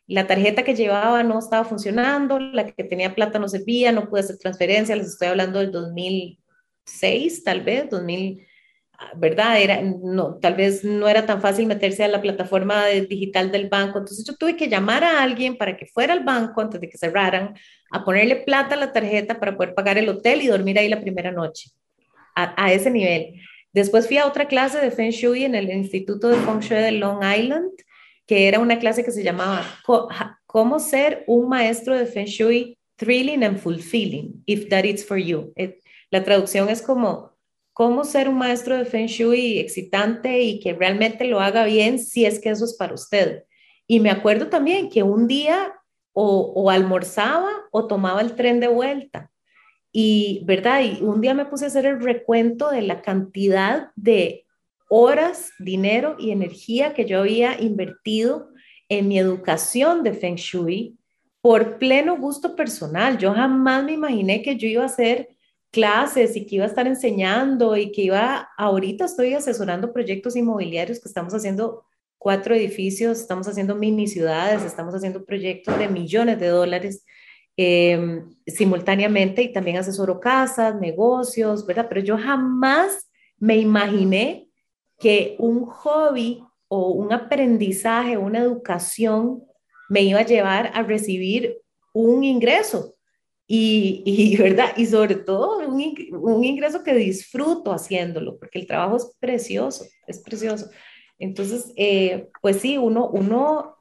La 0.06 0.26
tarjeta 0.26 0.64
que 0.64 0.74
llevaba 0.74 1.22
no 1.22 1.38
estaba 1.38 1.64
funcionando, 1.64 2.38
la 2.38 2.66
que 2.66 2.84
tenía 2.84 3.14
plata 3.14 3.38
no 3.38 3.48
servía, 3.48 3.90
no 3.90 4.08
pude 4.08 4.20
hacer 4.20 4.38
transferencia, 4.38 4.96
les 4.96 5.08
estoy 5.08 5.28
hablando 5.28 5.58
del 5.60 5.72
2000, 5.72 6.38
seis 6.84 7.42
tal 7.42 7.62
vez, 7.62 7.88
2000, 7.88 8.40
ah, 8.40 8.53
¿verdad? 9.16 9.60
Era, 9.60 9.80
no, 9.82 10.38
tal 10.40 10.54
vez 10.54 10.84
no 10.84 11.08
era 11.08 11.26
tan 11.26 11.40
fácil 11.40 11.66
meterse 11.66 12.04
a 12.04 12.08
la 12.08 12.20
plataforma 12.20 12.86
digital 12.86 13.50
del 13.50 13.68
banco. 13.68 13.98
Entonces 13.98 14.24
yo 14.26 14.36
tuve 14.36 14.56
que 14.56 14.68
llamar 14.68 15.04
a 15.04 15.22
alguien 15.22 15.56
para 15.56 15.76
que 15.76 15.86
fuera 15.86 16.12
al 16.12 16.24
banco 16.24 16.60
antes 16.60 16.80
de 16.80 16.88
que 16.88 16.98
cerraran, 16.98 17.54
a 17.90 18.04
ponerle 18.04 18.36
plata 18.36 18.74
a 18.74 18.78
la 18.78 18.92
tarjeta 18.92 19.38
para 19.38 19.56
poder 19.56 19.74
pagar 19.74 19.98
el 19.98 20.08
hotel 20.08 20.42
y 20.42 20.48
dormir 20.48 20.78
ahí 20.78 20.88
la 20.88 21.00
primera 21.00 21.30
noche. 21.30 21.70
a, 22.36 22.72
ese 22.72 22.90
nivel. 22.90 23.34
Después 23.72 24.06
fui 24.06 24.18
a 24.18 24.26
otra 24.26 24.46
clase 24.46 24.78
de 24.78 24.90
Feng 24.90 25.10
Shui 25.10 25.44
en 25.44 25.54
el 25.54 25.70
Instituto 25.70 26.28
de 26.28 26.36
Feng 26.36 26.60
Shui 26.60 26.78
de 26.78 26.92
Long 26.92 27.22
Island, 27.22 27.70
que 28.26 28.48
era 28.48 28.60
una 28.60 28.78
clase 28.78 29.04
que 29.04 29.10
se 29.10 29.22
llamaba 29.22 29.64
Cómo 30.46 30.78
ser 30.78 31.24
un 31.26 31.48
maestro 31.48 31.96
de 31.98 32.06
Feng 32.06 32.26
Shui 32.26 32.78
thrilling 32.96 33.42
and 33.42 33.58
fulfilling, 33.58 34.42
if 34.46 34.68
that 34.68 34.84
is 34.84 35.04
for 35.04 35.18
you. 35.18 35.52
Eh, 35.56 35.80
la 36.10 36.22
traducción 36.22 36.68
es 36.68 36.82
como 36.82 37.33
cómo 37.74 38.04
ser 38.04 38.28
un 38.28 38.38
maestro 38.38 38.78
de 38.78 38.86
Feng 38.86 39.08
Shui 39.08 39.58
excitante 39.58 40.40
y 40.40 40.60
que 40.60 40.72
realmente 40.72 41.24
lo 41.24 41.40
haga 41.40 41.64
bien 41.64 41.98
si 41.98 42.24
es 42.24 42.38
que 42.38 42.50
eso 42.50 42.64
es 42.64 42.74
para 42.74 42.94
usted. 42.94 43.44
Y 43.86 44.00
me 44.00 44.10
acuerdo 44.10 44.46
también 44.46 44.88
que 44.88 45.02
un 45.02 45.26
día 45.26 45.74
o, 46.12 46.70
almorzaba 46.70 47.50
o 47.72 47.88
tomaba 47.88 48.20
el 48.20 48.36
tren 48.36 48.60
de 48.60 48.68
vuelta. 48.68 49.32
Y, 49.92 50.42
¿verdad? 50.44 50.82
Y 50.82 51.02
un 51.02 51.20
día 51.20 51.34
me 51.34 51.46
puse 51.46 51.64
a 51.64 51.68
hacer 51.68 51.84
el 51.86 52.00
recuento 52.00 52.70
de 52.70 52.82
la 52.82 53.02
cantidad 53.02 53.90
de 53.96 54.46
horas, 54.88 55.50
dinero 55.58 56.16
y 56.18 56.30
energía 56.30 56.94
que 56.94 57.04
yo 57.04 57.20
había 57.20 57.60
invertido 57.60 58.50
en 58.88 59.08
mi 59.08 59.18
educación 59.18 60.04
de 60.04 60.12
Feng 60.12 60.36
Shui 60.36 60.96
por 61.40 61.78
pleno 61.78 62.16
gusto 62.16 62.54
personal. 62.54 63.18
Yo 63.18 63.34
jamás 63.34 63.82
me 63.82 63.92
imaginé 63.92 64.42
que 64.42 64.56
yo 64.56 64.68
iba 64.68 64.84
a 64.84 64.86
hacer 64.86 65.33
clases 65.74 66.36
y 66.36 66.46
que 66.46 66.56
iba 66.56 66.64
a 66.64 66.68
estar 66.68 66.86
enseñando 66.86 67.76
y 67.76 67.90
que 67.90 68.02
iba, 68.02 68.48
ahorita 68.56 69.06
estoy 69.06 69.34
asesorando 69.34 69.92
proyectos 69.92 70.36
inmobiliarios 70.36 71.00
que 71.00 71.08
estamos 71.08 71.34
haciendo 71.34 71.84
cuatro 72.16 72.54
edificios, 72.54 73.18
estamos 73.18 73.48
haciendo 73.48 73.74
mini 73.74 74.06
ciudades, 74.06 74.62
estamos 74.62 74.94
haciendo 74.94 75.24
proyectos 75.24 75.76
de 75.76 75.88
millones 75.88 76.38
de 76.38 76.46
dólares 76.46 77.04
em, 77.56 78.30
simultáneamente 78.46 79.42
y 79.42 79.52
también 79.52 79.78
asesoro 79.78 80.20
casas, 80.20 80.80
negocios, 80.80 81.66
¿verdad? 81.66 81.86
Pero 81.88 82.02
yo 82.02 82.16
jamás 82.16 83.10
me 83.38 83.56
imaginé 83.58 84.48
que 85.00 85.34
un 85.40 85.66
hobby 85.66 86.40
o 86.68 86.92
un 86.92 87.12
aprendizaje, 87.12 88.16
una 88.16 88.38
educación 88.38 89.42
me 89.88 90.02
iba 90.02 90.20
a 90.20 90.26
llevar 90.26 90.70
a 90.72 90.84
recibir 90.84 91.58
un 91.92 92.22
ingreso. 92.22 92.93
Y, 93.46 94.02
y 94.06 94.36
¿verdad? 94.42 94.72
Y 94.76 94.86
sobre 94.86 95.16
todo 95.16 95.58
un, 95.66 95.94
un 96.12 96.44
ingreso 96.44 96.82
que 96.82 96.94
disfruto 96.94 97.72
haciéndolo, 97.72 98.38
porque 98.38 98.58
el 98.58 98.66
trabajo 98.66 98.96
es 98.96 99.16
precioso, 99.20 99.84
es 100.06 100.20
precioso. 100.20 100.70
Entonces, 101.18 101.72
eh, 101.76 102.28
pues 102.42 102.60
sí, 102.60 102.78
uno, 102.78 103.08
uno 103.08 103.76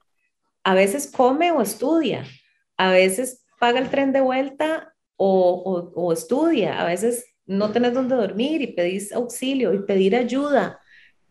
a 0.63 0.73
veces 0.73 1.11
come 1.11 1.51
o 1.51 1.61
estudia, 1.61 2.25
a 2.77 2.91
veces 2.91 3.45
paga 3.59 3.79
el 3.79 3.89
tren 3.89 4.13
de 4.13 4.21
vuelta 4.21 4.93
o, 5.17 5.91
o, 5.95 6.13
estudia, 6.13 6.81
a 6.81 6.85
veces 6.85 7.25
no 7.45 7.71
tenés 7.71 7.93
dónde 7.93 8.15
dormir 8.15 8.61
y 8.61 8.73
pedís 8.73 9.11
auxilio 9.11 9.73
y 9.73 9.83
pedir 9.85 10.15
ayuda. 10.15 10.79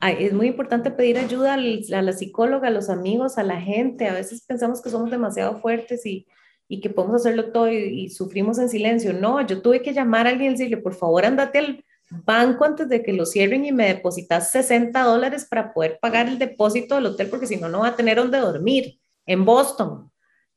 Es 0.01 0.33
muy 0.33 0.49
importante 0.49 0.91
pedir 0.91 1.19
ayuda 1.19 1.55
a 1.55 2.03
la 2.03 2.13
psicóloga, 2.13 2.69
a 2.69 2.73
los 2.73 2.91
amigos, 2.91 3.39
a 3.39 3.45
la 3.45 3.61
gente. 3.61 4.09
A 4.09 4.15
veces 4.15 4.45
pensamos 4.45 4.83
que 4.83 4.91
somos 4.91 5.11
demasiado 5.11 5.61
fuertes 5.61 6.05
y, 6.05 6.27
y 6.73 6.81
que 6.81 6.89
podemos 6.89 7.17
hacerlo 7.17 7.53
todo 7.53 7.71
y, 7.71 8.09
sufrimos 8.09 8.59
en 8.59 8.71
silencio. 8.71 9.13
No, 9.13 9.47
yo 9.47 9.61
tuve 9.61 9.83
que 9.83 9.93
llamar 9.93 10.27
a 10.27 10.31
alguien 10.31 10.49
y 10.49 10.55
decirle, 10.55 10.79
por 10.79 10.95
favor, 10.95 11.27
andate 11.27 11.59
al, 11.59 11.85
banco 12.25 12.65
antes 12.65 12.89
de 12.89 13.03
que 13.03 13.13
lo 13.13 13.27
cierren 13.27 13.67
y 13.67 13.73
me 13.73 13.89
depositas 13.89 14.51
60 14.53 15.03
dólares 15.03 15.47
para 15.49 15.73
poder 15.75 15.99
pagar 16.01 16.29
el 16.29 16.39
depósito 16.39 16.95
del 16.95 17.07
hotel, 17.07 17.29
porque 17.29 17.47
si 17.47 17.57
no, 17.57 17.69
no 17.69 17.81
va 17.81 17.89
a 17.89 17.97
tener 17.97 18.17
donde 18.17 18.39
dormir 18.39 18.99
en 19.27 19.45
Boston, 19.45 20.11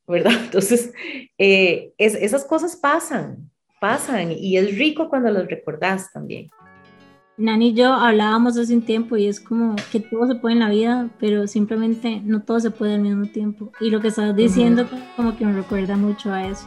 ¿verdad? 0.06 0.32
Entonces, 0.44 0.90
eh, 1.36 1.92
esas 1.98 2.46
cosas 2.46 2.76
pasan, 2.76 3.50
pasan 3.78 4.32
y 4.32 4.56
es 4.56 4.76
rico 4.78 5.10
cuando 5.10 5.30
los 5.30 5.46
recordás 5.48 6.10
también. 6.12 6.48
Nani 7.38 7.68
y 7.68 7.74
yo 7.74 7.92
hablábamos 7.92 8.56
hace 8.56 8.74
un 8.74 8.80
tiempo 8.80 9.14
y 9.18 9.26
es 9.26 9.40
como 9.40 9.76
que 9.92 10.00
todo 10.00 10.26
se 10.26 10.36
puede 10.36 10.54
en 10.54 10.60
la 10.60 10.70
vida, 10.70 11.10
pero 11.20 11.46
simplemente 11.46 12.22
no 12.24 12.40
todo 12.40 12.60
se 12.60 12.70
puede 12.70 12.94
al 12.94 13.02
mismo 13.02 13.26
tiempo. 13.26 13.70
Y 13.78 13.90
lo 13.90 14.00
que 14.00 14.08
estás 14.08 14.34
diciendo 14.34 14.88
como 15.16 15.36
que 15.36 15.44
me 15.44 15.52
recuerda 15.52 15.96
mucho 15.96 16.32
a 16.32 16.46
eso. 16.48 16.66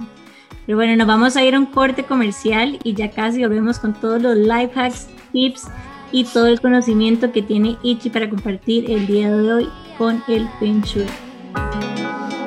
Pero 0.67 0.77
bueno, 0.77 0.95
nos 0.95 1.07
vamos 1.07 1.35
a 1.35 1.43
ir 1.43 1.55
a 1.55 1.59
un 1.59 1.65
corte 1.65 2.03
comercial 2.03 2.77
y 2.83 2.93
ya 2.93 3.09
casi 3.09 3.41
volvemos 3.41 3.79
con 3.79 3.99
todos 3.99 4.21
los 4.21 4.37
life 4.37 4.79
hacks, 4.79 5.09
tips 5.31 5.67
y 6.11 6.25
todo 6.25 6.45
el 6.45 6.61
conocimiento 6.61 7.31
que 7.31 7.41
tiene 7.41 7.77
Ichi 7.81 8.11
para 8.11 8.29
compartir 8.29 8.91
el 8.91 9.07
día 9.07 9.35
de 9.35 9.53
hoy 9.53 9.69
con 9.97 10.21
el 10.27 10.47
Feng 10.59 10.81
Shui. 10.83 11.07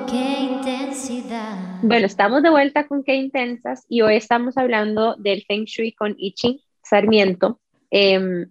Qué 0.08 0.42
intensidad. 0.42 1.80
Bueno, 1.82 2.06
estamos 2.06 2.44
de 2.44 2.50
vuelta 2.50 2.86
con 2.86 3.02
Qué 3.02 3.16
Intensas 3.16 3.84
y 3.88 4.02
hoy 4.02 4.14
estamos 4.14 4.56
hablando 4.56 5.16
del 5.16 5.42
Feng 5.42 5.64
Shui 5.64 5.90
con 5.90 6.14
Ichi 6.16 6.62
Sarmiento. 6.84 7.58
Em, 7.95 8.51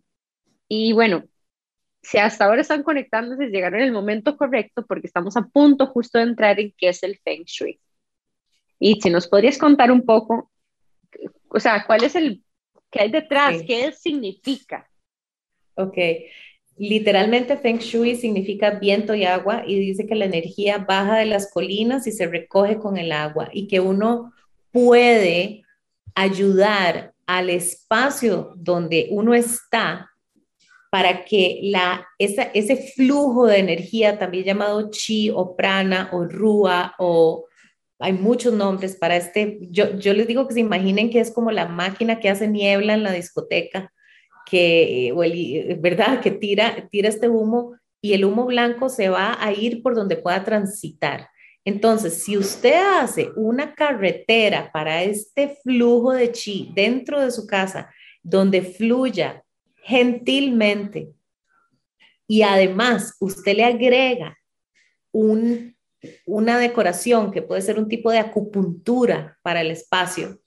y 0.68 0.94
bueno, 0.94 1.24
si 2.04 2.20
hasta 2.20 2.46
ahora 2.46 2.62
están 2.62 2.84
conectándose, 2.84 3.48
llegaron 3.48 3.80
en 3.80 3.88
el 3.88 3.92
momento 3.92 4.38
correcto 4.38 4.86
porque 4.88 5.08
estamos 5.08 5.36
a 5.36 5.48
punto 5.48 5.88
justo 5.88 6.20
de 6.20 6.26
entrar 6.26 6.60
en 6.60 6.74
qué 6.78 6.90
es 6.90 7.02
el 7.02 7.18
Feng 7.18 7.44
Shui. 7.46 7.82
Y 8.80 9.02
si 9.02 9.10
nos 9.10 9.28
podrías 9.28 9.58
contar 9.58 9.92
un 9.92 10.06
poco, 10.06 10.52
o 11.50 11.60
sea, 11.60 11.86
cuál 11.88 12.04
es 12.04 12.16
el, 12.16 12.44
qué 12.92 13.02
hay 13.02 13.12
detrás, 13.12 13.64
qué 13.66 13.92
significa. 13.92 14.88
Ok, 15.74 15.98
literalmente 16.78 17.58
Feng 17.58 17.80
Shui 17.80 18.16
significa 18.16 18.72
viento 18.72 19.16
y 19.16 19.26
agua 19.26 19.64
y 19.66 19.80
dice 19.80 20.06
que 20.06 20.16
la 20.16 20.26
energía 20.26 20.78
baja 20.78 21.18
de 21.18 21.26
las 21.26 21.52
colinas 21.52 22.06
y 22.06 22.12
se 22.12 22.28
recoge 22.28 22.78
con 22.78 22.98
el 22.98 23.12
agua 23.12 23.50
y 23.52 23.68
que 23.68 23.80
uno 23.80 24.34
puede 24.72 25.64
ayudar 26.14 27.14
al 27.38 27.50
espacio 27.50 28.54
donde 28.58 29.08
uno 29.10 29.34
está 29.34 30.12
para 30.92 31.24
que 31.24 31.62
la, 31.64 32.06
esa, 32.20 32.44
ese 32.44 32.76
flujo 32.76 33.48
de 33.48 33.60
energía, 33.60 34.20
también 34.20 34.44
llamado 34.44 34.90
chi 34.92 35.30
o 35.30 35.56
prana 35.56 36.10
o 36.12 36.26
rúa 36.26 36.94
o 37.00 37.46
hay 38.00 38.12
muchos 38.12 38.54
nombres 38.54 38.98
para 38.98 39.16
este, 39.16 39.60
yo, 39.62 39.98
yo 39.98 40.14
les 40.14 40.28
digo 40.28 40.46
que 40.46 40.56
se 40.56 40.60
imaginen 40.60 41.10
que 41.10 41.22
es 41.22 41.32
como 41.32 41.52
la 41.52 41.68
máquina 41.68 42.20
que 42.20 42.30
hace 42.30 42.50
niebla 42.50 42.96
en 42.96 43.04
la 43.04 43.14
discoteca, 43.14 43.94
que, 44.46 45.14
o 45.16 45.24
el, 45.24 45.78
¿verdad? 45.80 46.20
Que 46.20 46.32
tira, 46.32 46.90
tira 46.92 47.08
este 47.08 47.30
humo 47.30 47.78
y 48.02 48.14
el 48.14 48.26
humo 48.26 48.46
blanco 48.46 48.90
se 48.90 49.08
va 49.08 49.38
a 49.40 49.54
ir 49.54 49.82
por 49.82 49.96
donde 49.96 50.18
pueda 50.18 50.44
transitar. 50.44 51.30
Entonces, 51.64 52.24
si 52.24 52.38
usted 52.38 52.82
hace 53.00 53.32
una 53.36 53.76
carretera 53.76 54.72
para 54.72 55.04
este 55.04 55.58
flujo 55.64 56.14
de 56.14 56.32
chi 56.32 56.72
dentro 56.74 57.22
de 57.22 57.32
su 57.32 57.46
casa, 57.46 57.94
donde 58.24 58.62
fluya 58.62 59.44
gentilmente, 59.84 61.12
y 62.28 62.44
además 62.44 63.16
usted 63.20 63.56
le 63.56 63.66
agrega 63.66 64.38
un 65.12 65.76
una 66.26 66.58
decoración 66.58 67.32
que 67.32 67.42
puede 67.42 67.62
ser 67.62 67.78
un 67.78 67.88
tipo 67.88 68.12
de 68.12 68.20
acupuntura 68.20 69.38
para 69.42 69.62
el 69.62 69.72
espacio, 69.72 70.40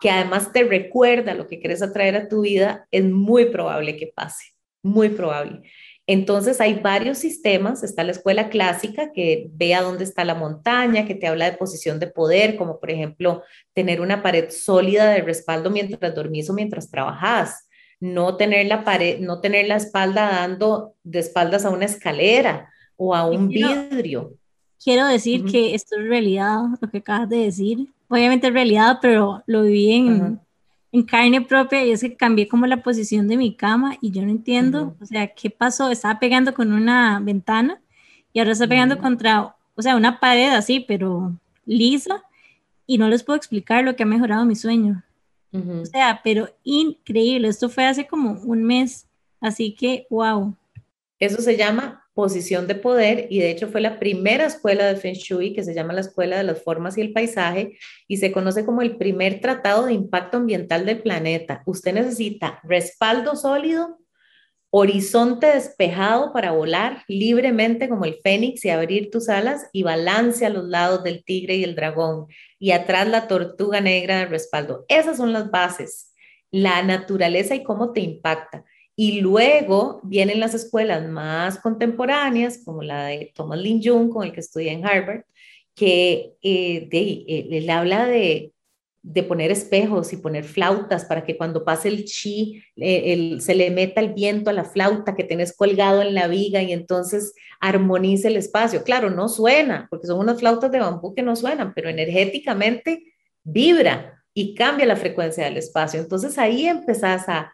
que 0.00 0.10
además 0.10 0.52
te 0.52 0.64
recuerda 0.64 1.34
lo 1.34 1.46
que 1.46 1.60
quieres 1.60 1.82
atraer 1.82 2.16
a 2.16 2.28
tu 2.28 2.42
vida, 2.42 2.86
es 2.90 3.04
muy 3.04 3.46
probable 3.46 3.96
que 3.96 4.06
pase, 4.06 4.54
muy 4.82 5.10
probable. 5.10 5.62
Entonces 6.12 6.60
hay 6.60 6.74
varios 6.74 7.18
sistemas, 7.18 7.84
está 7.84 8.02
la 8.02 8.10
escuela 8.10 8.48
clásica 8.48 9.12
que 9.12 9.48
vea 9.52 9.80
dónde 9.80 10.02
está 10.02 10.24
la 10.24 10.34
montaña, 10.34 11.06
que 11.06 11.14
te 11.14 11.28
habla 11.28 11.48
de 11.48 11.56
posición 11.56 12.00
de 12.00 12.08
poder, 12.08 12.56
como 12.56 12.80
por 12.80 12.90
ejemplo 12.90 13.44
tener 13.74 14.00
una 14.00 14.20
pared 14.20 14.50
sólida 14.50 15.08
de 15.08 15.22
respaldo 15.22 15.70
mientras 15.70 16.12
dormís 16.12 16.50
o 16.50 16.52
mientras 16.52 16.90
trabajas, 16.90 17.68
no 18.00 18.36
tener 18.36 18.66
la 18.66 18.82
pared, 18.82 19.20
no 19.20 19.40
tener 19.40 19.68
la 19.68 19.76
espalda 19.76 20.32
dando 20.32 20.96
de 21.04 21.20
espaldas 21.20 21.64
a 21.64 21.70
una 21.70 21.84
escalera 21.84 22.68
o 22.96 23.14
a 23.14 23.24
un 23.30 23.46
vidrio. 23.46 24.32
Quiero 24.82 25.06
decir 25.06 25.44
que 25.44 25.76
esto 25.76 25.94
es 25.96 26.08
realidad, 26.08 26.58
lo 26.80 26.90
que 26.90 26.98
acabas 26.98 27.28
de 27.28 27.36
decir. 27.36 27.86
Obviamente 28.08 28.48
es 28.48 28.52
realidad, 28.52 28.98
pero 29.00 29.44
lo 29.46 29.62
viví 29.62 29.92
en, 29.92 30.40
en, 30.92 31.02
carne 31.04 31.40
propia 31.42 31.84
y 31.84 31.90
es 31.90 32.00
que 32.00 32.16
cambié 32.16 32.48
como 32.48 32.66
la 32.66 32.82
posición 32.82 33.28
de 33.28 33.36
mi 33.36 33.54
cama 33.54 33.96
y 34.00 34.10
yo 34.10 34.22
no 34.22 34.30
entiendo, 34.30 34.96
o 35.00 35.06
sea, 35.06 35.28
¿qué 35.28 35.50
pasó? 35.50 35.90
Estaba 35.90 36.18
pegando 36.18 36.54
con 36.54 36.72
una 36.72 37.20
ventana 37.20 37.80
y 38.32 38.38
ahora 38.38 38.52
está 38.52 38.66
pegando 38.66 38.98
contra, 38.98 39.56
o 39.74 39.82
sea, 39.82 39.96
una 39.96 40.20
pared 40.20 40.50
así, 40.50 40.80
pero 40.80 41.32
lisa 41.64 42.22
y 42.86 42.98
no 42.98 43.08
les 43.08 43.22
puedo 43.22 43.36
explicar 43.36 43.84
lo 43.84 43.94
que 43.94 44.02
ha 44.02 44.06
mejorado 44.06 44.44
mi 44.44 44.56
sueño. 44.56 45.02
O 45.52 45.84
sea, 45.84 46.20
pero 46.22 46.48
increíble, 46.62 47.48
esto 47.48 47.68
fue 47.68 47.86
hace 47.86 48.06
como 48.06 48.32
un 48.42 48.62
mes, 48.62 49.08
así 49.40 49.74
que, 49.74 50.06
wow. 50.08 50.54
Eso 51.18 51.42
se 51.42 51.56
llama 51.56 52.04
posición 52.20 52.66
de 52.66 52.74
poder 52.74 53.28
y 53.30 53.38
de 53.38 53.50
hecho 53.50 53.68
fue 53.68 53.80
la 53.80 53.98
primera 53.98 54.44
escuela 54.44 54.84
de 54.84 54.96
Feng 54.96 55.14
Shui 55.14 55.54
que 55.54 55.64
se 55.64 55.72
llama 55.72 55.94
la 55.94 56.02
Escuela 56.02 56.36
de 56.36 56.42
las 56.42 56.62
Formas 56.62 56.98
y 56.98 57.00
el 57.00 57.14
Paisaje 57.14 57.78
y 58.08 58.18
se 58.18 58.30
conoce 58.30 58.66
como 58.66 58.82
el 58.82 58.98
primer 58.98 59.40
tratado 59.40 59.86
de 59.86 59.94
impacto 59.94 60.36
ambiental 60.36 60.84
del 60.84 61.00
planeta. 61.00 61.62
Usted 61.64 61.94
necesita 61.94 62.60
respaldo 62.62 63.36
sólido, 63.36 63.98
horizonte 64.68 65.46
despejado 65.46 66.34
para 66.34 66.52
volar 66.52 67.04
libremente 67.08 67.88
como 67.88 68.04
el 68.04 68.18
fénix 68.22 68.66
y 68.66 68.68
abrir 68.68 69.10
tus 69.10 69.30
alas 69.30 69.70
y 69.72 69.82
balance 69.82 70.44
a 70.44 70.50
los 70.50 70.68
lados 70.68 71.02
del 71.02 71.24
tigre 71.24 71.56
y 71.56 71.64
el 71.64 71.74
dragón 71.74 72.26
y 72.58 72.72
atrás 72.72 73.08
la 73.08 73.28
tortuga 73.28 73.80
negra 73.80 74.18
de 74.18 74.26
respaldo. 74.26 74.84
Esas 74.88 75.16
son 75.16 75.32
las 75.32 75.50
bases 75.50 76.10
la 76.50 76.82
naturaleza 76.82 77.54
y 77.54 77.62
cómo 77.62 77.92
te 77.92 78.00
impacta. 78.00 78.64
Y 79.00 79.22
luego 79.22 80.02
vienen 80.02 80.40
las 80.40 80.52
escuelas 80.52 81.08
más 81.08 81.58
contemporáneas, 81.58 82.60
como 82.62 82.82
la 82.82 83.06
de 83.06 83.32
Thomas 83.34 83.58
Lin 83.58 83.80
Jung, 83.82 84.10
con 84.10 84.26
el 84.26 84.32
que 84.34 84.40
estudié 84.40 84.72
en 84.72 84.84
Harvard, 84.84 85.22
que 85.74 86.34
eh, 86.42 87.48
él 87.50 87.70
habla 87.70 88.04
de, 88.04 88.52
de, 89.00 89.22
poner 89.22 89.50
espejos 89.52 90.12
y 90.12 90.18
poner 90.18 90.44
flautas 90.44 91.06
para 91.06 91.24
que 91.24 91.38
cuando 91.38 91.64
pase 91.64 91.88
el 91.88 92.04
chi 92.04 92.62
eh, 92.76 93.38
se 93.40 93.54
le 93.54 93.70
meta 93.70 94.02
el 94.02 94.12
viento 94.12 94.50
a 94.50 94.52
la 94.52 94.64
flauta 94.64 95.16
que 95.16 95.24
tenés 95.24 95.56
colgado 95.56 96.02
en 96.02 96.14
la 96.14 96.28
viga 96.28 96.60
y 96.62 96.74
entonces 96.74 97.32
armonice 97.58 98.28
el 98.28 98.36
espacio. 98.36 98.84
Claro, 98.84 99.08
no 99.08 99.30
suena, 99.30 99.86
porque 99.88 100.08
son 100.08 100.18
unas 100.18 100.40
flautas 100.40 100.70
de 100.70 100.78
bambú 100.78 101.14
que 101.14 101.22
no 101.22 101.36
suenan, 101.36 101.72
pero 101.72 101.88
energéticamente 101.88 103.14
vibra 103.44 104.22
y 104.34 104.54
cambia 104.54 104.84
la 104.84 104.96
frecuencia 104.96 105.46
del 105.46 105.56
espacio. 105.56 106.00
Entonces 106.00 106.36
ahí 106.36 106.66
empezás 106.66 107.30
a 107.30 107.50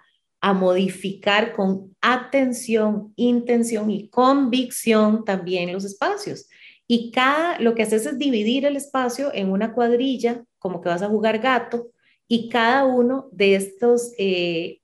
a 0.47 0.53
modificar 0.53 1.55
con 1.55 1.97
atención, 2.01 3.13
intención 3.17 3.91
y 3.91 4.09
convicción 4.09 5.25
también 5.25 5.73
los 5.73 5.85
espacios. 5.85 6.49
Y 6.87 7.11
cada, 7.11 7.59
lo 7.59 7.75
que 7.75 7.83
haces 7.83 8.07
es 8.07 8.17
dividir 8.17 8.65
el 8.65 8.77
espacio 8.77 9.35
en 9.35 9.51
una 9.51 9.73
cuadrilla, 9.73 10.45
como 10.61 10.81
que 10.81 10.89
vas 10.89 11.03
a 11.03 11.09
jugar 11.09 11.41
gato, 11.41 11.89
y 12.29 12.49
cada 12.49 12.85
uno 12.85 13.29
de 13.33 13.57
estos 13.57 14.13
eh, 14.19 14.83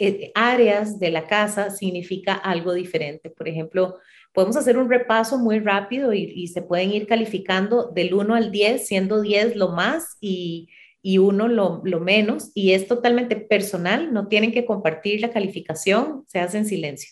eh, 0.00 0.32
áreas 0.34 0.98
de 0.98 1.12
la 1.12 1.28
casa 1.28 1.70
significa 1.70 2.34
algo 2.34 2.72
diferente. 2.72 3.30
Por 3.30 3.46
ejemplo, 3.46 3.98
podemos 4.32 4.56
hacer 4.56 4.76
un 4.76 4.90
repaso 4.90 5.38
muy 5.38 5.60
rápido 5.60 6.12
y, 6.12 6.48
se 6.48 6.60
pueden 6.60 6.90
ir 6.90 7.06
calificando 7.06 7.92
del 7.94 8.14
1 8.14 8.34
al 8.34 8.50
10, 8.50 8.84
siendo 8.84 9.20
10 9.20 9.54
lo 9.54 9.68
más 9.68 10.16
y 10.20 10.70
y 11.06 11.18
uno 11.18 11.48
lo, 11.48 11.82
menos, 12.00 12.50
y 12.54 12.72
es 12.72 12.88
totalmente 12.88 13.36
personal, 13.36 14.14
no 14.14 14.26
tienen 14.26 14.52
que 14.52 14.64
compartir 14.64 15.20
la 15.20 15.32
calificación, 15.32 16.24
se 16.26 16.38
hace 16.38 16.56
en 16.56 16.64
silencio. 16.64 17.10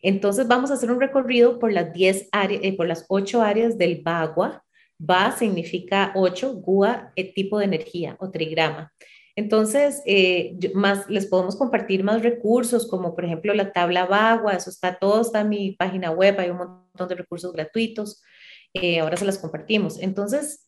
Entonces 0.00 0.46
vamos 0.46 0.70
a 0.70 0.74
hacer 0.74 0.92
un 0.92 1.00
recorrido 1.00 1.58
por 1.58 1.72
las 1.72 1.92
10 1.92 2.28
áreas, 2.30 2.60
eh, 2.62 2.76
por 2.76 2.86
las 2.86 3.04
8 3.08 3.42
áreas 3.42 3.76
del 3.76 4.00
Bagua. 4.00 4.64
Ba 4.96 5.34
significa 5.36 6.12
8, 6.14 6.54
Gua, 6.54 7.10
el 7.16 7.34
tipo 7.34 7.58
de 7.58 7.64
energía 7.64 8.16
o 8.20 8.30
trigrama. 8.30 8.92
Entonces, 9.34 10.02
eh, 10.06 10.56
más, 10.74 11.10
les 11.10 11.26
podemos 11.26 11.56
compartir 11.56 12.04
más 12.04 12.22
recursos, 12.22 12.86
como 12.86 13.16
por 13.16 13.24
ejemplo 13.24 13.52
la 13.54 13.72
tabla 13.72 14.06
Bagua, 14.06 14.52
eso 14.52 14.70
está 14.70 15.00
todo, 15.00 15.20
está 15.20 15.40
en 15.40 15.48
mi 15.48 15.72
página 15.72 16.12
web, 16.12 16.38
hay 16.38 16.50
un 16.50 16.58
montón 16.58 17.08
de 17.08 17.16
recursos 17.16 17.52
gratuitos, 17.52 18.22
eh, 18.72 19.00
ahora 19.00 19.16
se 19.16 19.24
las 19.24 19.38
compartimos. 19.38 19.98
Entonces, 19.98 20.61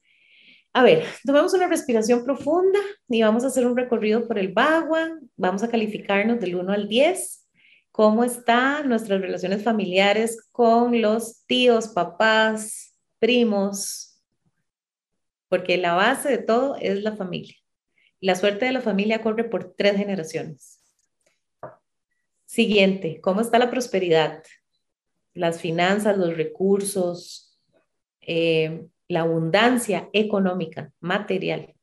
a 0.77 0.83
ver, 0.83 1.05
tomamos 1.25 1.55
una 1.55 1.69
respiración 1.69 2.25
profunda 2.25 2.81
y 3.09 3.23
vamos 3.23 3.45
a 3.45 3.47
hacer 3.47 3.65
un 3.65 3.77
recorrido 3.77 4.27
por 4.27 4.41
el 4.41 4.53
Bagua. 4.53 5.21
Vamos 5.37 5.63
a 5.63 5.71
calificarnos 5.71 6.41
del 6.41 6.57
1 6.57 6.73
al 6.73 6.89
10. 6.89 7.49
¿Cómo 7.93 8.25
están 8.25 8.89
nuestras 8.89 9.21
relaciones 9.21 9.63
familiares 9.63 10.49
con 10.51 11.01
los 11.01 11.47
tíos, 11.47 11.87
papás, 11.87 12.99
primos? 13.21 14.21
Porque 15.49 15.79
la 15.79 15.95
base 15.95 16.29
de 16.29 16.39
todo 16.39 16.75
es 16.81 17.05
la 17.05 17.15
familia. 17.15 17.55
La 18.19 18.35
suerte 18.35 18.65
de 18.65 18.73
la 18.73 18.81
familia 18.81 19.23
corre 19.23 19.45
por 19.45 19.75
tres 19.77 19.97
generaciones. 19.97 20.83
Siguiente, 22.47 23.21
¿cómo 23.21 23.43
está 23.43 23.61
la 23.61 23.71
prosperidad? 23.71 24.43
Las 25.35 25.61
finanzas, 25.61 26.19
los 26.19 26.37
recursos, 26.37 27.61
eh, 28.23 28.89
la 29.09 29.21
abundancia 29.21 30.09
económica, 30.13 30.93
material. 31.01 31.75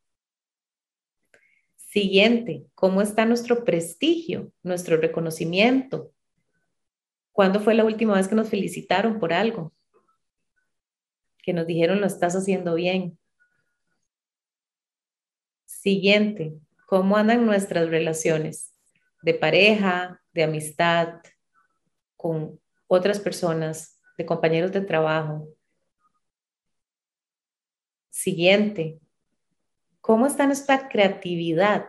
Siguiente, 1.76 2.66
¿cómo 2.74 3.02
está 3.02 3.26
nuestro 3.26 3.64
prestigio, 3.64 4.52
nuestro 4.64 4.98
reconocimiento? 4.98 6.12
¿Cuándo 7.32 7.60
fue 7.60 7.76
la 7.76 7.84
última 7.84 8.16
vez 8.16 8.28
que 8.28 8.36
nos 8.36 8.50
felicitaron 8.50 9.20
por 9.20 9.34
algo? 9.34 9.74
Que 11.44 11.54
nos 11.54 11.68
dijeron 11.68 12.00
lo 12.00 12.08
estás 12.08 12.36
haciendo 12.36 12.76
bien. 12.76 13.18
Siguiente, 15.66 16.54
¿cómo 16.86 17.18
andan 17.18 17.46
nuestras 17.46 17.90
relaciones 17.90 18.74
de 19.22 19.34
pareja, 19.34 20.22
de 20.34 20.44
amistad, 20.44 21.22
con 22.16 22.60
otras 22.88 23.20
personas, 23.20 24.00
de 24.18 24.26
compañeros 24.26 24.72
de 24.72 24.82
trabajo, 24.82 25.48
Siguiente, 28.12 29.00
¿cómo 30.02 30.28
está 30.28 30.46
nuestra 30.46 30.90
creatividad? 30.90 31.86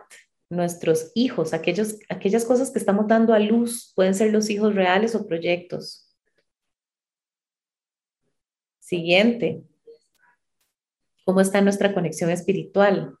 Nuestros 0.49 1.11
hijos, 1.15 1.53
aquellos, 1.53 1.99
aquellas 2.09 2.45
cosas 2.45 2.71
que 2.71 2.79
estamos 2.79 3.07
dando 3.07 3.33
a 3.33 3.39
luz, 3.39 3.91
pueden 3.93 4.15
ser 4.15 4.31
los 4.31 4.49
hijos 4.49 4.73
reales 4.73 5.15
o 5.15 5.27
proyectos. 5.27 6.15
Siguiente, 8.79 9.63
¿cómo 11.25 11.41
está 11.41 11.59
nuestra 11.61 11.93
conexión 11.93 12.29
espiritual? 12.29 13.17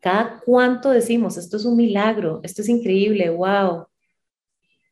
Cada 0.00 0.40
cuánto 0.40 0.90
decimos, 0.90 1.36
esto 1.36 1.58
es 1.58 1.66
un 1.66 1.76
milagro, 1.76 2.40
esto 2.44 2.62
es 2.62 2.68
increíble, 2.70 3.28
wow, 3.28 3.88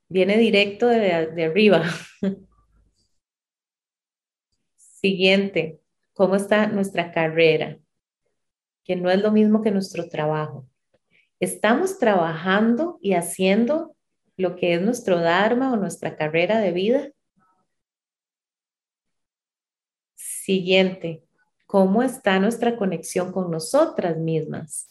viene 0.08 0.36
directo 0.36 0.88
de, 0.88 1.28
de 1.28 1.44
arriba. 1.44 1.84
Siguiente, 4.76 5.80
cómo 6.16 6.34
está 6.34 6.66
nuestra 6.66 7.12
carrera, 7.12 7.78
que 8.84 8.96
no 8.96 9.10
es 9.10 9.20
lo 9.20 9.30
mismo 9.32 9.60
que 9.60 9.70
nuestro 9.70 10.08
trabajo. 10.08 10.66
Estamos 11.40 11.98
trabajando 11.98 12.98
y 13.02 13.12
haciendo 13.12 13.94
lo 14.38 14.56
que 14.56 14.72
es 14.72 14.80
nuestro 14.80 15.20
Dharma 15.20 15.70
o 15.70 15.76
nuestra 15.76 16.16
carrera 16.16 16.58
de 16.58 16.72
vida. 16.72 17.10
Siguiente, 20.14 21.22
¿cómo 21.66 22.02
está 22.02 22.40
nuestra 22.40 22.78
conexión 22.78 23.30
con 23.30 23.50
nosotras 23.50 24.16
mismas? 24.16 24.88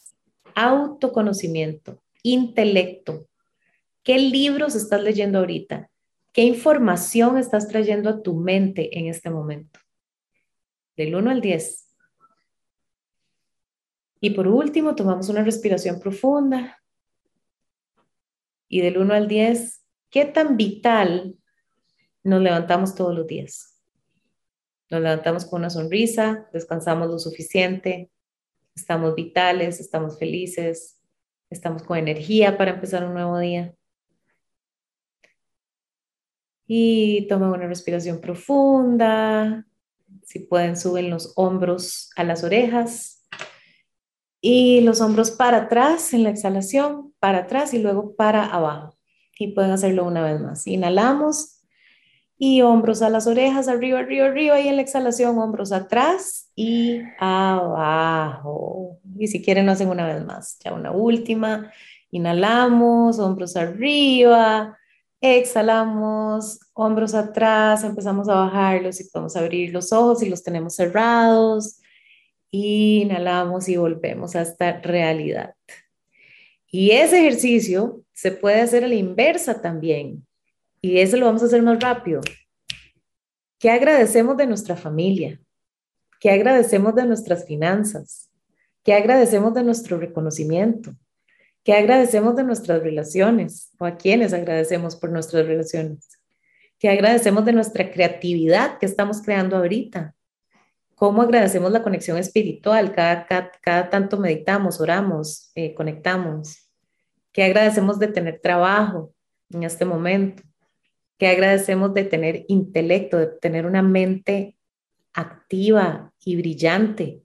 Autoconocimiento, 0.54 2.04
intelecto. 2.22 3.28
¿Qué 4.04 4.20
libros 4.20 4.76
estás 4.76 5.02
leyendo 5.02 5.40
ahorita? 5.40 5.90
¿Qué 6.32 6.44
información 6.44 7.40
estás 7.40 7.68
trayendo 7.68 8.12
a 8.12 8.22
tu 8.22 8.36
mente 8.36 9.00
en 9.00 9.08
este 9.08 9.32
momento? 9.32 9.80
Del 10.98 11.16
1 11.16 11.30
al 11.30 11.42
10. 11.42 11.86
Y 14.22 14.32
por 14.32 14.48
último, 14.48 14.96
tomamos 14.96 15.30
una 15.30 15.44
respiración 15.44 16.00
profunda. 16.00 16.82
Y 18.68 18.82
del 18.82 18.98
1 18.98 19.14
al 19.14 19.28
10, 19.28 19.86
¿qué 20.10 20.26
tan 20.26 20.58
vital 20.58 21.36
nos 22.24 22.42
levantamos 22.42 22.96
todos 22.96 23.16
los 23.16 23.28
días? 23.28 23.80
Nos 24.90 25.02
levantamos 25.02 25.46
con 25.46 25.62
una 25.62 25.70
sonrisa, 25.70 26.48
descansamos 26.54 27.08
lo 27.08 27.20
suficiente, 27.20 28.12
estamos 28.76 29.16
vitales, 29.16 29.80
estamos 29.80 30.18
felices, 30.18 31.00
estamos 31.50 31.84
con 31.84 31.98
energía 31.98 32.58
para 32.58 32.72
empezar 32.72 33.06
un 33.06 33.14
nuevo 33.14 33.38
día. 33.40 33.76
Y 36.68 37.28
toma 37.28 37.52
una 37.52 37.68
respiración 37.68 38.20
profunda. 38.20 39.66
Si 40.26 40.40
pueden, 40.40 40.76
suben 40.76 41.10
los 41.10 41.34
hombros 41.36 42.10
a 42.16 42.24
las 42.24 42.44
orejas 42.44 43.26
y 44.42 44.82
los 44.82 45.02
hombros 45.02 45.32
para 45.32 45.58
atrás 45.58 46.14
en 46.14 46.24
la 46.24 46.30
exhalación, 46.30 47.14
para 47.20 47.40
atrás 47.40 47.74
y 47.74 47.80
luego 47.80 48.16
para 48.16 48.46
abajo. 48.46 48.98
Y 49.38 49.54
pueden 49.54 49.72
hacerlo 49.72 50.06
una 50.06 50.24
vez 50.24 50.40
más. 50.42 50.68
Inhalamos 50.68 51.62
y 52.38 52.62
hombros 52.62 53.02
a 53.02 53.10
las 53.10 53.28
orejas, 53.28 53.68
arriba, 53.68 54.00
arriba, 54.00 54.28
arriba 54.28 54.60
y 54.60 54.68
en 54.68 54.76
la 54.76 54.82
exhalación 54.82 55.38
hombros 55.38 55.72
atrás 55.72 56.52
y 56.56 57.02
abajo. 57.20 59.00
Y 59.18 59.28
si 59.28 59.42
quieren, 59.42 59.66
lo 59.66 59.72
hacen 59.72 59.90
una 59.90 60.06
vez 60.06 60.26
más. 60.26 60.58
Ya 60.64 60.74
una 60.74 60.92
última. 60.92 61.72
Inhalamos, 62.12 63.20
hombros 63.20 63.56
arriba, 63.56 64.78
Exhalamos, 65.28 66.60
hombros 66.74 67.16
atrás, 67.16 67.84
empezamos 67.84 68.30
a 68.30 68.36
bajarlos 68.36 69.02
y 69.02 69.06
podemos 69.06 69.36
abrir 69.36 69.74
los 69.74 69.92
ojos 69.92 70.22
y 70.22 70.30
los 70.30 70.44
tenemos 70.44 70.76
cerrados. 70.76 71.82
Inhalamos 72.52 73.68
y 73.68 73.76
volvemos 73.76 74.36
a 74.36 74.44
esta 74.44 74.80
realidad. 74.82 75.56
Y 76.70 76.92
ese 76.92 77.22
ejercicio 77.22 78.04
se 78.14 78.34
puede 78.34 78.62
hacer 78.62 78.84
a 78.84 78.88
la 78.88 78.94
inversa 78.94 79.64
también. 79.64 80.28
Y 80.80 81.00
eso 81.00 81.18
lo 81.18 81.26
vamos 81.26 81.42
a 81.42 81.48
hacer 81.48 81.64
más 81.64 81.80
rápido. 81.80 82.22
¿Qué 83.58 83.72
agradecemos 83.72 84.38
de 84.38 84.46
nuestra 84.46 84.76
familia? 84.76 85.42
¿Qué 86.20 86.30
agradecemos 86.30 86.94
de 86.94 87.04
nuestras 87.04 87.48
finanzas? 87.48 88.30
¿Qué 88.84 88.94
agradecemos 88.94 89.56
de 89.56 89.64
nuestro 89.64 89.98
reconocimiento? 89.98 90.96
¿Qué 91.66 91.74
agradecemos 91.74 92.36
de 92.36 92.44
nuestras 92.44 92.84
relaciones? 92.84 93.72
¿O 93.80 93.86
a 93.86 93.98
quiénes 93.98 94.34
agradecemos 94.34 94.96
por 94.96 95.10
nuestras 95.10 95.48
relaciones? 95.48 96.08
¿Qué 96.78 96.90
agradecemos 96.90 97.44
de 97.44 97.54
nuestra 97.54 97.90
creatividad 97.90 98.78
que 98.78 98.86
estamos 98.86 99.20
creando 99.24 99.58
ahorita? 99.58 100.14
¿Cómo 100.94 101.24
agradecemos 101.24 101.72
la 101.72 101.82
conexión 101.82 102.20
espiritual? 102.20 102.94
Cada, 102.94 103.26
cada, 103.26 103.90
tanto 103.90 104.20
meditamos, 104.20 104.80
oramos, 104.80 105.52
eh, 105.56 105.74
conectamos. 105.74 106.70
¿Qué 107.32 107.44
agradecemos 107.44 107.98
de 107.98 108.10
tener 108.10 108.40
trabajo 108.40 109.16
en 109.50 109.64
este 109.64 109.86
momento? 109.86 110.44
¿Qué 111.18 111.30
agradecemos 111.30 111.96
de 111.96 112.04
tener 112.04 112.46
intelecto, 112.48 113.18
de 113.18 113.28
tener 113.42 113.66
una 113.66 113.82
mente 113.82 114.56
activa 115.14 116.14
y 116.24 116.36
brillante 116.36 117.24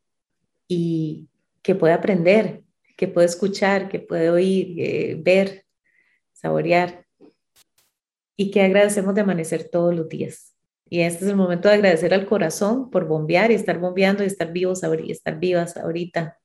y 0.66 1.28
que 1.61 1.74
puede 1.74 1.93
aprender, 1.93 2.62
que 3.01 3.09
puede 3.09 3.28
escuchar, 3.28 3.88
que 3.88 3.98
puede 3.98 4.28
oír, 4.28 5.22
ver, 5.22 5.64
saborear? 6.34 7.07
¿Y 8.36 8.51
qué 8.51 8.61
agradecemos 8.61 9.14
de 9.14 9.22
amanecer 9.22 9.70
todos 9.70 9.94
los 9.94 10.07
días? 10.07 10.55
Y 10.84 11.01
este 11.01 11.24
es 11.24 11.30
el 11.30 11.36
momento 11.36 11.68
de 11.70 11.76
agradecer 11.76 12.12
al 12.12 12.26
corazón 12.26 12.90
por 12.90 13.07
bombear 13.07 13.51
y 13.51 13.55
estar 13.55 13.78
bombeando 13.78 14.22
y 14.22 14.26
estar 14.26 14.53
vivos 14.53 14.82
y 15.03 15.12
estar 15.12 15.40
vivas 15.40 15.78
ahorita, 15.78 16.38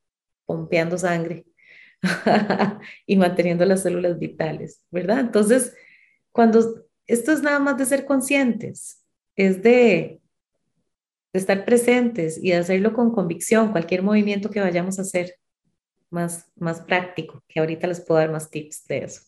bombeando 0.47 0.97
sangre 0.97 1.45
y 3.06 3.18
manteniendo 3.18 3.66
las 3.66 3.84
células 3.84 4.18
vitales, 4.18 4.82
¿verdad? 4.91 5.20
Entonces, 5.20 5.74
cuando 6.32 6.86
esto 7.06 7.34
es 7.34 7.41
nada 7.41 7.60
más 7.60 7.78
de 7.78 7.86
ser 7.86 8.06
conscientes, 8.06 9.03
es 9.36 9.62
de, 9.62 10.22
de 11.34 11.39
estar 11.39 11.66
presentes 11.66 12.38
y 12.41 12.51
de 12.51 12.56
hacerlo 12.56 12.93
con 12.93 13.12
convicción, 13.12 13.74
cualquier 13.74 14.03
movimiento 14.03 14.49
que 14.49 14.62
vayamos 14.62 14.99
a 14.99 15.01
hacer 15.01 15.36
más, 16.16 16.49
más 16.55 16.82
práctico, 16.82 17.43
que 17.47 17.59
ahorita 17.59 17.86
les 17.86 17.99
puedo 17.99 18.20
dar 18.20 18.32
más 18.32 18.49
tips 18.49 18.88
de 18.88 18.97
eso. 18.99 19.22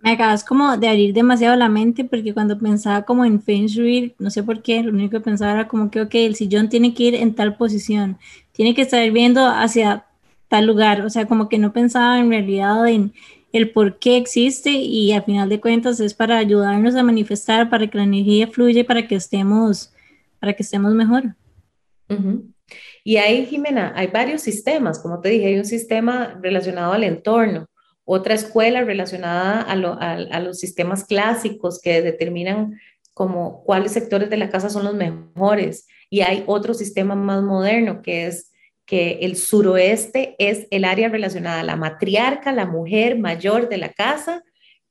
Me 0.00 0.12
acabas 0.12 0.42
como 0.42 0.76
de 0.76 0.88
abrir 0.88 1.12
demasiado 1.12 1.54
la 1.54 1.68
mente 1.68 2.04
porque 2.04 2.34
cuando 2.34 2.58
pensaba 2.58 3.02
como 3.02 3.24
en 3.24 3.40
Feng 3.40 3.66
Shui, 3.66 4.14
no 4.18 4.30
sé 4.30 4.42
por 4.42 4.62
qué, 4.62 4.82
lo 4.82 4.90
único 4.90 5.10
que 5.10 5.20
pensaba 5.20 5.52
era 5.52 5.68
como 5.68 5.90
que, 5.90 6.00
ok, 6.00 6.14
el 6.14 6.34
sillón 6.34 6.68
tiene 6.68 6.92
que 6.94 7.04
ir 7.04 7.14
en 7.14 7.34
tal 7.34 7.56
posición, 7.56 8.18
tiene 8.52 8.74
que 8.74 8.82
estar 8.82 9.08
viendo 9.10 9.46
hacia 9.46 10.06
tal 10.48 10.66
lugar, 10.66 11.02
o 11.02 11.10
sea, 11.10 11.26
como 11.26 11.48
que 11.48 11.58
no 11.58 11.72
pensaba 11.72 12.18
en 12.18 12.30
realidad 12.30 12.88
en 12.88 13.12
el 13.52 13.70
por 13.70 13.98
qué 13.98 14.16
existe 14.16 14.70
y 14.70 15.12
al 15.12 15.24
final 15.24 15.48
de 15.48 15.60
cuentas 15.60 16.00
es 16.00 16.14
para 16.14 16.38
ayudarnos 16.38 16.94
a 16.96 17.02
manifestar, 17.02 17.70
para 17.70 17.86
que 17.88 17.98
la 17.98 18.04
energía 18.04 18.48
fluya, 18.48 18.84
para 18.84 19.06
que 19.06 19.14
estemos, 19.14 19.92
para 20.40 20.54
que 20.54 20.62
estemos 20.62 20.94
mejor. 20.94 21.36
Y 23.04 23.16
ahí, 23.16 23.46
Jimena, 23.46 23.92
hay 23.96 24.08
varios 24.08 24.42
sistemas, 24.42 24.98
como 24.98 25.20
te 25.20 25.30
dije, 25.30 25.46
hay 25.46 25.58
un 25.58 25.64
sistema 25.64 26.38
relacionado 26.40 26.92
al 26.92 27.04
entorno, 27.04 27.68
otra 28.04 28.34
escuela 28.34 28.82
relacionada 28.82 29.62
a, 29.62 30.40
los 30.40 30.58
sistemas 30.58 31.04
clásicos 31.04 31.80
que 31.80 32.02
determinan 32.02 32.78
como 33.14 33.62
cuáles 33.64 33.92
sectores 33.92 34.28
de 34.30 34.36
la 34.36 34.50
casa 34.50 34.70
son 34.70 34.84
los 34.84 34.94
mejores. 34.94 35.86
Y 36.10 36.22
hay 36.22 36.42
otro 36.46 36.74
sistema 36.74 37.14
más 37.14 37.42
moderno 37.42 38.02
que 38.02 38.26
es 38.26 38.50
que 38.86 39.20
el 39.22 39.36
suroeste 39.36 40.34
es 40.38 40.66
el 40.70 40.84
área 40.84 41.08
relacionada 41.08 41.60
a 41.60 41.64
la 41.64 41.76
matriarca, 41.76 42.52
la 42.52 42.66
mujer 42.66 43.18
mayor 43.18 43.68
de 43.68 43.78
la 43.78 43.90
casa, 43.90 44.42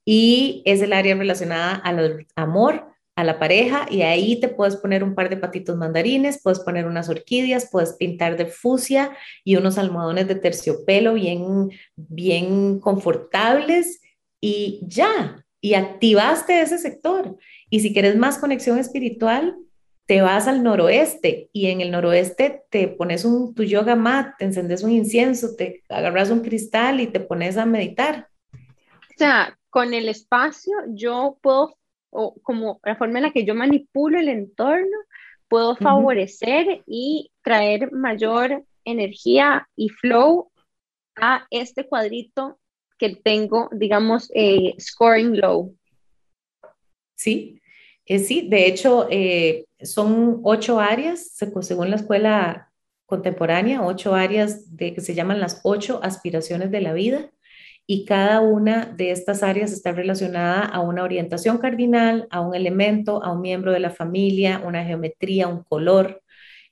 y 0.06 0.64
es 0.66 0.82
el 0.82 0.94
área 0.94 1.16
relacionada 1.16 1.76
al 1.76 2.26
amor, 2.36 2.91
a 3.16 3.24
la 3.24 3.40
pareja 3.40 3.86
y 3.90 4.04
ahí 4.04 4.40
te 4.40 4.48
puedes 4.48 4.78
poner 4.78 5.04
un 5.04 5.16
par 5.16 5.30
de 5.30 5.38
patitos 5.38 5.76
mandarines, 5.76 6.42
puedes 6.42 6.60
poner 6.60 6.86
unas 6.86 7.10
orquídeas, 7.10 7.70
puedes 7.70 7.94
pintar 7.94 8.38
de 8.38 8.46
fusia 8.46 9.16
y 9.44 9.58
unos 9.58 9.78
almohadones 9.78 10.28
de 10.28 10.36
terciopelo 10.36 11.14
bien, 11.16 11.70
bien 11.96 12.80
confortables 12.80 14.02
y 14.40 14.80
ya, 14.84 15.46
y 15.60 15.74
activaste 15.74 16.62
ese 16.62 16.78
sector. 16.78 17.38
Y 17.70 17.82
si 17.82 17.94
quieres 17.94 18.16
más 18.16 18.38
conexión 18.38 18.78
espiritual, 18.80 19.56
te 20.08 20.22
vas 20.22 20.48
al 20.48 20.64
noroeste 20.64 21.50
y 21.54 21.68
en 21.68 21.80
el 21.80 21.92
noroeste 21.92 22.64
te 22.70 22.88
pones 22.88 23.24
un, 23.24 23.54
tu 23.54 23.64
yoga 23.64 23.96
mat, 23.96 24.36
te 24.38 24.46
encendes 24.46 24.84
un 24.84 24.92
incienso, 24.92 25.56
te 25.56 25.84
agarras 25.90 26.32
un 26.32 26.42
cristal 26.42 27.00
y 27.00 27.08
te 27.08 27.20
pones 27.20 27.58
a 27.58 27.66
meditar. 27.66 28.28
O 28.54 29.14
sea, 29.18 29.58
con 29.70 29.94
el 29.94 30.10
espacio 30.10 30.74
yo 30.90 31.38
puedo 31.42 31.78
o 32.12 32.36
como 32.44 32.80
la 32.84 32.96
forma 32.96 33.20
en 33.20 33.24
la 33.24 33.32
que 33.32 33.46
yo 33.46 33.56
manipulo 33.56 34.20
el 34.20 34.30
entorno, 34.30 34.98
puedo 35.48 35.76
favorecer 35.76 36.84
y 36.86 37.32
traer 37.44 37.92
mayor 37.92 38.64
energía 38.86 39.68
y 39.76 39.90
flow 39.90 40.52
a 41.16 41.46
este 41.50 41.88
cuadrito 41.88 42.60
que 42.98 43.16
tengo, 43.16 43.68
digamos, 43.74 44.32
eh, 44.34 44.76
scoring 44.80 45.38
low. 45.38 45.76
Sí, 47.16 47.60
eh, 48.06 48.20
sí, 48.20 48.48
de 48.48 48.68
hecho, 48.68 49.08
eh, 49.10 49.66
son 49.82 50.40
ocho 50.44 50.80
áreas, 50.80 51.32
según 51.62 51.90
la 51.90 51.96
escuela 51.96 52.72
contemporánea, 53.06 53.84
ocho 53.84 54.16
áreas 54.16 54.78
de, 54.78 54.94
que 54.94 55.02
se 55.02 55.14
llaman 55.14 55.40
las 55.40 55.62
ocho 55.64 56.00
aspiraciones 56.02 56.72
de 56.72 56.82
la 56.82 56.94
vida 56.94 57.30
y 57.92 58.06
cada 58.06 58.40
una 58.40 58.86
de 58.86 59.12
estas 59.12 59.44
áreas 59.44 59.74
está 59.74 59.92
relacionada 59.92 60.62
a 60.62 60.80
una 60.80 61.04
orientación 61.04 61.58
cardinal, 61.58 62.26
a 62.32 62.40
un 62.40 62.56
elemento, 62.56 63.22
a 63.22 63.34
un 63.34 63.42
miembro 63.42 63.74
de 63.74 63.82
la 63.82 63.90
familia, 63.90 64.62
una 64.66 64.86
geometría, 64.86 65.50
un 65.50 65.66
color. 65.66 66.24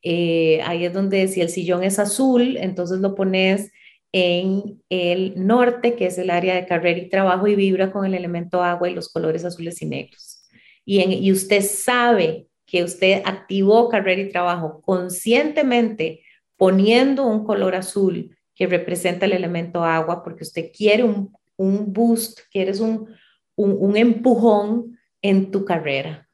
Eh, 0.01 0.61
ahí 0.63 0.85
es 0.85 0.93
donde 0.93 1.27
si 1.27 1.41
el 1.41 1.49
sillón 1.49 1.83
es 1.83 1.99
azul, 1.99 2.55
entonces 2.55 2.99
lo 3.01 3.15
pones 3.15 3.73
en 4.13 4.81
el 4.87 5.45
norte, 5.45 5.97
que 5.97 6.05
es 6.05 6.17
el 6.17 6.29
área 6.29 6.55
de 6.55 6.65
carrera 6.65 6.99
y 6.99 7.09
trabajo, 7.09 7.47
y 7.47 7.55
vibra 7.55 7.91
con 7.91 8.05
el 8.05 8.13
elemento 8.13 8.63
agua 8.63 8.89
y 8.89 8.93
los 8.93 9.11
colores 9.11 9.43
azules 9.43 9.81
y 9.81 9.87
negros. 9.87 10.47
Y, 10.85 11.03
y 11.03 11.33
usted 11.33 11.63
sabe 11.63 12.47
que 12.65 12.81
usted 12.81 13.23
activó 13.25 13.89
carrera 13.89 14.21
y 14.21 14.29
trabajo 14.29 14.79
conscientemente 14.81 16.21
poniendo 16.55 17.25
un 17.27 17.43
color 17.43 17.75
azul 17.75 18.37
que 18.59 18.67
representa 18.67 19.25
el 19.25 19.31
elemento 19.31 19.85
agua, 19.85 20.21
porque 20.21 20.43
usted 20.43 20.69
quiere 20.75 21.05
un, 21.05 21.31
un 21.55 21.93
boost, 21.93 22.41
quieres 22.51 22.81
un, 22.81 23.07
un, 23.55 23.77
un 23.79 23.95
empujón 23.95 24.99
en 25.21 25.49
tu 25.49 25.63
carrera, 25.63 26.27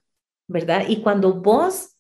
¿verdad? 0.48 0.86
Y 0.90 1.04
cuando 1.04 1.36
vos 1.36 1.98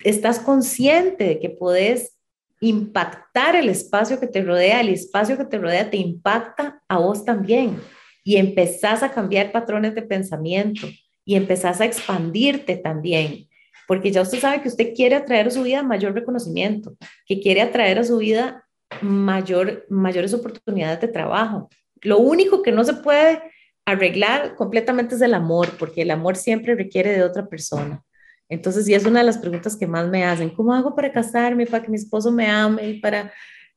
estás 0.00 0.40
consciente 0.40 1.24
de 1.24 1.38
que 1.38 1.50
podés 1.50 2.16
impactar 2.60 3.54
el 3.54 3.68
espacio 3.68 4.18
que 4.18 4.26
te 4.26 4.42
rodea, 4.42 4.80
el 4.80 4.88
espacio 4.88 5.36
que 5.36 5.44
te 5.44 5.58
rodea 5.58 5.90
te 5.90 5.98
impacta 5.98 6.80
a 6.88 6.98
vos 6.98 7.22
también 7.22 7.78
y 8.24 8.36
empezás 8.36 9.02
a 9.02 9.12
cambiar 9.12 9.52
patrones 9.52 9.94
de 9.94 10.02
pensamiento 10.02 10.88
y 11.26 11.34
empezás 11.34 11.82
a 11.82 11.84
expandirte 11.84 12.78
también, 12.78 13.48
porque 13.86 14.10
ya 14.10 14.22
usted 14.22 14.40
sabe 14.40 14.62
que 14.62 14.68
usted 14.68 14.94
quiere 14.94 15.16
atraer 15.16 15.48
a 15.48 15.50
su 15.50 15.62
vida 15.62 15.82
mayor 15.82 16.14
reconocimiento, 16.14 16.96
que 17.26 17.38
quiere 17.38 17.60
atraer 17.60 17.98
a 17.98 18.04
su 18.04 18.16
vida 18.16 18.64
mayor, 19.00 19.86
mayores 19.88 20.34
oportunidades 20.34 21.00
de 21.00 21.08
trabajo. 21.08 21.68
Lo 22.00 22.18
único 22.18 22.62
que 22.62 22.72
no 22.72 22.84
se 22.84 22.94
puede 22.94 23.42
arreglar 23.84 24.54
completamente 24.54 25.14
es 25.14 25.20
el 25.20 25.34
amor, 25.34 25.68
porque 25.78 26.02
el 26.02 26.10
amor 26.10 26.36
siempre 26.36 26.74
requiere 26.74 27.12
de 27.12 27.22
otra 27.22 27.46
persona. 27.48 28.02
Entonces, 28.48 28.88
y 28.88 28.94
es 28.94 29.06
una 29.06 29.20
de 29.20 29.26
las 29.26 29.38
preguntas 29.38 29.76
que 29.76 29.86
más 29.86 30.08
me 30.08 30.24
hacen, 30.24 30.50
¿cómo 30.50 30.74
hago 30.74 30.94
para 30.94 31.12
casarme, 31.12 31.66
para 31.66 31.82
que 31.82 31.90
mi 31.90 31.96
esposo 31.96 32.30
me 32.30 32.48
ame 32.48 32.88
y 32.90 33.00
para, 33.00 33.32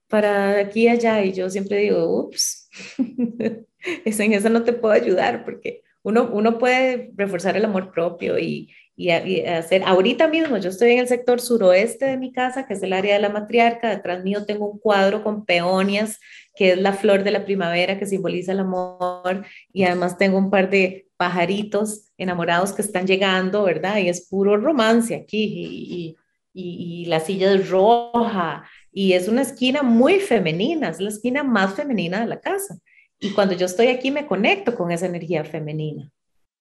para 0.08 0.60
aquí 0.60 0.84
y 0.84 0.88
allá? 0.90 1.24
Y 1.24 1.34
yo 1.34 1.50
siempre 1.50 1.78
digo, 1.78 2.20
ups, 2.20 2.70
en 2.98 4.34
eso 4.34 4.50
no 4.50 4.64
te 4.64 4.74
puedo 4.74 4.94
ayudar, 4.94 5.46
porque 5.46 5.82
uno, 6.04 6.30
uno 6.32 6.58
puede 6.58 7.12
reforzar 7.16 7.56
el 7.56 7.66
amor 7.66 7.92
propio 7.92 8.38
y, 8.38 8.70
y, 8.98 9.10
hacer, 9.10 9.84
ahorita 9.84 10.28
mismo 10.28 10.58
yo 10.58 10.70
estoy 10.70 10.92
en 10.92 11.00
el 11.00 11.08
sector 11.08 11.42
suroeste 11.42 12.06
de 12.06 12.18
mi 12.18 12.32
casa, 12.32 12.66
que 12.66 12.76
es 12.76 12.84
el 12.84 12.94
área 12.94 13.16
de 13.16 13.22
la 13.22 13.30
matriarca, 13.30 13.90
detrás 13.90 14.24
mío 14.24 14.46
tengo 14.46 14.70
un 14.70 14.80
cuadro 14.80 15.24
con 15.24 15.46
peonias, 15.46 16.20
que 16.56 16.72
es 16.72 16.78
la 16.78 16.94
flor 16.94 17.24
de 17.24 17.32
la 17.32 17.44
primavera 17.44 18.00
que 18.00 18.06
simboliza 18.06 18.54
el 18.54 18.60
amor, 18.60 19.46
y 19.74 19.84
además 19.84 20.18
tengo 20.18 20.38
un 20.38 20.50
par 20.50 20.70
de 20.70 21.08
pajaritos 21.18 22.12
enamorados 22.18 22.72
que 22.72 22.82
están 22.82 23.06
llegando, 23.06 23.64
¿verdad? 23.64 23.98
Y 23.98 24.08
es 24.08 24.28
puro 24.30 24.56
romance 24.56 25.14
aquí, 25.14 25.44
y, 25.44 26.18
y, 26.54 27.04
y 27.04 27.06
la 27.06 27.20
silla 27.20 27.52
es 27.52 27.70
roja, 27.70 28.64
y 28.94 29.12
es 29.12 29.28
una 29.28 29.42
esquina 29.42 29.84
muy 29.84 30.22
femenina, 30.22 30.88
es 30.88 31.02
la 31.02 31.10
esquina 31.10 31.44
más 31.44 31.74
femenina 31.74 32.22
de 32.22 32.28
la 32.28 32.40
casa. 32.40 32.78
Y 33.20 33.32
cuando 33.32 33.54
yo 33.56 33.66
estoy 33.66 33.88
aquí 33.88 34.10
me 34.10 34.26
conecto 34.26 34.74
con 34.74 34.90
esa 34.92 35.06
energía 35.06 35.44
femenina. 35.44 36.10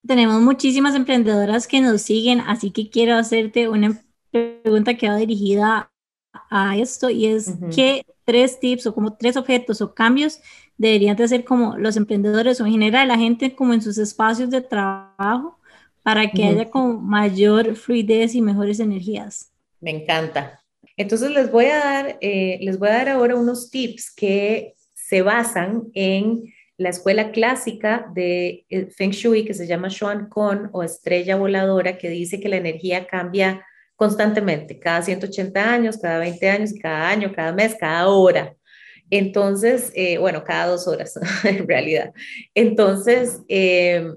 Tenemos 0.07 0.43
muchísimas 0.43 0.95
emprendedoras 0.95 1.67
que 1.67 1.81
nos 1.81 2.03
siguen, 2.03 2.41
así 2.41 2.71
que 2.71 2.91
quiero 2.91 3.17
hacerte 3.17 3.69
una 3.69 4.03
pregunta 4.31 4.95
que 4.95 5.09
va 5.09 5.17
dirigida 5.17 5.91
a 6.51 6.77
esto 6.77 7.11
y 7.11 7.27
es 7.27 7.55
qué 7.75 8.05
tres 8.25 8.59
tips 8.59 8.87
o 8.87 8.95
como 8.95 9.17
tres 9.17 9.37
objetos 9.37 9.81
o 9.81 9.95
cambios 9.95 10.41
deberían 10.77 11.17
de 11.17 11.25
hacer 11.25 11.45
como 11.45 11.77
los 11.77 11.97
emprendedores 11.97 12.61
o 12.61 12.67
en 12.67 12.73
general 12.73 13.09
la 13.09 13.19
gente 13.19 13.55
como 13.55 13.73
en 13.73 13.83
sus 13.83 13.99
espacios 13.99 14.51
de 14.51 14.61
trabajo 14.61 15.59
para 16.03 16.31
que 16.31 16.45
haya 16.45 16.71
como 16.71 17.01
mayor 17.01 17.77
fluidez 17.77 18.35
y 18.35 18.43
mejores 18.43 18.81
energías. 18.81 19.53
Me 19.81 19.91
encanta. 19.91 20.61
Entonces 20.97 21.31
les 21.31 21.51
voy 21.51 21.67
a 21.67 21.79
dar, 21.79 22.19
eh, 22.21 22.59
les 22.61 22.79
voy 22.79 22.89
a 22.89 22.93
dar 22.93 23.09
ahora 23.09 23.37
unos 23.37 23.71
tips 23.71 24.15
que 24.15 24.75
se 24.93 25.23
basan 25.23 25.85
en 25.95 26.54
la 26.77 26.89
escuela 26.89 27.31
clásica 27.31 28.07
de 28.14 28.66
eh, 28.68 28.87
Feng 28.87 29.11
Shui 29.11 29.45
que 29.45 29.55
se 29.55 29.66
llama 29.66 29.91
Xuan 29.91 30.29
Con 30.29 30.70
o 30.72 30.83
estrella 30.83 31.37
voladora 31.37 31.99
que 31.99 32.09
dice 32.09 32.41
que 32.41 32.49
la 32.49 32.57
energía 32.57 33.07
cambia 33.07 33.64
constantemente, 33.97 34.79
cada 34.81 35.03
180 35.03 35.72
años, 35.72 35.99
cada 35.99 36.18
20 36.18 36.51
años, 36.51 36.72
cada 36.81 37.09
año, 37.09 37.33
cada 37.33 37.53
mes, 37.53 37.77
cada 37.79 38.09
hora. 38.09 38.57
Entonces, 39.09 39.93
eh, 39.95 40.18
bueno, 40.18 40.43
cada 40.43 40.66
dos 40.66 40.89
horas 40.89 41.18
en 41.45 41.68
realidad. 41.68 42.12
Entonces, 42.55 43.41
eh, 43.49 44.12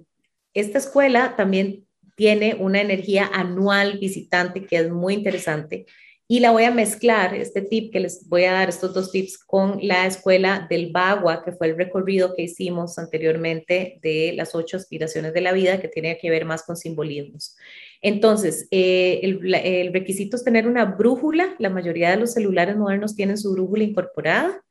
esta 0.53 0.79
escuela 0.79 1.35
también 1.35 1.85
tiene 2.15 2.55
una 2.55 2.81
energía 2.81 3.29
anual 3.31 3.99
visitante 3.99 4.65
que 4.65 4.77
es 4.77 4.89
muy 4.89 5.13
interesante 5.13 5.85
y 6.29 6.41
la 6.41 6.51
voy 6.51 6.65
a 6.65 6.71
mezclar, 6.71 7.33
este 7.35 7.61
tip 7.61 7.91
que 7.91 8.01
les 8.01 8.27
voy 8.27 8.43
a 8.43 8.51
dar, 8.51 8.67
estos 8.67 8.93
dos 8.93 9.11
tips, 9.11 9.37
con 9.37 9.79
la 9.81 10.05
escuela 10.05 10.67
del 10.69 10.91
Bagua, 10.91 11.41
que 11.41 11.53
fue 11.53 11.67
el 11.67 11.77
recorrido 11.77 12.35
que 12.35 12.41
hicimos 12.43 12.99
anteriormente 12.99 13.99
de 14.01 14.33
las 14.35 14.53
ocho 14.53 14.75
aspiraciones 14.75 15.33
de 15.33 15.39
la 15.39 15.53
vida, 15.53 15.79
que 15.79 15.87
tiene 15.87 16.17
que 16.17 16.29
ver 16.29 16.43
más 16.43 16.63
con 16.63 16.75
simbolismos. 16.75 17.55
Entonces, 18.01 18.67
eh, 18.71 19.21
el, 19.23 19.93
requisito 19.93 20.35
es 20.35 20.43
tener 20.43 20.67
una 20.67 20.83
brújula. 20.83 21.55
La 21.59 21.69
mayoría 21.69 22.11
de 22.11 22.17
los 22.17 22.33
celulares 22.33 22.75
modernos 22.75 23.15
tienen 23.15 23.37
su 23.37 23.53
brújula 23.53 23.85
incorporada. 23.85 24.61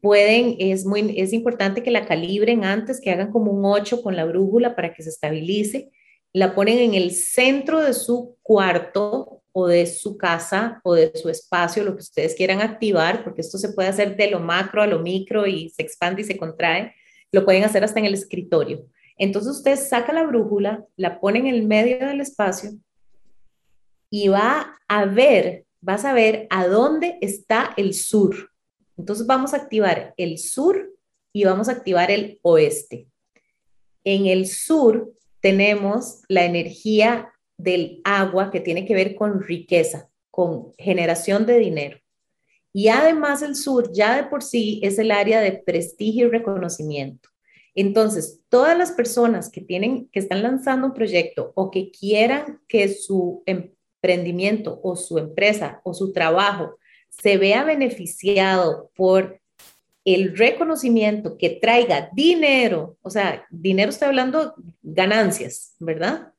Pueden, 0.00 0.56
es, 0.58 0.84
muy, 0.84 1.14
es 1.16 1.32
importante 1.32 1.84
que 1.84 1.92
la 1.92 2.06
calibren 2.06 2.64
antes, 2.64 3.00
que 3.00 3.12
hagan 3.12 3.30
como 3.30 3.52
un 3.52 3.64
8 3.64 4.02
con 4.02 4.16
la 4.16 4.24
brújula 4.24 4.74
para 4.74 4.92
que 4.92 5.04
se 5.04 5.10
estabilice. 5.10 5.90
La 6.32 6.56
ponen 6.56 6.78
en 6.78 6.94
el 6.94 7.12
centro 7.12 7.80
de 7.80 7.94
su 7.94 8.36
cuarto 8.42 9.37
o 9.60 9.66
de 9.66 9.86
su 9.86 10.16
casa 10.16 10.80
o 10.84 10.94
de 10.94 11.10
su 11.16 11.28
espacio, 11.28 11.82
lo 11.82 11.94
que 11.94 12.02
ustedes 12.02 12.36
quieran 12.36 12.60
activar, 12.60 13.24
porque 13.24 13.40
esto 13.40 13.58
se 13.58 13.70
puede 13.70 13.88
hacer 13.88 14.16
de 14.16 14.30
lo 14.30 14.38
macro 14.38 14.82
a 14.82 14.86
lo 14.86 15.00
micro 15.00 15.48
y 15.48 15.70
se 15.70 15.82
expande 15.82 16.22
y 16.22 16.24
se 16.24 16.36
contrae. 16.36 16.94
Lo 17.32 17.44
pueden 17.44 17.64
hacer 17.64 17.82
hasta 17.82 17.98
en 17.98 18.06
el 18.06 18.14
escritorio. 18.14 18.86
Entonces 19.16 19.56
usted 19.56 19.76
saca 19.76 20.12
la 20.12 20.22
brújula, 20.22 20.84
la 20.96 21.18
pone 21.18 21.40
en 21.40 21.48
el 21.48 21.66
medio 21.66 22.06
del 22.06 22.20
espacio 22.20 22.70
y 24.10 24.28
va 24.28 24.78
a 24.86 25.04
ver, 25.06 25.64
vas 25.80 26.04
a 26.04 26.12
ver 26.12 26.46
a 26.50 26.68
dónde 26.68 27.18
está 27.20 27.74
el 27.76 27.94
sur. 27.94 28.52
Entonces 28.96 29.26
vamos 29.26 29.54
a 29.54 29.56
activar 29.56 30.14
el 30.16 30.38
sur 30.38 30.88
y 31.32 31.42
vamos 31.42 31.68
a 31.68 31.72
activar 31.72 32.12
el 32.12 32.38
oeste. 32.42 33.08
En 34.04 34.26
el 34.26 34.46
sur 34.46 35.12
tenemos 35.40 36.22
la 36.28 36.44
energía 36.44 37.32
del 37.58 38.00
agua 38.04 38.50
que 38.50 38.60
tiene 38.60 38.86
que 38.86 38.94
ver 38.94 39.14
con 39.14 39.42
riqueza, 39.42 40.08
con 40.30 40.72
generación 40.78 41.44
de 41.44 41.58
dinero. 41.58 41.98
Y 42.72 42.88
además 42.88 43.42
el 43.42 43.56
sur 43.56 43.92
ya 43.92 44.16
de 44.16 44.24
por 44.24 44.42
sí 44.42 44.80
es 44.82 44.98
el 44.98 45.10
área 45.10 45.40
de 45.40 45.52
prestigio 45.52 46.28
y 46.28 46.30
reconocimiento. 46.30 47.28
Entonces, 47.74 48.40
todas 48.48 48.76
las 48.76 48.92
personas 48.92 49.50
que 49.50 49.60
tienen, 49.60 50.08
que 50.08 50.20
están 50.20 50.42
lanzando 50.42 50.86
un 50.86 50.94
proyecto 50.94 51.52
o 51.54 51.70
que 51.70 51.90
quieran 51.90 52.60
que 52.68 52.88
su 52.88 53.42
emprendimiento 53.46 54.80
o 54.82 54.96
su 54.96 55.18
empresa 55.18 55.80
o 55.84 55.94
su 55.94 56.12
trabajo 56.12 56.78
se 57.08 57.36
vea 57.36 57.64
beneficiado 57.64 58.90
por 58.94 59.40
el 60.04 60.36
reconocimiento 60.36 61.36
que 61.36 61.50
traiga 61.50 62.10
dinero, 62.14 62.96
o 63.02 63.10
sea, 63.10 63.46
dinero 63.50 63.90
estoy 63.90 64.08
hablando 64.08 64.54
ganancias, 64.82 65.74
¿verdad? 65.78 66.32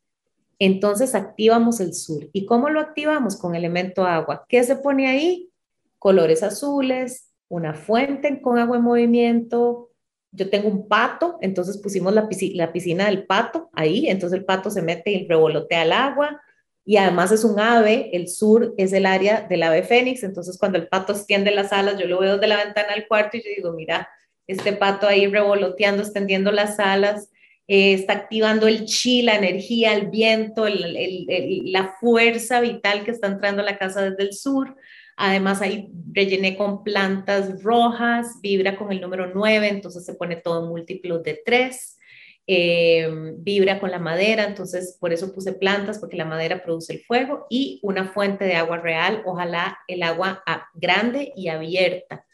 Entonces 0.60 1.16
activamos 1.16 1.80
el 1.80 1.94
sur. 1.94 2.30
¿Y 2.34 2.46
cómo 2.46 2.70
lo 2.70 2.82
activamos? 2.82 3.38
Con 3.38 3.56
elemento 3.56 4.06
agua. 4.06 4.46
¿Qué 4.48 4.64
se 4.64 4.76
pone 4.76 5.08
ahí? 5.08 5.50
Colores 5.98 6.44
azules, 6.44 7.30
una 7.48 7.74
fuente 7.74 8.42
con 8.42 8.60
agua 8.60 8.78
en 8.78 8.84
movimiento, 8.84 9.90
yo 10.32 10.50
tengo 10.50 10.70
un 10.70 10.88
pato, 10.88 11.38
entonces 11.42 11.78
pusimos 11.78 12.14
la, 12.14 12.30
piscina, 12.30 13.08
del 13.08 13.26
pato 13.26 13.70
ahí, 13.74 14.08
entonces 14.08 14.38
el 14.38 14.46
pato 14.46 14.70
se 14.70 14.82
mete 14.82 15.12
y 15.12 15.28
revolotea 15.28 15.84
el 15.84 15.92
agua, 15.92 16.40
y 16.86 16.98
además 16.98 17.32
es 17.32 17.44
un 17.44 17.60
ave, 17.60 18.10
el 18.14 18.28
sur 18.28 18.74
es 18.78 18.94
el 18.94 19.06
área 19.06 19.42
del 19.42 19.64
ave 19.64 19.84
fénix, 19.84 20.24
entonces 20.24 20.58
cuando 20.58 20.78
el 20.78 20.88
pato 20.88 21.14
extiende 21.14 21.52
las 21.52 21.74
alas, 21.74 21.98
yo 21.98 22.08
lo 22.08 22.20
veo 22.20 22.36
desde 22.36 22.48
la 22.48 22.64
ventana 22.64 22.94
del 22.94 23.08
cuarto 23.08 23.38
y 23.38 23.42
yo 23.42 23.50
digo, 23.56 23.74
mira, 23.74 24.10
este 24.48 24.74
pato 24.74 25.08
ahí 25.08 25.28
revoloteando, 25.28 26.02
extendiendo 26.02 26.52
las 26.52 26.80
alas, 26.80 27.30
eh, 27.72 27.94
está 27.94 28.14
activando 28.14 28.68
el 28.68 28.86
chi, 28.86 29.22
la 29.22 29.36
energía, 29.36 29.94
el 29.94 30.08
viento, 30.08 30.66
la 30.68 31.96
fuerza 32.00 32.62
vital 32.62 33.04
que 33.04 33.12
está 33.12 33.28
entrando 33.28 33.62
a 33.62 33.66
la 33.66 33.78
casa 33.78 34.10
desde 34.10 34.24
el 34.24 34.34
sur. 34.34 34.76
Además 35.16 35.62
ahí 35.62 35.88
rellené 36.12 36.58
con 36.58 36.84
plantas 36.84 37.62
rojas, 37.62 38.40
vibra 38.42 38.76
con 38.76 38.92
el 38.92 39.00
número 39.00 39.32
9, 39.36 39.68
entonces 39.68 40.04
se 40.04 40.16
pone 40.16 40.38
todo 40.38 40.64
en 40.64 40.70
múltiplos 40.70 41.22
de 41.22 41.40
3. 41.46 41.98
Eh, 42.48 43.08
vibra 43.38 43.80
con 43.80 43.92
la 43.92 44.00
madera, 44.00 44.46
entonces 44.46 44.98
por 45.00 45.14
eso 45.14 45.32
puse 45.36 45.54
plantas, 45.54 46.00
porque 46.00 46.18
la 46.18 46.26
madera 46.26 46.64
produce 46.64 46.94
el 46.94 47.04
fuego 47.04 47.46
y 47.52 47.80
una 47.84 48.06
fuente 48.12 48.46
de 48.46 48.56
agua 48.56 48.78
real, 48.78 49.22
ojalá 49.28 49.78
el 49.88 50.02
agua 50.02 50.44
grande 50.74 51.32
y 51.36 51.50
abierta, 51.50 52.26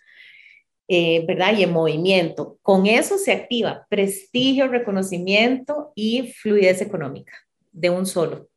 eh, 0.87 1.25
¿verdad? 1.27 1.57
Y 1.57 1.63
en 1.63 1.71
movimiento. 1.71 2.57
Con 2.61 2.85
eso 2.87 3.17
se 3.17 3.31
activa 3.31 3.85
prestigio, 3.89 4.67
reconocimiento 4.67 5.91
y 5.95 6.33
fluidez 6.33 6.81
económica 6.81 7.33
de 7.71 7.89
un 7.89 8.05
solo. 8.05 8.47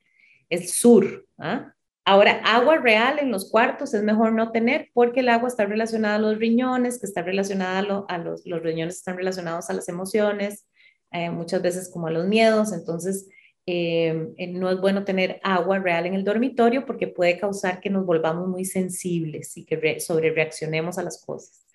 El 0.49 0.66
sur, 0.66 1.26
¿ah? 1.39 1.72
Ahora, 2.09 2.41
agua 2.43 2.79
real 2.79 3.18
en 3.18 3.31
los 3.31 3.51
cuartos 3.51 3.93
es 3.93 4.03
mejor 4.03 4.33
no 4.33 4.51
tener 4.51 4.89
porque 4.95 5.20
el 5.20 5.29
agua 5.29 5.47
está 5.47 5.66
relacionada 5.66 6.14
a 6.14 6.18
los 6.18 6.39
riñones, 6.39 6.99
que 6.99 7.05
está 7.05 7.20
relacionada 7.20 7.81
a, 8.09 8.16
los, 8.16 8.47
los 8.47 8.62
riñones 8.62 8.97
están 8.97 9.18
relacionados 9.18 9.68
a 9.68 9.74
las 9.74 9.91
emociones, 9.91 10.64
eh, 11.12 11.29
muchas 11.29 11.61
veces 11.61 11.91
como 11.93 12.07
a 12.07 12.11
los 12.11 12.26
miedos, 12.26 12.72
entonces 12.72 13.29
eh, 13.66 14.33
eh, 14.39 14.47
no 14.47 14.70
es 14.70 14.81
bueno 14.81 15.05
tener 15.05 15.39
agua 15.43 15.81
real 15.81 16.07
en 16.07 16.14
el 16.14 16.24
dormitorio 16.24 16.87
porque 16.87 17.09
puede 17.09 17.39
causar 17.39 17.79
que 17.79 17.91
nos 17.91 18.07
volvamos 18.07 18.49
muy 18.49 18.64
sensibles 18.64 19.55
y 19.59 19.66
que 19.66 20.01
sobre 20.01 20.31
reaccionemos 20.31 20.97
a 20.97 21.03
las 21.03 21.22
cosas. 21.22 21.66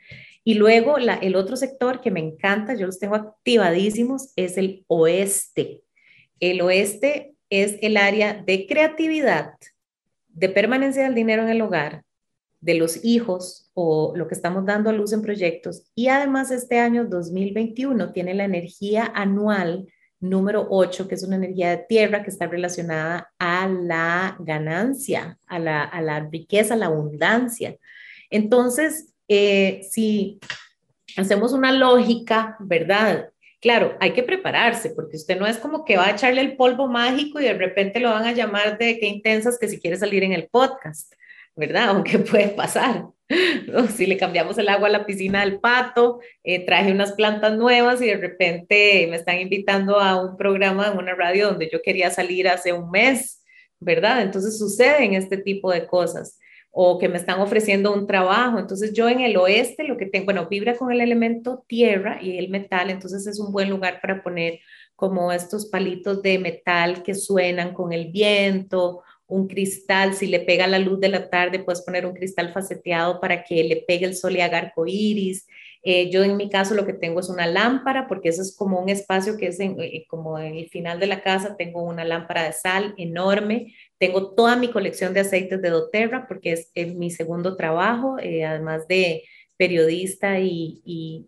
Y 0.44 0.56
luego 0.56 0.98
la, 0.98 1.16
el 1.16 1.36
otro 1.36 1.56
sector 1.56 2.02
que 2.02 2.12
me 2.12 2.20
encanta, 2.20 2.76
yo 2.76 2.86
los 2.86 3.00
tengo 3.00 3.16
activadísimos, 3.16 4.34
es 4.36 4.58
el 4.58 4.84
oeste. 4.88 5.84
El 6.40 6.62
oeste 6.62 7.36
es 7.50 7.78
el 7.82 7.98
área 7.98 8.34
de 8.46 8.68
creatividad, 8.68 9.54
de 10.28 10.50
permanencia 10.50 11.04
del 11.04 11.16
dinero 11.16 11.44
en 11.44 11.50
el 11.50 11.62
hogar, 11.62 12.04
de 12.60 12.76
los 12.76 13.04
hijos 13.04 13.70
o 13.74 14.14
lo 14.16 14.28
que 14.28 14.36
estamos 14.36 14.66
dando 14.66 14.90
a 14.90 14.94
luz 14.94 15.14
en 15.14 15.22
proyectos. 15.22 15.84
Y 15.96 16.08
además 16.08 16.50
este 16.50 16.80
año 16.80 17.06
2021 17.06 18.12
tiene 18.12 18.34
la 18.34 18.46
energía 18.46 19.12
anual 19.14 19.88
número 20.24 20.68
8, 20.70 21.08
que 21.08 21.16
es 21.16 21.24
una 21.24 21.36
energía 21.36 21.72
de 21.72 21.86
tierra 21.90 22.24
que 22.24 22.30
está 22.30 22.48
relacionada 22.48 23.32
a 23.38 23.68
la 23.68 24.38
ganancia, 24.40 25.38
a 25.48 25.60
la, 25.60 26.30
riqueza, 26.32 26.74
a 26.76 26.78
la 26.78 26.86
abundancia. 26.86 27.76
Entonces, 28.30 29.13
eh, 29.36 29.82
si 29.90 30.40
hacemos 31.18 31.54
una 31.54 31.72
lógica, 31.72 32.56
¿verdad? 32.60 33.30
Claro, 33.62 33.96
hay 34.00 34.12
que 34.12 34.24
prepararse 34.24 34.90
porque 34.90 35.16
usted 35.16 35.40
no 35.40 35.48
es 35.48 35.58
como 35.58 35.86
que 35.86 35.98
va 35.98 36.08
a 36.08 36.12
echarle 36.12 36.42
el 36.42 36.56
polvo 36.56 36.88
mágico 36.88 37.40
y 37.40 37.46
de 37.46 37.54
repente 37.54 38.00
lo 38.00 38.10
van 38.10 38.26
a 38.26 38.34
llamar 38.34 38.78
de 38.78 39.00
qué 39.00 39.08
intensas 39.08 39.58
que 39.58 39.70
si 39.70 39.80
quiere 39.80 39.98
salir 39.98 40.24
en 40.24 40.34
el 40.34 40.48
podcast, 40.50 41.14
¿verdad? 41.56 41.86
Aunque 41.90 42.20
puede 42.20 42.50
pasar. 42.50 43.06
Si 43.96 44.06
le 44.06 44.18
cambiamos 44.18 44.58
el 44.58 44.70
agua 44.70 44.90
a 44.90 44.92
la 44.92 45.06
piscina 45.06 45.40
del 45.40 45.60
pato, 45.60 46.20
eh, 46.44 46.66
traje 46.66 46.92
unas 46.92 47.14
plantas 47.14 47.58
nuevas 47.58 48.00
y 48.02 48.06
de 48.06 48.18
repente 48.18 49.08
me 49.10 49.16
están 49.16 49.40
invitando 49.40 50.00
a 50.00 50.22
un 50.22 50.38
programa 50.38 50.88
en 50.88 50.98
una 50.98 51.16
radio 51.16 51.48
donde 51.48 51.70
yo 51.72 51.82
quería 51.82 52.12
salir 52.12 52.48
hace 52.48 52.74
un 52.74 52.92
mes, 52.92 53.42
¿verdad? 53.80 54.22
Entonces 54.22 54.60
suceden 54.60 55.14
este 55.14 55.38
tipo 55.38 55.72
de 55.72 55.88
cosas 55.88 56.38
o 56.76 56.98
que 56.98 57.08
me 57.08 57.18
están 57.18 57.40
ofreciendo 57.40 57.94
un 57.94 58.08
trabajo. 58.08 58.58
Entonces 58.58 58.94
yo 58.94 59.08
en 59.08 59.22
el 59.22 59.38
oeste 59.38 59.84
lo 59.84 59.96
que 59.96 60.08
tengo, 60.08 60.26
bueno, 60.26 60.48
vibra 60.50 60.76
con 60.76 60.92
el 60.92 61.02
elemento 61.02 61.64
tierra 61.68 62.18
y 62.22 62.40
el 62.40 62.50
metal, 62.50 62.90
entonces 62.90 63.28
es 63.28 63.40
un 63.40 63.54
buen 63.54 63.70
lugar 63.70 64.02
para 64.02 64.24
poner 64.24 64.60
como 64.96 65.32
estos 65.32 65.68
palitos 65.68 66.24
de 66.24 66.40
metal 66.40 67.04
que 67.04 67.14
suenan 67.14 67.74
con 67.74 67.94
el 67.94 68.12
viento, 68.12 69.04
un 69.28 69.48
cristal, 69.48 70.16
si 70.16 70.26
le 70.26 70.40
pega 70.40 70.66
la 70.66 70.80
luz 70.80 71.00
de 71.00 71.10
la 71.10 71.30
tarde, 71.30 71.60
puedes 71.60 71.82
poner 71.82 72.08
un 72.08 72.14
cristal 72.14 72.52
faceteado 72.52 73.20
para 73.20 73.44
que 73.44 73.64
le 73.64 73.84
pegue 73.88 74.06
el 74.06 74.16
sol 74.16 74.36
y 74.36 74.42
haga 74.42 74.58
arco 74.58 74.86
iris. 74.88 75.48
Eh, 75.86 76.10
yo 76.10 76.24
en 76.24 76.38
mi 76.38 76.50
caso 76.50 76.76
lo 76.76 76.86
que 76.86 76.94
tengo 76.94 77.20
es 77.20 77.30
una 77.30 77.46
lámpara, 77.46 78.08
porque 78.08 78.30
eso 78.30 78.42
es 78.42 78.56
como 78.56 78.80
un 78.80 78.90
espacio 78.90 79.38
que 79.38 79.48
es 79.48 79.60
eh, 79.60 80.06
como 80.08 80.40
en 80.40 80.56
el 80.56 80.70
final 80.70 81.00
de 81.00 81.08
la 81.08 81.22
casa, 81.22 81.58
tengo 81.58 81.84
una 81.84 82.06
lámpara 82.06 82.44
de 82.44 82.54
sal 82.54 82.94
enorme 82.98 83.74
tengo 84.04 84.34
toda 84.34 84.58
mi 84.58 84.70
colección 84.70 85.14
de 85.14 85.22
aceites 85.22 85.62
de 85.62 85.70
doTERRA 85.70 86.28
porque 86.28 86.52
es, 86.52 86.94
mi 86.94 87.10
segundo 87.10 87.56
trabajo, 87.56 88.20
eh, 88.20 88.44
además 88.44 88.86
de 88.90 89.24
periodista 89.56 90.40
y, 90.40 91.26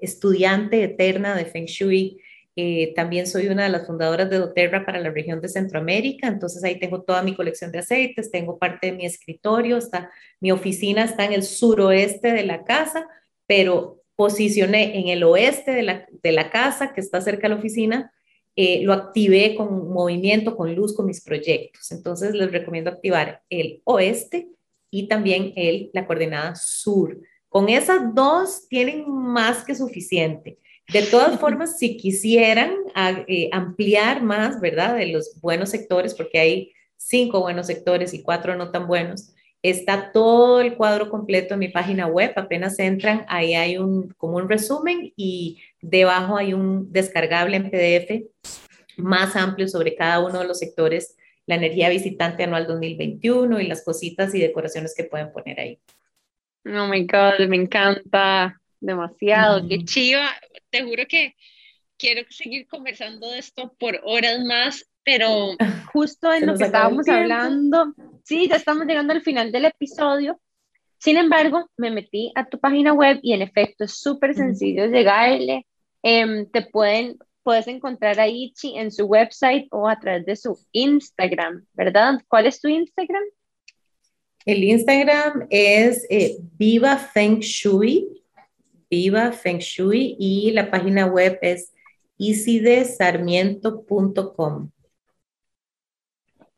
estudiante 0.00 0.82
eterna 0.82 1.36
de 1.36 1.44
Feng 1.44 1.66
Shui. 1.66 2.18
Eh, 2.56 2.94
también 2.94 3.26
soy 3.26 3.48
una 3.48 3.64
de 3.64 3.68
las 3.68 3.86
fundadoras 3.86 4.30
de 4.30 4.38
doTERRA 4.38 4.86
para 4.86 5.00
la 5.00 5.10
región 5.10 5.42
de 5.42 5.50
Centroamérica, 5.50 6.28
entonces 6.28 6.64
ahí 6.64 6.78
tengo 6.78 7.02
toda 7.02 7.22
mi 7.22 7.34
colección 7.34 7.72
de 7.72 7.80
aceites, 7.80 8.30
tengo 8.30 8.58
parte 8.58 8.86
de 8.86 8.92
mi 8.92 9.04
escritorio, 9.04 9.76
está, 9.76 10.10
mi 10.40 10.50
oficina 10.50 11.04
está 11.04 11.26
en 11.26 11.34
el 11.34 11.42
suroeste 11.42 12.32
de 12.32 12.44
la 12.44 12.64
casa, 12.64 13.06
pero 13.48 14.02
posicioné 14.14 15.00
en 15.00 15.08
el 15.08 15.24
oeste 15.24 15.72
de 15.72 15.82
la, 15.82 16.06
de 16.22 16.32
la 16.32 16.50
casa, 16.50 16.92
que 16.92 17.00
está 17.00 17.20
cerca 17.20 17.48
de 17.48 17.54
la 17.54 17.60
oficina, 17.60 18.12
eh, 18.54 18.82
lo 18.82 18.92
activé 18.92 19.54
con 19.54 19.88
movimiento, 19.88 20.56
con 20.56 20.74
luz, 20.74 20.94
con 20.94 21.06
mis 21.06 21.22
proyectos. 21.22 21.90
Entonces 21.92 22.34
les 22.34 22.52
recomiendo 22.52 22.90
activar 22.90 23.42
el 23.48 23.80
oeste 23.84 24.48
y 24.90 25.08
también 25.08 25.52
el, 25.56 25.90
la 25.92 26.06
coordenada 26.06 26.54
sur 26.56 27.20
Con 27.48 27.68
esas 27.68 28.14
dos 28.14 28.66
tienen 28.68 29.08
más 29.08 29.64
que 29.64 29.74
suficiente. 29.74 30.58
De 30.92 31.02
todas 31.02 31.38
formas, 31.40 31.78
si 31.78 31.96
quisieran 31.96 32.72
eh, 33.28 33.48
ampliar 33.52 34.22
más, 34.22 34.60
¿verdad? 34.60 34.96
De 34.96 35.06
los 35.06 35.40
buenos 35.40 35.70
sectores, 35.70 36.14
porque 36.14 36.38
hay 36.38 36.72
cinco 36.96 37.40
buenos 37.40 37.68
sectores 37.68 38.12
y 38.12 38.22
cuatro 38.22 38.56
no 38.56 38.70
tan 38.70 38.88
buenos, 38.88 39.32
está 39.62 40.12
todo 40.12 40.60
el 40.60 40.76
cuadro 40.76 41.10
completo 41.10 41.54
en 41.54 41.60
mi 41.60 41.68
página 41.68 42.06
web. 42.06 42.32
Apenas 42.36 42.78
entran, 42.78 43.24
ahí 43.28 43.54
hay 43.54 43.78
un, 43.78 44.10
como 44.16 44.36
un 44.36 44.48
resumen 44.48 45.12
y 45.16 45.60
debajo 45.80 46.36
hay 46.36 46.54
un 46.54 46.92
descargable 46.92 47.56
en 47.56 47.70
PDF 47.70 48.28
más 48.98 49.36
amplio 49.36 49.68
sobre 49.68 49.94
cada 49.94 50.20
uno 50.20 50.40
de 50.40 50.46
los 50.46 50.58
sectores, 50.58 51.16
la 51.46 51.54
energía 51.54 51.88
visitante 51.88 52.42
anual 52.42 52.66
2021 52.66 53.60
y 53.60 53.66
las 53.66 53.84
cositas 53.84 54.34
y 54.34 54.40
decoraciones 54.40 54.94
que 54.94 55.04
pueden 55.04 55.32
poner 55.32 55.60
ahí. 55.60 55.78
Oh 56.66 56.86
my 56.86 57.06
God, 57.06 57.46
me 57.48 57.56
encanta 57.56 58.60
demasiado, 58.80 59.66
qué 59.66 59.84
chiva. 59.84 60.28
Te 60.70 60.82
juro 60.82 61.06
que 61.08 61.34
quiero 61.96 62.22
seguir 62.28 62.66
conversando 62.66 63.30
de 63.30 63.38
esto 63.38 63.74
por 63.78 64.00
horas 64.04 64.40
más, 64.44 64.84
pero 65.04 65.56
justo 65.92 66.32
en 66.32 66.46
lo 66.46 66.56
que 66.56 66.64
estábamos 66.64 67.08
hablando, 67.08 67.94
sí, 68.28 68.48
ya 68.48 68.56
estamos 68.56 68.86
llegando 68.86 69.14
al 69.14 69.22
final 69.22 69.50
del 69.50 69.64
episodio. 69.64 70.38
Sin 70.98 71.16
embargo, 71.16 71.70
me 71.76 71.90
metí 71.90 72.30
a 72.34 72.46
tu 72.46 72.58
página 72.58 72.92
web 72.92 73.18
y 73.22 73.32
en 73.32 73.40
efecto 73.40 73.84
es 73.84 73.92
súper 73.92 74.34
sencillo 74.34 74.84
llegarle. 74.86 75.66
Em, 76.02 76.44
te 76.50 76.60
pueden, 76.62 77.16
puedes 77.42 77.66
encontrar 77.68 78.20
a 78.20 78.28
Ichi 78.28 78.76
en 78.76 78.92
su 78.92 79.06
website 79.06 79.68
o 79.70 79.88
a 79.88 79.98
través 79.98 80.26
de 80.26 80.36
su 80.36 80.58
Instagram, 80.72 81.64
¿verdad? 81.72 82.20
¿Cuál 82.28 82.44
es 82.46 82.60
tu 82.60 82.68
Instagram? 82.68 83.22
El 84.44 84.62
Instagram 84.64 85.46
es 85.48 86.06
eh, 86.10 86.36
Viva 86.58 86.96
Feng 86.96 87.40
Shui, 87.40 88.22
Viva 88.90 89.32
Feng 89.32 89.58
Shui, 89.58 90.16
y 90.18 90.50
la 90.50 90.70
página 90.70 91.06
web 91.06 91.38
es 91.40 91.72
isidesarmiento.com. 92.18 94.70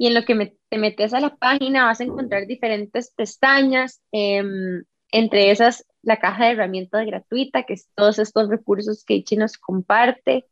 Y 0.01 0.07
en 0.07 0.15
lo 0.15 0.25
que 0.25 0.57
te 0.71 0.79
metes 0.79 1.13
a 1.13 1.21
la 1.21 1.37
página 1.37 1.85
vas 1.85 2.01
a 2.01 2.05
encontrar 2.05 2.47
diferentes 2.47 3.13
pestañas, 3.15 4.01
em, 4.13 4.83
entre 5.13 5.51
esas 5.51 5.85
la 6.01 6.19
caja 6.19 6.47
de 6.47 6.53
herramientas 6.53 7.05
gratuita, 7.05 7.65
que 7.65 7.75
es 7.75 7.87
todos 7.95 8.19
estos 8.19 8.49
recursos 8.49 9.05
que 9.05 9.17
Ichi 9.17 9.37
nos 9.37 9.59
comparte. 9.59 10.47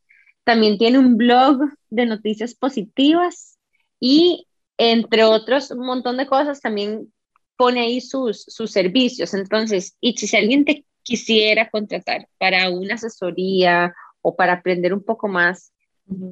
También 0.44 0.76
tiene 0.76 0.98
un 0.98 1.16
blog 1.16 1.60
de 1.88 2.04
noticias 2.04 2.54
positivas 2.54 3.58
y 3.98 4.46
entre 4.76 5.24
otros 5.24 5.70
un 5.70 5.86
montón 5.86 6.18
de 6.18 6.26
cosas 6.26 6.60
también 6.60 7.10
pone 7.56 7.80
ahí 7.80 8.02
sus, 8.02 8.42
sus 8.42 8.70
servicios. 8.70 9.32
Entonces, 9.32 9.96
Ichi, 10.02 10.26
si 10.26 10.36
alguien 10.36 10.66
te 10.66 10.84
quisiera 11.02 11.70
contratar 11.70 12.28
para 12.36 12.68
una 12.68 12.96
asesoría 12.96 13.94
o 14.20 14.36
para 14.36 14.52
aprender 14.52 14.92
un 14.92 15.02
poco 15.02 15.26
más, 15.26 15.72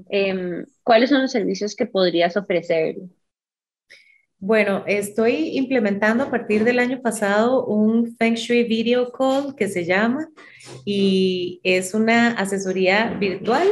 em, 0.08 0.64
¿cuáles 0.82 1.10
son 1.10 1.22
los 1.22 1.32
servicios 1.32 1.74
que 1.74 1.86
podrías 1.86 2.36
ofrecer? 2.36 2.96
Bueno, 4.38 4.84
estoy 4.86 5.56
implementando 5.56 6.24
a 6.24 6.30
partir 6.30 6.62
del 6.64 6.78
año 6.78 7.00
pasado 7.00 7.64
un 7.64 8.14
Feng 8.16 8.34
Shui 8.34 8.64
Video 8.64 9.10
Call 9.10 9.54
que 9.56 9.66
se 9.66 9.84
llama 9.84 10.28
y 10.84 11.60
es 11.64 11.94
una 11.94 12.32
asesoría 12.32 13.16
virtual. 13.18 13.66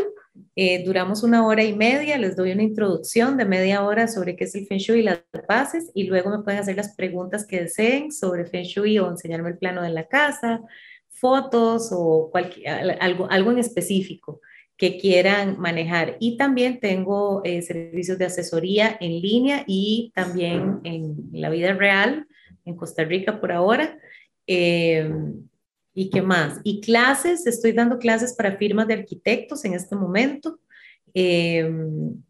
Eh, 0.57 0.83
duramos 0.85 1.23
una 1.23 1.47
hora 1.47 1.63
y 1.63 1.75
media, 1.75 2.17
les 2.17 2.35
doy 2.35 2.53
una 2.53 2.63
introducción 2.63 3.37
de 3.37 3.45
media 3.45 3.85
hora 3.85 4.09
sobre 4.09 4.37
qué 4.37 4.45
es 4.45 4.55
el 4.55 4.67
Feng 4.67 4.79
Shui 4.79 5.01
y 5.01 5.03
las 5.03 5.21
bases 5.47 5.91
y 5.95 6.05
luego 6.05 6.31
me 6.31 6.43
pueden 6.43 6.61
hacer 6.61 6.77
las 6.77 6.95
preguntas 6.97 7.47
que 7.47 7.61
deseen 7.61 8.11
sobre 8.11 8.47
Feng 8.47 8.65
Shui 8.65 8.99
o 8.99 9.11
enseñarme 9.11 9.51
el 9.51 9.59
plano 9.59 9.83
de 9.83 9.91
la 9.91 10.09
casa, 10.09 10.63
fotos 11.11 11.91
o 11.93 12.33
algo, 13.01 13.31
algo 13.31 13.51
en 13.53 13.59
específico 13.59 14.41
que 14.77 14.99
quieran 14.99 15.59
manejar. 15.59 16.17
Y 16.21 16.37
también 16.37 16.81
tengo 16.81 17.43
eh, 17.45 17.63
servicios 17.63 18.19
de 18.19 18.27
asesoría 18.27 18.97
en 19.01 19.21
línea 19.21 19.65
y 19.67 20.13
también 20.15 20.81
en 20.85 21.29
la 21.33 21.51
vida 21.51 21.75
real, 21.75 22.27
en 22.65 22.77
Costa 22.77 23.05
Rica 23.05 23.41
por 23.41 23.53
ahora. 23.53 23.99
Em, 24.47 25.49
¿Y 25.97 26.11
qué 26.11 26.23
más? 26.23 26.61
Y 26.65 26.81
clases, 26.81 27.47
estoy 27.47 27.71
dando 27.71 27.99
clases 27.99 28.35
para 28.35 28.57
firmas 28.57 28.89
de 28.89 28.95
arquitectos 28.95 29.65
en 29.65 29.75
este 29.75 29.95
momento. 29.95 30.59
Em, 31.13 32.21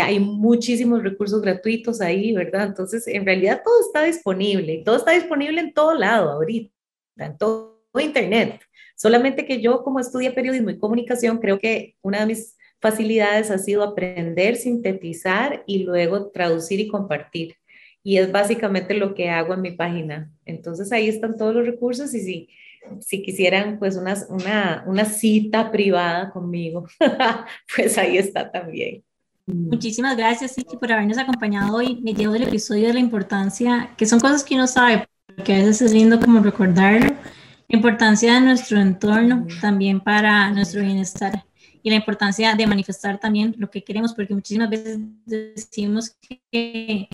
hay 0.00 0.20
muchísimos 0.20 1.02
recursos 1.02 1.40
gratuitos 1.42 2.00
ahí, 2.00 2.32
¿verdad? 2.32 2.66
Entonces, 2.66 3.06
en 3.08 3.24
realidad 3.24 3.62
todo 3.64 3.80
está 3.80 4.04
disponible, 4.04 4.82
todo 4.84 4.96
está 4.96 5.12
disponible 5.12 5.60
en 5.60 5.72
todo 5.72 5.94
lado 5.94 6.30
ahorita, 6.30 6.72
en 7.16 7.36
todo 7.36 7.74
Internet. 8.00 8.60
Solamente 8.94 9.44
que 9.44 9.60
yo 9.60 9.82
como 9.82 10.00
estudia 10.00 10.34
periodismo 10.34 10.70
y 10.70 10.78
comunicación, 10.78 11.38
creo 11.38 11.58
que 11.58 11.96
una 12.02 12.20
de 12.20 12.26
mis 12.26 12.56
facilidades 12.80 13.50
ha 13.50 13.58
sido 13.58 13.82
aprender, 13.82 14.56
sintetizar 14.56 15.64
y 15.66 15.84
luego 15.84 16.28
traducir 16.28 16.80
y 16.80 16.88
compartir. 16.88 17.56
Y 18.02 18.18
es 18.18 18.30
básicamente 18.30 18.94
lo 18.94 19.14
que 19.14 19.30
hago 19.30 19.54
en 19.54 19.62
mi 19.62 19.72
página. 19.72 20.30
Entonces 20.44 20.92
ahí 20.92 21.08
están 21.08 21.38
todos 21.38 21.54
los 21.54 21.66
recursos 21.66 22.12
y 22.14 22.20
si, 22.20 22.48
si 23.00 23.22
quisieran 23.22 23.78
pues 23.78 23.96
una, 23.96 24.14
una, 24.28 24.84
una 24.86 25.04
cita 25.06 25.72
privada 25.72 26.30
conmigo, 26.30 26.86
pues 27.76 27.96
ahí 27.96 28.18
está 28.18 28.50
también. 28.50 29.02
Muchísimas 29.46 30.16
gracias, 30.16 30.56
Ichi, 30.56 30.76
por 30.78 30.90
habernos 30.90 31.18
acompañado 31.18 31.76
hoy. 31.76 32.00
Me 32.02 32.14
llevo 32.14 32.34
el 32.34 32.44
episodio 32.44 32.88
de 32.88 32.94
la 32.94 33.00
importancia, 33.00 33.90
que 33.96 34.06
son 34.06 34.18
cosas 34.18 34.42
que 34.42 34.54
uno 34.54 34.66
sabe, 34.66 35.06
porque 35.26 35.54
a 35.54 35.58
veces 35.58 35.82
es 35.82 35.92
lindo 35.92 36.18
como 36.18 36.40
recordarlo, 36.40 37.14
importancia 37.74 38.34
de 38.34 38.40
nuestro 38.40 38.80
entorno 38.80 39.46
también 39.60 40.00
para 40.00 40.50
nuestro 40.50 40.82
bienestar 40.82 41.44
y 41.82 41.90
la 41.90 41.96
importancia 41.96 42.54
de 42.54 42.66
manifestar 42.66 43.20
también 43.20 43.54
lo 43.58 43.70
que 43.70 43.84
queremos, 43.84 44.14
porque 44.14 44.34
muchísimas 44.34 44.70
veces 44.70 44.98
decimos 45.26 46.16
que, 46.50 47.08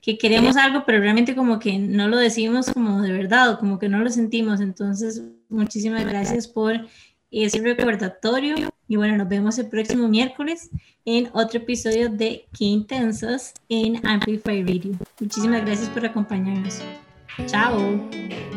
que 0.00 0.18
queremos 0.18 0.56
algo, 0.56 0.82
pero 0.84 0.98
realmente 0.98 1.36
como 1.36 1.60
que 1.60 1.78
no 1.78 2.08
lo 2.08 2.16
decimos 2.16 2.66
como 2.70 3.02
de 3.02 3.12
verdad 3.12 3.50
o 3.50 3.58
como 3.58 3.78
que 3.78 3.88
no 3.88 4.00
lo 4.00 4.10
sentimos. 4.10 4.60
Entonces, 4.60 5.22
muchísimas 5.48 6.04
gracias 6.04 6.48
por 6.48 6.86
ese 7.30 7.60
recordatorio 7.60 8.56
y 8.88 8.96
bueno, 8.96 9.16
nos 9.16 9.28
vemos 9.28 9.58
el 9.58 9.68
próximo 9.68 10.08
miércoles 10.08 10.70
en 11.04 11.28
otro 11.32 11.58
episodio 11.58 12.08
de 12.08 12.46
Qué 12.56 12.64
Intensas 12.64 13.54
en 13.68 14.04
Amplify 14.06 14.62
Radio. 14.62 14.92
Muchísimas 15.20 15.64
gracias 15.64 15.88
por 15.90 16.04
acompañarnos. 16.04 16.82
Chao. 17.46 18.08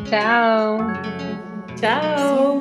Chao. 0.08 1.49
Tchau! 1.80 2.60